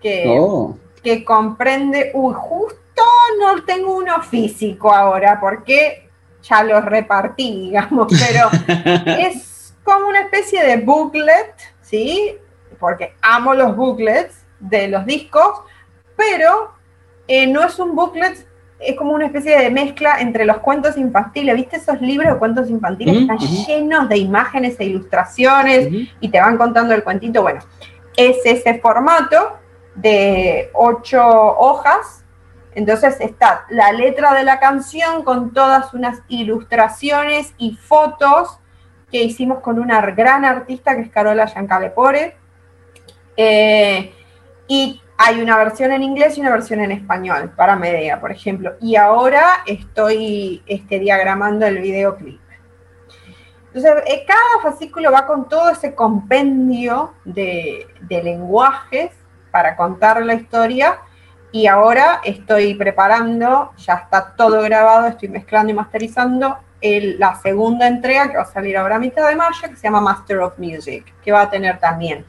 que, 0.00 0.26
oh. 0.28 0.76
que 1.02 1.24
comprende, 1.24 2.10
uy, 2.14 2.34
justo 2.36 3.02
no 3.40 3.64
tengo 3.64 3.96
uno 3.96 4.22
físico 4.22 4.92
ahora 4.92 5.38
porque 5.40 6.08
ya 6.42 6.62
lo 6.62 6.80
repartí, 6.80 7.60
digamos, 7.70 8.08
pero 8.08 8.50
es 9.06 9.74
como 9.84 10.08
una 10.08 10.22
especie 10.22 10.62
de 10.64 10.76
booklet, 10.78 11.54
¿sí? 11.80 12.36
Porque 12.78 13.14
amo 13.22 13.54
los 13.54 13.76
booklets 13.76 14.44
de 14.60 14.88
los 14.88 15.04
discos, 15.06 15.60
pero 16.16 16.72
eh, 17.26 17.46
no 17.46 17.64
es 17.64 17.78
un 17.78 17.94
booklet 17.94 18.46
es 18.84 18.96
como 18.96 19.12
una 19.12 19.26
especie 19.26 19.58
de 19.58 19.70
mezcla 19.70 20.20
entre 20.20 20.44
los 20.44 20.58
cuentos 20.58 20.96
infantiles. 20.96 21.54
¿Viste 21.54 21.76
esos 21.76 22.00
libros 22.00 22.32
de 22.32 22.38
cuentos 22.38 22.68
infantiles? 22.68 23.22
Están 23.22 23.38
llenos 23.38 24.08
de 24.08 24.18
imágenes 24.18 24.78
e 24.78 24.84
ilustraciones 24.84 25.88
y 26.20 26.28
te 26.28 26.40
van 26.40 26.56
contando 26.56 26.94
el 26.94 27.04
cuentito. 27.04 27.42
Bueno, 27.42 27.60
es 28.16 28.38
ese 28.44 28.78
formato 28.80 29.58
de 29.94 30.70
ocho 30.74 31.22
hojas. 31.24 32.24
Entonces 32.74 33.20
está 33.20 33.66
la 33.68 33.92
letra 33.92 34.34
de 34.34 34.44
la 34.44 34.58
canción 34.58 35.24
con 35.24 35.52
todas 35.52 35.92
unas 35.94 36.22
ilustraciones 36.28 37.52
y 37.58 37.76
fotos 37.76 38.58
que 39.10 39.22
hicimos 39.22 39.60
con 39.60 39.78
una 39.78 40.00
gran 40.00 40.44
artista 40.44 40.96
que 40.96 41.02
es 41.02 41.10
Carola 41.10 41.46
Giancalepore. 41.46 42.36
Eh, 43.36 44.14
y 44.68 45.00
hay 45.24 45.40
una 45.40 45.56
versión 45.56 45.92
en 45.92 46.02
inglés 46.02 46.36
y 46.36 46.40
una 46.40 46.50
versión 46.50 46.80
en 46.80 46.90
español 46.90 47.52
para 47.54 47.76
Medea, 47.76 48.20
por 48.20 48.32
ejemplo. 48.32 48.72
Y 48.80 48.96
ahora 48.96 49.62
estoy 49.66 50.62
este, 50.66 50.98
diagramando 50.98 51.64
el 51.64 51.78
videoclip. 51.78 52.40
Entonces, 53.68 54.02
eh, 54.06 54.24
cada 54.26 54.62
fascículo 54.62 55.12
va 55.12 55.24
con 55.24 55.48
todo 55.48 55.70
ese 55.70 55.94
compendio 55.94 57.14
de, 57.24 57.86
lenguajes 58.08 59.12
para 59.52 59.76
contar 59.76 60.24
la 60.26 60.34
historia. 60.34 60.98
Y 61.52 61.68
ahora 61.68 62.20
estoy 62.24 62.74
preparando, 62.74 63.72
ya 63.76 63.94
está 63.94 64.34
todo 64.34 64.60
grabado, 64.62 65.06
estoy 65.06 65.28
mezclando 65.28 65.70
y 65.70 65.74
masterizando 65.74 66.58
la 66.82 67.36
segunda 67.36 67.86
entrega 67.86 68.28
que 68.28 68.38
va 68.38 68.42
a 68.42 68.46
salir 68.46 68.76
ahora 68.76 68.96
a 68.96 68.98
mitad 68.98 69.28
de 69.28 69.36
mayo, 69.36 69.68
que 69.68 69.76
se 69.76 69.84
llama 69.84 70.00
Master 70.00 70.40
of 70.40 70.58
Music, 70.58 71.14
que 71.22 71.30
va 71.30 71.42
a 71.42 71.50
tener 71.50 71.78
también 71.78 72.26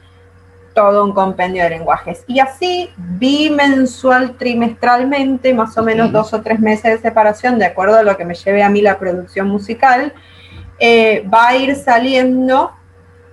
todo 0.74 1.04
un 1.04 1.12
compendio 1.12 1.62
de 1.62 1.70
lenguajes. 1.70 2.24
Y 2.26 2.40
así, 2.40 2.90
bimensual, 2.96 4.36
trimestralmente, 4.36 5.54
más 5.54 5.78
o 5.78 5.82
menos 5.82 6.12
dos 6.12 6.34
o 6.34 6.42
tres 6.42 6.58
meses 6.58 6.92
de 6.92 6.98
separación, 6.98 7.58
de 7.58 7.66
acuerdo 7.66 7.96
a 7.96 8.02
lo 8.02 8.16
que 8.16 8.24
me 8.24 8.34
lleve 8.34 8.62
a 8.62 8.68
mí 8.68 8.82
la 8.82 8.98
producción 8.98 9.48
musical, 9.48 10.12
eh, 10.78 11.26
va 11.32 11.48
a 11.48 11.56
ir 11.56 11.76
saliendo 11.76 12.72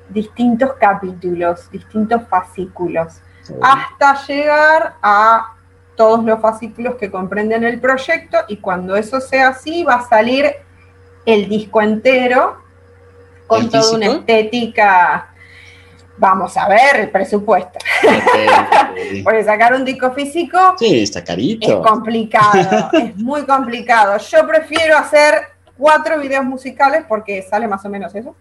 distintos 0.10 0.74
capítulos, 0.80 1.70
distintos 1.72 2.22
fascículos, 2.30 3.22
hasta 3.62 4.24
llegar 4.28 4.96
a 5.02 5.56
todos 5.96 6.24
los 6.24 6.40
fascículos 6.40 6.96
que 6.96 7.10
comprenden 7.10 7.64
el 7.64 7.80
proyecto 7.80 8.38
y 8.48 8.58
cuando 8.58 8.96
eso 8.96 9.20
sea 9.20 9.50
así 9.50 9.84
va 9.84 9.96
a 9.96 10.08
salir 10.08 10.46
el 11.26 11.50
disco 11.50 11.82
entero 11.82 12.62
con 13.48 13.70
toda 13.70 13.96
una 13.96 14.06
estética 14.08 15.31
Vamos 16.22 16.56
a 16.56 16.70
ver 16.70 16.98
el 16.98 17.10
presupuesto. 17.10 17.80
Porque 19.24 19.44
sacar 19.44 19.74
un 19.74 19.84
disco 19.84 20.12
físico 20.12 20.76
sí, 20.78 21.02
está 21.02 21.24
carito. 21.24 21.68
es 21.68 21.90
complicado, 21.90 22.92
es 22.94 23.18
muy 23.18 23.42
complicado. 23.42 24.20
Yo 24.20 24.48
prefiero 24.48 24.98
hacer 24.98 25.34
cuatro 25.76 26.20
videos 26.20 26.46
musicales 26.46 27.06
porque 27.08 27.42
sale 27.42 27.68
más 27.68 27.84
o 27.86 27.90
menos 27.90 28.14
eso. 28.14 28.36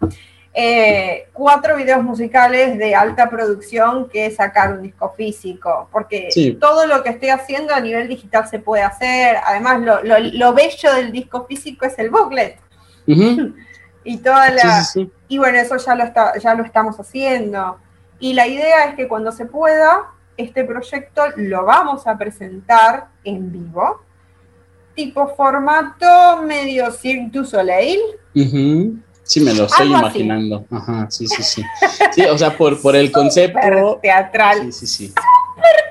Eh, 0.53 1.29
cuatro 1.33 1.75
videos 1.75 2.03
musicales 2.03 2.77
de 2.77 2.95
alta 2.95 3.31
producción 3.31 4.11
que 4.11 4.31
sacar 4.31 4.75
un 4.75 4.83
disco 4.83 5.15
físico, 5.17 5.89
porque 5.91 6.29
todo 6.61 6.87
lo 6.87 7.03
que 7.03 7.09
estoy 7.09 7.31
haciendo 7.31 7.73
a 7.73 7.81
nivel 7.81 8.09
digital 8.09 8.47
se 8.47 8.59
puede 8.59 8.83
hacer. 8.83 9.39
Además, 9.43 9.81
lo, 9.81 10.53
bello 10.53 10.95
del 10.97 11.13
disco 11.13 11.47
físico 11.47 11.87
es 11.87 11.99
el 11.99 12.11
booklet. 12.11 12.59
y 14.05 14.19
toda 14.19 14.51
la... 14.51 14.87
y 15.29 15.39
bueno, 15.39 15.59
eso 15.59 15.77
ya 15.77 15.95
lo, 15.95 16.05
está, 16.05 16.39
ya 16.39 16.55
lo 16.55 16.65
estamos 16.65 16.97
haciendo. 16.99 17.79
Y 18.19 18.35
la 18.35 18.47
idea 18.47 18.85
es 18.87 18.95
que 18.95 19.09
cuando 19.09 19.33
se 19.33 19.47
pueda, 19.47 20.11
este 20.37 20.65
proyecto 20.65 21.23
lo 21.37 21.65
vamos 21.65 22.07
a 22.07 22.17
presentar 22.17 23.09
en 23.25 23.53
vivo, 23.53 24.03
tipo 24.95 25.35
formato 25.35 26.43
medio 26.43 26.91
Cirque 26.91 27.31
du 27.31 27.45
Soleil. 27.45 28.01
Sí, 29.23 29.41
me 29.41 29.55
lo 29.55 29.65
estoy 29.65 29.89
imaginando. 29.89 30.65
Ajá, 30.71 31.07
sí, 31.11 31.27
sí, 31.27 31.43
sí. 31.43 31.63
Sí, 32.13 32.23
o 32.25 32.37
sea, 32.37 32.57
por, 32.57 32.81
por 32.83 32.97
el 32.97 33.13
concepto. 33.13 33.99
Teatral. 34.03 34.73
Sí, 34.73 34.87
sí, 34.87 34.87
sí. 34.87 35.15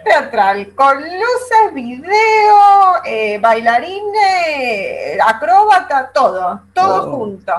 teatral, 0.04 0.74
con 0.76 0.98
luces, 0.98 1.74
video, 1.74 3.04
eh, 3.06 3.38
bailarines, 3.40 5.20
acróbata, 5.26 6.12
todo, 6.14 6.62
todo 6.74 7.10
oh. 7.10 7.16
junto. 7.16 7.54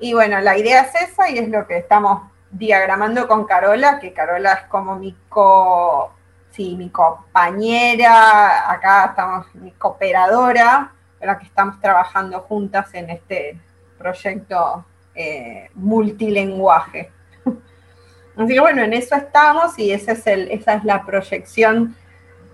Y 0.00 0.14
bueno, 0.14 0.40
la 0.40 0.56
idea 0.56 0.82
es 0.82 1.10
esa 1.10 1.28
y 1.28 1.38
es 1.38 1.48
lo 1.48 1.66
que 1.66 1.78
estamos 1.78 2.22
diagramando 2.50 3.26
con 3.28 3.44
Carola, 3.44 3.98
que 3.98 4.12
Carola 4.12 4.52
es 4.54 4.64
como 4.68 4.96
mi 4.96 5.14
co 5.28 6.12
sí, 6.50 6.74
mi 6.76 6.90
compañera, 6.90 8.70
acá 8.70 9.06
estamos, 9.10 9.46
mi 9.54 9.70
cooperadora, 9.72 10.92
la 11.20 11.38
que 11.38 11.46
estamos 11.46 11.80
trabajando 11.80 12.40
juntas 12.40 12.92
en 12.94 13.10
este 13.10 13.60
proyecto 13.96 14.84
eh, 15.14 15.68
multilenguaje. 15.74 17.10
Así 18.36 18.54
que 18.54 18.60
bueno, 18.60 18.82
en 18.82 18.92
eso 18.92 19.14
estamos 19.14 19.78
y 19.78 19.92
ese 19.92 20.12
es 20.12 20.26
el, 20.26 20.50
esa 20.50 20.74
es 20.74 20.84
la 20.84 21.04
proyección 21.04 21.96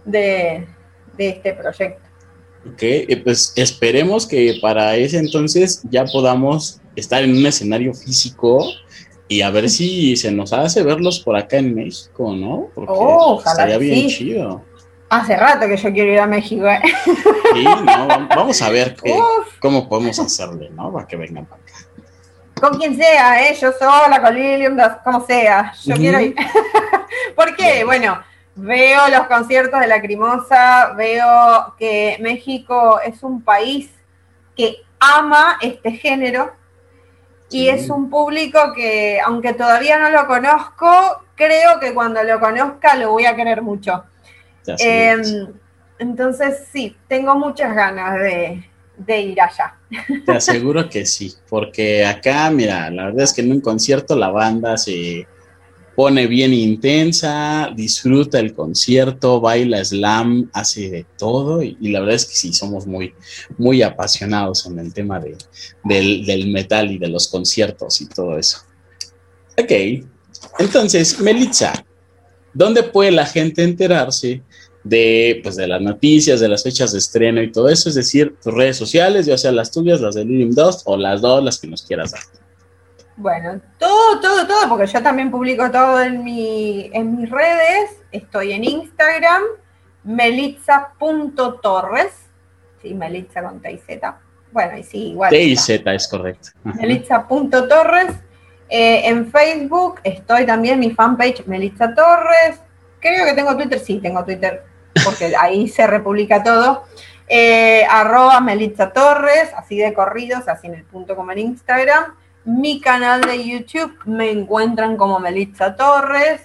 de, 0.05 0.67
este 1.17 1.55
proyecto. 1.55 2.03
Ok, 2.67 2.83
eh, 2.83 3.21
pues 3.23 3.53
esperemos 3.57 4.27
que 4.27 4.59
para 4.61 4.97
ese 4.97 5.19
entonces 5.19 5.83
ya 5.91 6.05
podamos 6.07 6.81
estar 6.97 7.23
en 7.23 7.37
un 7.37 7.47
escenario 7.47 7.95
físico 7.95 8.65
y 9.29 9.41
a 9.43 9.51
ver 9.51 9.71
si 9.71 10.17
se 10.17 10.31
nos 10.31 10.53
hace 10.53 10.83
verlos 10.83 11.21
por 11.21 11.37
acá 11.37 11.57
en 11.57 11.75
México, 11.75 12.35
¿no? 12.35 12.69
Porque 12.75 12.93
oh, 12.95 13.43
estaría 13.45 13.79
bien 13.79 14.09
chido. 14.09 14.63
Hace 15.09 15.37
rato 15.37 15.67
que 15.67 15.77
yo 15.77 15.93
quiero 15.93 16.13
ir 16.13 16.21
a 16.21 16.27
México. 16.27 16.67
¿eh? 16.67 16.81
Sí, 17.55 17.65
no, 17.65 18.29
vamos 18.29 18.61
a 18.63 18.71
ver 18.71 18.97
cómo 19.61 19.89
podemos 19.89 20.19
hacerle, 20.19 20.71
¿no? 20.71 20.93
Para 20.93 21.07
que 21.07 21.17
vengan 21.17 21.47
para 21.47 21.63
acá. 21.63 21.73
Con 22.61 22.79
quien 22.79 22.97
sea, 22.97 23.49
¿eh? 23.49 23.57
Yo 23.61 23.73
sola, 23.73 24.21
con 24.21 24.35
Lilium, 24.35 24.77
como 25.03 25.25
sea. 25.27 25.73
Yo 25.85 25.97
quiero 25.97 26.21
ir. 26.21 26.35
¿Por 27.37 27.55
qué? 27.57 27.85
Bueno, 27.85 28.21
veo 28.55 29.09
los 29.09 29.27
conciertos 29.27 29.81
de 29.81 29.87
la 29.87 30.01
Crimosa, 30.01 30.95
veo 30.97 31.75
que 31.79 32.17
México 32.21 33.01
es 33.01 33.23
un 33.23 33.43
país 33.43 33.91
que 34.57 34.77
ama 34.99 35.59
este 35.61 35.93
género 35.93 36.53
y 37.51 37.69
es 37.69 37.89
un 37.91 38.11
público 38.11 38.73
que, 38.75 39.21
aunque 39.21 39.53
todavía 39.55 39.99
no 39.99 40.11
lo 40.11 40.27
conozco, 40.27 41.25
creo 41.35 41.79
que 41.81 41.95
cuando 41.95 42.23
lo 42.23 42.41
conozca 42.41 42.97
lo 42.97 43.11
voy 43.11 43.27
a 43.27 43.37
querer 43.37 43.63
mucho. 43.63 44.05
Em, 44.67 45.23
entonces, 45.99 46.65
sí, 46.73 46.97
tengo 47.07 47.35
muchas 47.37 47.75
ganas 47.75 48.19
de, 48.19 49.21
ir 49.21 49.41
allá. 49.41 49.77
Te 50.25 50.33
aseguro 50.33 50.89
que 50.91 51.07
sí, 51.07 51.33
porque 51.49 52.05
acá, 52.05 52.51
mira, 52.51 52.91
la 52.91 53.07
verdad 53.07 53.23
es 53.23 53.33
que 53.33 53.43
en 53.43 53.53
un 53.53 53.61
concierto 53.61 54.17
la 54.17 54.31
banda 54.31 54.77
se 54.77 55.27
pone 55.95 56.27
bien 56.27 56.53
intensa, 56.53 57.71
disfruta 57.75 58.41
el 58.41 58.55
concierto, 58.55 59.41
baila 59.41 59.85
slam, 59.85 60.51
hace 60.53 60.91
de 60.91 61.07
todo 61.17 61.63
y, 61.63 61.77
la 61.81 62.01
verdad 62.01 62.17
es 62.17 62.27
que 62.27 62.35
sí, 62.35 62.53
somos 62.53 62.87
muy, 62.87 63.15
muy 63.59 63.83
apasionados 63.83 64.67
en 64.67 64.79
el 64.79 64.93
tema 64.93 65.21
de, 65.21 65.37
del, 65.85 66.49
metal 66.49 66.91
y 66.91 66.99
de 66.99 67.09
los 67.09 67.29
conciertos 67.29 68.01
y 68.01 68.07
todo 68.09 68.39
eso. 68.39 68.59
Ok, 69.57 70.05
entonces, 70.59 71.21
Melitza, 71.21 71.73
¿dónde 72.53 72.83
puede 72.83 73.13
la 73.13 73.27
gente 73.27 73.63
enterarse 73.63 74.43
de, 74.83 75.41
pues, 75.43 75.57
de 75.57 75.69
las 75.69 75.81
noticias, 75.81 76.41
de 76.41 76.49
las 76.49 76.65
fechas 76.65 76.93
de 76.93 76.99
estreno 76.99 77.41
y 77.41 77.53
todo 77.53 77.69
eso? 77.69 77.89
Es 77.89 77.95
decir, 77.95 78.35
tus 78.43 78.53
redes 78.53 78.77
sociales, 78.77 79.27
ya 79.27 79.39
sea 79.39 79.53
las 79.53 79.71
tuyas, 79.71 80.01
las 80.01 80.17
de 80.17 80.25
Lilium 80.25 80.51
Dust 80.51 80.83
o 80.87 80.97
las 80.97 81.21
dos, 81.21 81.43
las 81.43 81.59
que 81.59 81.69
nos 81.69 81.83
quieras 81.83 82.11
dar. 82.11 82.44
Bueno, 83.17 83.61
todo, 83.79 84.21
todo, 84.21 84.47
todo, 84.47 84.69
porque 84.69 84.87
yo 84.87 85.03
también 85.03 85.31
publico 85.31 85.71
todo 85.71 86.03
en, 86.03 86.23
mi, 86.25 86.91
en 86.93 87.17
mis 87.17 87.31
redes. 87.31 88.03
Estoy 88.11 88.53
en 88.53 88.65
Instagram, 88.65 89.43
melitza.torres. 90.03 92.13
Sí, 92.83 92.93
melitza 92.95 93.43
con 93.43 93.61
T 93.61 93.71
y 93.71 93.79
Z. 93.79 94.19
Bueno, 94.51 94.77
y 94.77 94.83
sí, 94.83 95.11
igual. 95.11 95.31
T 95.31 95.41
y 95.41 95.57
Z 95.57 95.95
es 95.95 96.09
correcto. 96.09 96.49
Melitza.torres. 96.65 98.15
Eh, 98.69 99.09
en 99.09 99.31
Facebook 99.31 100.01
estoy 100.03 100.47
también 100.47 100.81
mi 100.81 100.91
fanpage 100.91 101.47
Melitza 101.47 101.95
Torres. 101.95 102.59
Creo 102.99 103.27
que 103.27 103.35
tengo 103.35 103.57
Twitter, 103.57 103.79
sí, 103.79 104.01
tengo 104.01 104.25
Twitter, 104.25 104.65
porque 105.05 105.35
ahí 105.39 105.69
se 105.69 105.87
republica 105.87 106.43
todo. 106.43 106.85
Eh, 107.29 107.87
arroba 107.89 108.41
Melitza 108.41 108.93
Torres, 108.93 109.53
así 109.57 109.79
de 109.79 109.95
corridos, 109.95 110.49
así 110.49 110.67
en 110.67 110.75
el 110.75 110.85
punto 110.85 111.15
como 111.15 111.31
en 111.33 111.39
Instagram 111.39 112.17
mi 112.45 112.81
canal 112.81 113.23
de 113.23 113.45
YouTube 113.45 113.95
me 114.05 114.31
encuentran 114.31 114.97
como 114.97 115.19
Melissa 115.19 115.75
Torres. 115.75 116.43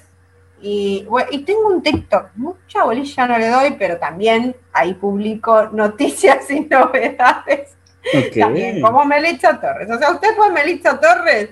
Y, 0.62 1.06
y 1.32 1.38
tengo 1.40 1.68
un 1.68 1.82
TikTok, 1.82 2.32
mucha 2.36 2.84
bolilla 2.84 3.28
no 3.28 3.38
le 3.38 3.48
doy, 3.48 3.76
pero 3.80 3.98
también 3.98 4.56
ahí 4.74 4.94
publico 4.94 5.68
noticias 5.68 6.52
y 6.52 6.60
novedades. 6.70 7.76
También 8.38 8.82
como 8.82 9.06
Melissa 9.06 9.60
Torres. 9.60 9.90
O 9.90 9.98
sea, 9.98 10.12
usted 10.12 10.30
fue 10.36 10.52
Melissa 10.52 11.00
Torres 11.00 11.50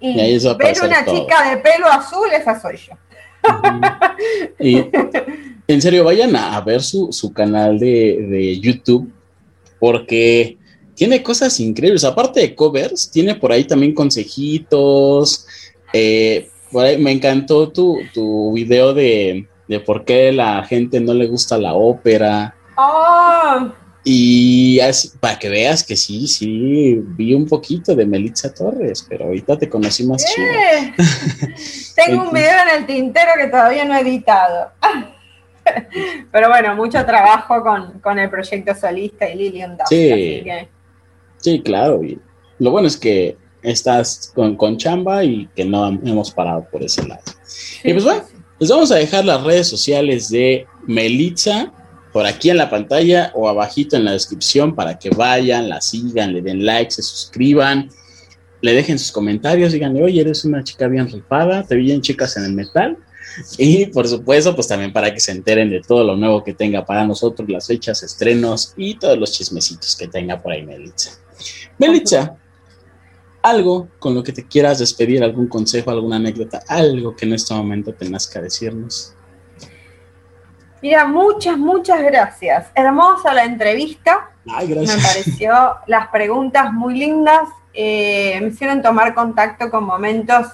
y, 0.00 0.38
ver 0.38 0.76
una 0.84 1.04
chica 1.04 1.50
de 1.50 1.56
pelo 1.58 1.86
azul, 1.86 2.28
esa 2.32 2.58
soy 2.60 2.76
yo. 2.76 2.94
y 4.58 4.90
en 5.66 5.82
serio, 5.82 6.04
vayan 6.04 6.34
a 6.36 6.60
ver 6.60 6.82
su, 6.82 7.12
su 7.12 7.32
canal 7.32 7.78
de, 7.78 8.26
de 8.28 8.60
YouTube, 8.60 9.10
porque 9.78 10.57
tiene 10.98 11.22
cosas 11.22 11.60
increíbles. 11.60 12.02
Aparte 12.02 12.40
de 12.40 12.54
covers, 12.56 13.08
tiene 13.08 13.36
por 13.36 13.52
ahí 13.52 13.62
también 13.62 13.94
consejitos. 13.94 15.46
Eh, 15.92 16.50
me 16.72 17.12
encantó 17.12 17.70
tu, 17.70 18.00
tu 18.12 18.52
video 18.52 18.92
de, 18.92 19.46
por 19.86 20.04
qué 20.04 20.32
la 20.32 20.64
gente 20.64 20.98
no 20.98 21.14
le 21.14 21.28
gusta 21.28 21.56
la 21.56 21.74
ópera. 21.74 22.56
Oh. 22.76 23.68
Y 24.02 24.80
para 25.20 25.38
que 25.38 25.48
veas 25.48 25.84
que 25.84 25.94
sí, 25.96 26.26
sí, 26.26 27.00
vi 27.00 27.32
un 27.32 27.46
poquito 27.46 27.94
de 27.94 28.04
Melitza 28.04 28.52
Torres, 28.52 29.06
pero 29.08 29.26
ahorita 29.26 29.56
te 29.56 29.68
conocí 29.68 30.04
más 30.04 30.24
chido. 30.24 30.48
Tengo 31.94 32.24
un 32.24 32.32
video 32.32 32.62
en 32.62 32.80
el 32.80 32.86
tintero 32.86 33.32
que 33.36 33.46
todavía 33.46 33.84
no 33.84 33.94
he 33.94 34.00
editado. 34.00 34.72
pero 36.32 36.48
bueno, 36.48 36.74
mucho 36.74 37.04
trabajo 37.06 37.62
con, 37.62 38.18
el 38.18 38.30
proyecto 38.30 38.74
solista 38.74 39.28
y 39.28 39.36
Lilian 39.36 39.76
Sí. 39.88 40.10
Así 40.10 40.42
que 40.42 40.77
Sí, 41.38 41.60
claro. 41.60 42.02
Y 42.02 42.18
lo 42.58 42.70
bueno 42.70 42.88
es 42.88 42.96
que 42.96 43.36
estás 43.62 44.32
con, 44.34 44.56
con 44.56 44.76
chamba 44.76 45.24
y 45.24 45.48
que 45.54 45.64
no 45.64 45.88
hemos 45.88 46.30
parado 46.30 46.66
por 46.70 46.82
ese 46.82 47.06
lado. 47.06 47.22
y 47.82 47.92
pues 47.92 48.04
bueno, 48.04 48.22
les 48.58 48.70
vamos 48.70 48.90
a 48.90 48.96
dejar 48.96 49.24
las 49.24 49.42
redes 49.42 49.68
sociales 49.68 50.28
de 50.28 50.66
Melitza 50.86 51.72
por 52.12 52.26
aquí 52.26 52.50
en 52.50 52.56
la 52.56 52.70
pantalla 52.70 53.30
o 53.34 53.48
abajito 53.48 53.96
en 53.96 54.04
la 54.04 54.12
descripción 54.12 54.74
para 54.74 54.98
que 54.98 55.10
vayan, 55.10 55.68
la 55.68 55.80
sigan, 55.80 56.32
le 56.32 56.42
den 56.42 56.64
like, 56.64 56.90
se 56.90 57.02
suscriban, 57.02 57.90
le 58.60 58.72
dejen 58.72 58.98
sus 58.98 59.12
comentarios, 59.12 59.72
díganle, 59.72 60.02
oye, 60.02 60.20
eres 60.20 60.44
una 60.44 60.64
chica 60.64 60.88
bien 60.88 61.08
ripada, 61.08 61.62
te 61.62 61.76
vi 61.76 61.84
bien 61.84 62.00
chicas 62.00 62.36
en 62.36 62.44
el 62.44 62.52
metal. 62.52 62.96
Y 63.56 63.86
por 63.86 64.08
supuesto, 64.08 64.54
pues 64.56 64.66
también 64.66 64.92
para 64.92 65.14
que 65.14 65.20
se 65.20 65.30
enteren 65.30 65.70
de 65.70 65.80
todo 65.80 66.02
lo 66.02 66.16
nuevo 66.16 66.42
que 66.42 66.54
tenga 66.54 66.84
para 66.84 67.06
nosotros, 67.06 67.48
las 67.48 67.68
fechas, 67.68 68.02
estrenos 68.02 68.74
y 68.76 68.98
todos 68.98 69.16
los 69.16 69.30
chismecitos 69.30 69.94
que 69.94 70.08
tenga 70.08 70.42
por 70.42 70.52
ahí 70.52 70.64
Melitza. 70.64 71.12
Melitza, 71.78 72.36
algo 73.42 73.88
con 73.98 74.14
lo 74.14 74.22
que 74.22 74.32
te 74.32 74.46
quieras 74.46 74.78
despedir, 74.78 75.22
algún 75.22 75.48
consejo, 75.48 75.90
alguna 75.90 76.16
anécdota, 76.16 76.62
algo 76.68 77.14
que 77.14 77.26
en 77.26 77.34
este 77.34 77.54
momento 77.54 77.94
tengas 77.94 78.26
que 78.26 78.40
decirnos. 78.40 79.14
Mira, 80.80 81.06
muchas, 81.06 81.58
muchas 81.58 82.02
gracias. 82.02 82.68
Hermosa 82.74 83.34
la 83.34 83.44
entrevista. 83.44 84.30
Ay, 84.48 84.68
gracias. 84.68 84.96
Me 84.96 85.02
pareció 85.02 85.52
las 85.86 86.08
preguntas 86.08 86.72
muy 86.72 86.96
lindas. 86.98 87.48
Eh, 87.72 88.38
me 88.40 88.48
hicieron 88.48 88.82
tomar 88.82 89.14
contacto 89.14 89.70
con 89.70 89.84
momentos 89.84 90.46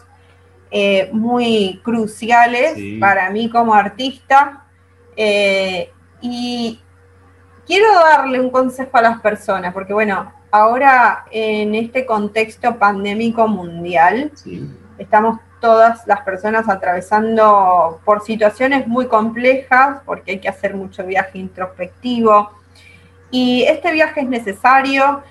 eh, 0.71 1.11
muy 1.13 1.81
cruciales 1.85 2.77
para 2.99 3.31
mí 3.31 3.51
como 3.51 3.75
artista. 3.75 4.65
Eh, 5.17 5.91
y 6.21 6.81
quiero 7.67 7.93
darle 7.95 8.41
un 8.41 8.51
consejo 8.51 8.97
a 8.97 9.03
las 9.03 9.21
personas, 9.21 9.75
porque 9.75 9.93
bueno, 9.93 10.33
ahora 10.55 11.25
en 11.33 11.75
este 11.75 12.07
contexto 12.07 12.79
pandémico 12.79 13.49
mundial, 13.49 14.31
estamos 14.99 15.41
todas 15.61 16.07
las 16.07 16.21
personas 16.21 16.69
atravesando 16.69 18.01
por 18.05 18.23
situaciones 18.23 18.87
muy 18.87 19.09
complejas, 19.09 20.01
porque 20.07 20.31
hay 20.31 20.39
que 20.39 20.49
hacer 20.49 20.77
mucho 20.77 21.05
viaje 21.05 21.41
introspectivo. 21.41 22.53
Y 23.33 23.65
este 23.65 23.91
viaje 23.91 24.21
es 24.21 24.29
necesario, 24.29 25.25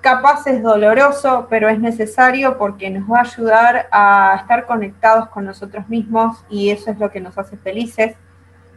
capaz 0.00 0.46
es 0.46 0.62
doloroso, 0.62 1.48
pero 1.50 1.68
es 1.68 1.80
necesario 1.80 2.56
porque 2.56 2.90
nos 2.90 3.10
va 3.10 3.18
a 3.18 3.22
ayudar 3.22 3.88
a 3.90 4.36
estar 4.40 4.66
conectados 4.66 5.30
con 5.30 5.46
nosotros 5.46 5.88
mismos 5.88 6.44
y 6.48 6.70
eso 6.70 6.92
es 6.92 6.98
lo 7.00 7.10
que 7.10 7.18
nos 7.18 7.36
hace 7.36 7.56
felices. 7.56 8.14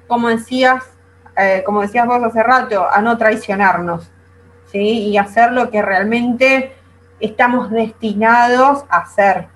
Como 0.07 0.29
decías, 0.29 0.85
eh, 1.37 1.61
como 1.63 1.81
decías 1.81 2.07
vos 2.07 2.23
hace 2.23 2.41
rato, 2.41 2.87
a 2.91 2.99
no 2.99 3.15
traicionarnos 3.15 4.09
y 4.82 5.17
hacer 5.17 5.51
lo 5.51 5.69
que 5.69 5.82
realmente 5.82 6.74
estamos 7.19 7.71
destinados 7.71 8.86
a 8.89 8.99
hacer. 8.99 9.47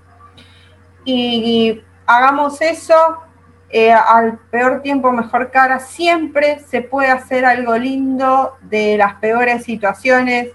Y, 1.04 1.82
hagamos 2.06 2.62
eso 2.62 2.96
eh, 3.70 3.92
al 3.92 4.38
peor 4.50 4.82
tiempo, 4.82 5.12
mejor 5.12 5.52
cara. 5.52 5.80
Siempre 5.80 6.60
se 6.60 6.82
puede 6.82 7.10
hacer 7.10 7.46
algo 7.46 7.78
lindo 7.78 8.58
de 8.62 8.98
las 8.98 9.16
peores 9.16 9.64
situaciones. 9.64 10.52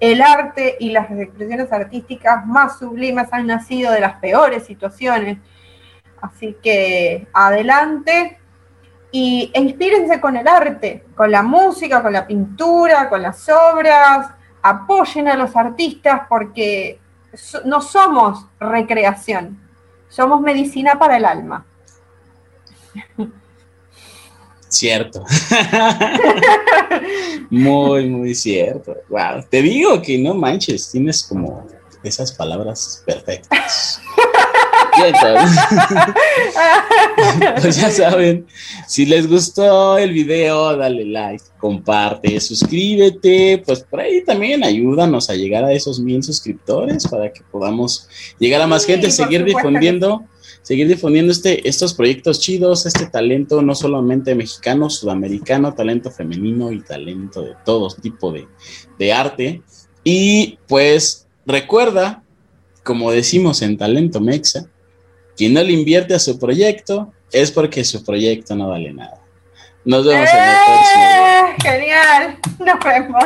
El 0.00 0.22
arte 0.22 0.76
y 0.80 0.90
las 0.90 1.10
expresiones 1.10 1.72
artísticas 1.72 2.46
más 2.46 2.78
sublimes 2.78 3.28
han 3.32 3.46
nacido 3.46 3.92
de 3.92 4.00
las 4.00 4.14
peores 4.16 4.64
situaciones. 4.64 5.38
Así 6.20 6.56
que 6.62 7.26
adelante 7.34 8.38
y 9.16 9.52
inspírense 9.54 10.20
con 10.20 10.36
el 10.36 10.48
arte, 10.48 11.04
con 11.14 11.30
la 11.30 11.44
música, 11.44 12.02
con 12.02 12.12
la 12.12 12.26
pintura, 12.26 13.08
con 13.08 13.22
las 13.22 13.48
obras, 13.48 14.30
apoyen 14.60 15.28
a 15.28 15.36
los 15.36 15.54
artistas 15.54 16.22
porque 16.28 16.98
no 17.64 17.80
somos 17.80 18.44
recreación, 18.58 19.56
somos 20.08 20.40
medicina 20.40 20.98
para 20.98 21.16
el 21.16 21.26
alma. 21.26 21.64
Cierto. 24.68 25.24
muy, 27.50 28.08
muy 28.08 28.34
cierto. 28.34 28.96
Wow. 29.10 29.44
Te 29.48 29.62
digo 29.62 30.02
que 30.02 30.18
no 30.18 30.34
manches, 30.34 30.90
tienes 30.90 31.22
como 31.22 31.68
esas 32.02 32.32
palabras 32.32 33.00
perfectas. 33.06 34.00
pues 37.60 37.76
ya 37.76 37.90
saben, 37.90 38.46
si 38.86 39.06
les 39.06 39.28
gustó 39.28 39.98
el 39.98 40.12
video, 40.12 40.76
dale 40.76 41.04
like, 41.04 41.44
comparte, 41.58 42.40
suscríbete, 42.40 43.62
pues 43.64 43.80
por 43.80 44.00
ahí 44.00 44.24
también 44.24 44.64
ayúdanos 44.64 45.30
a 45.30 45.34
llegar 45.34 45.64
a 45.64 45.72
esos 45.72 46.00
mil 46.00 46.22
suscriptores 46.22 47.06
para 47.06 47.32
que 47.32 47.42
podamos 47.50 48.08
llegar 48.38 48.60
a 48.60 48.66
más 48.66 48.84
gente, 48.84 49.10
seguir 49.10 49.44
difundiendo 49.44 50.24
seguir 50.64 50.88
difundiendo 50.88 51.30
este, 51.30 51.68
estos 51.68 51.92
proyectos 51.92 52.40
chidos, 52.40 52.86
este 52.86 53.06
talento 53.06 53.60
no 53.60 53.74
solamente 53.74 54.34
mexicano, 54.34 54.88
sudamericano, 54.88 55.74
talento 55.74 56.10
femenino 56.10 56.72
y 56.72 56.80
talento 56.80 57.42
de 57.42 57.54
todo 57.66 57.94
tipo 57.94 58.32
de, 58.32 58.48
de 58.98 59.12
arte. 59.12 59.62
Y 60.04 60.58
pues 60.66 61.28
recuerda, 61.44 62.22
como 62.82 63.10
decimos 63.10 63.60
en 63.60 63.76
Talento 63.76 64.22
Mexa, 64.22 64.70
quien 65.36 65.54
no 65.54 65.62
le 65.62 65.72
invierte 65.72 66.14
a 66.14 66.18
su 66.18 66.38
proyecto 66.38 67.12
es 67.32 67.50
porque 67.50 67.84
su 67.84 68.04
proyecto 68.04 68.54
no 68.54 68.68
vale 68.68 68.92
nada. 68.92 69.20
Nos 69.84 70.06
vemos 70.06 70.28
en 70.32 70.42
el 70.42 70.56
próximo. 70.66 71.04
¡Eh! 71.04 71.54
Genial, 71.62 72.38
nos 72.58 72.78
vemos. 72.84 73.24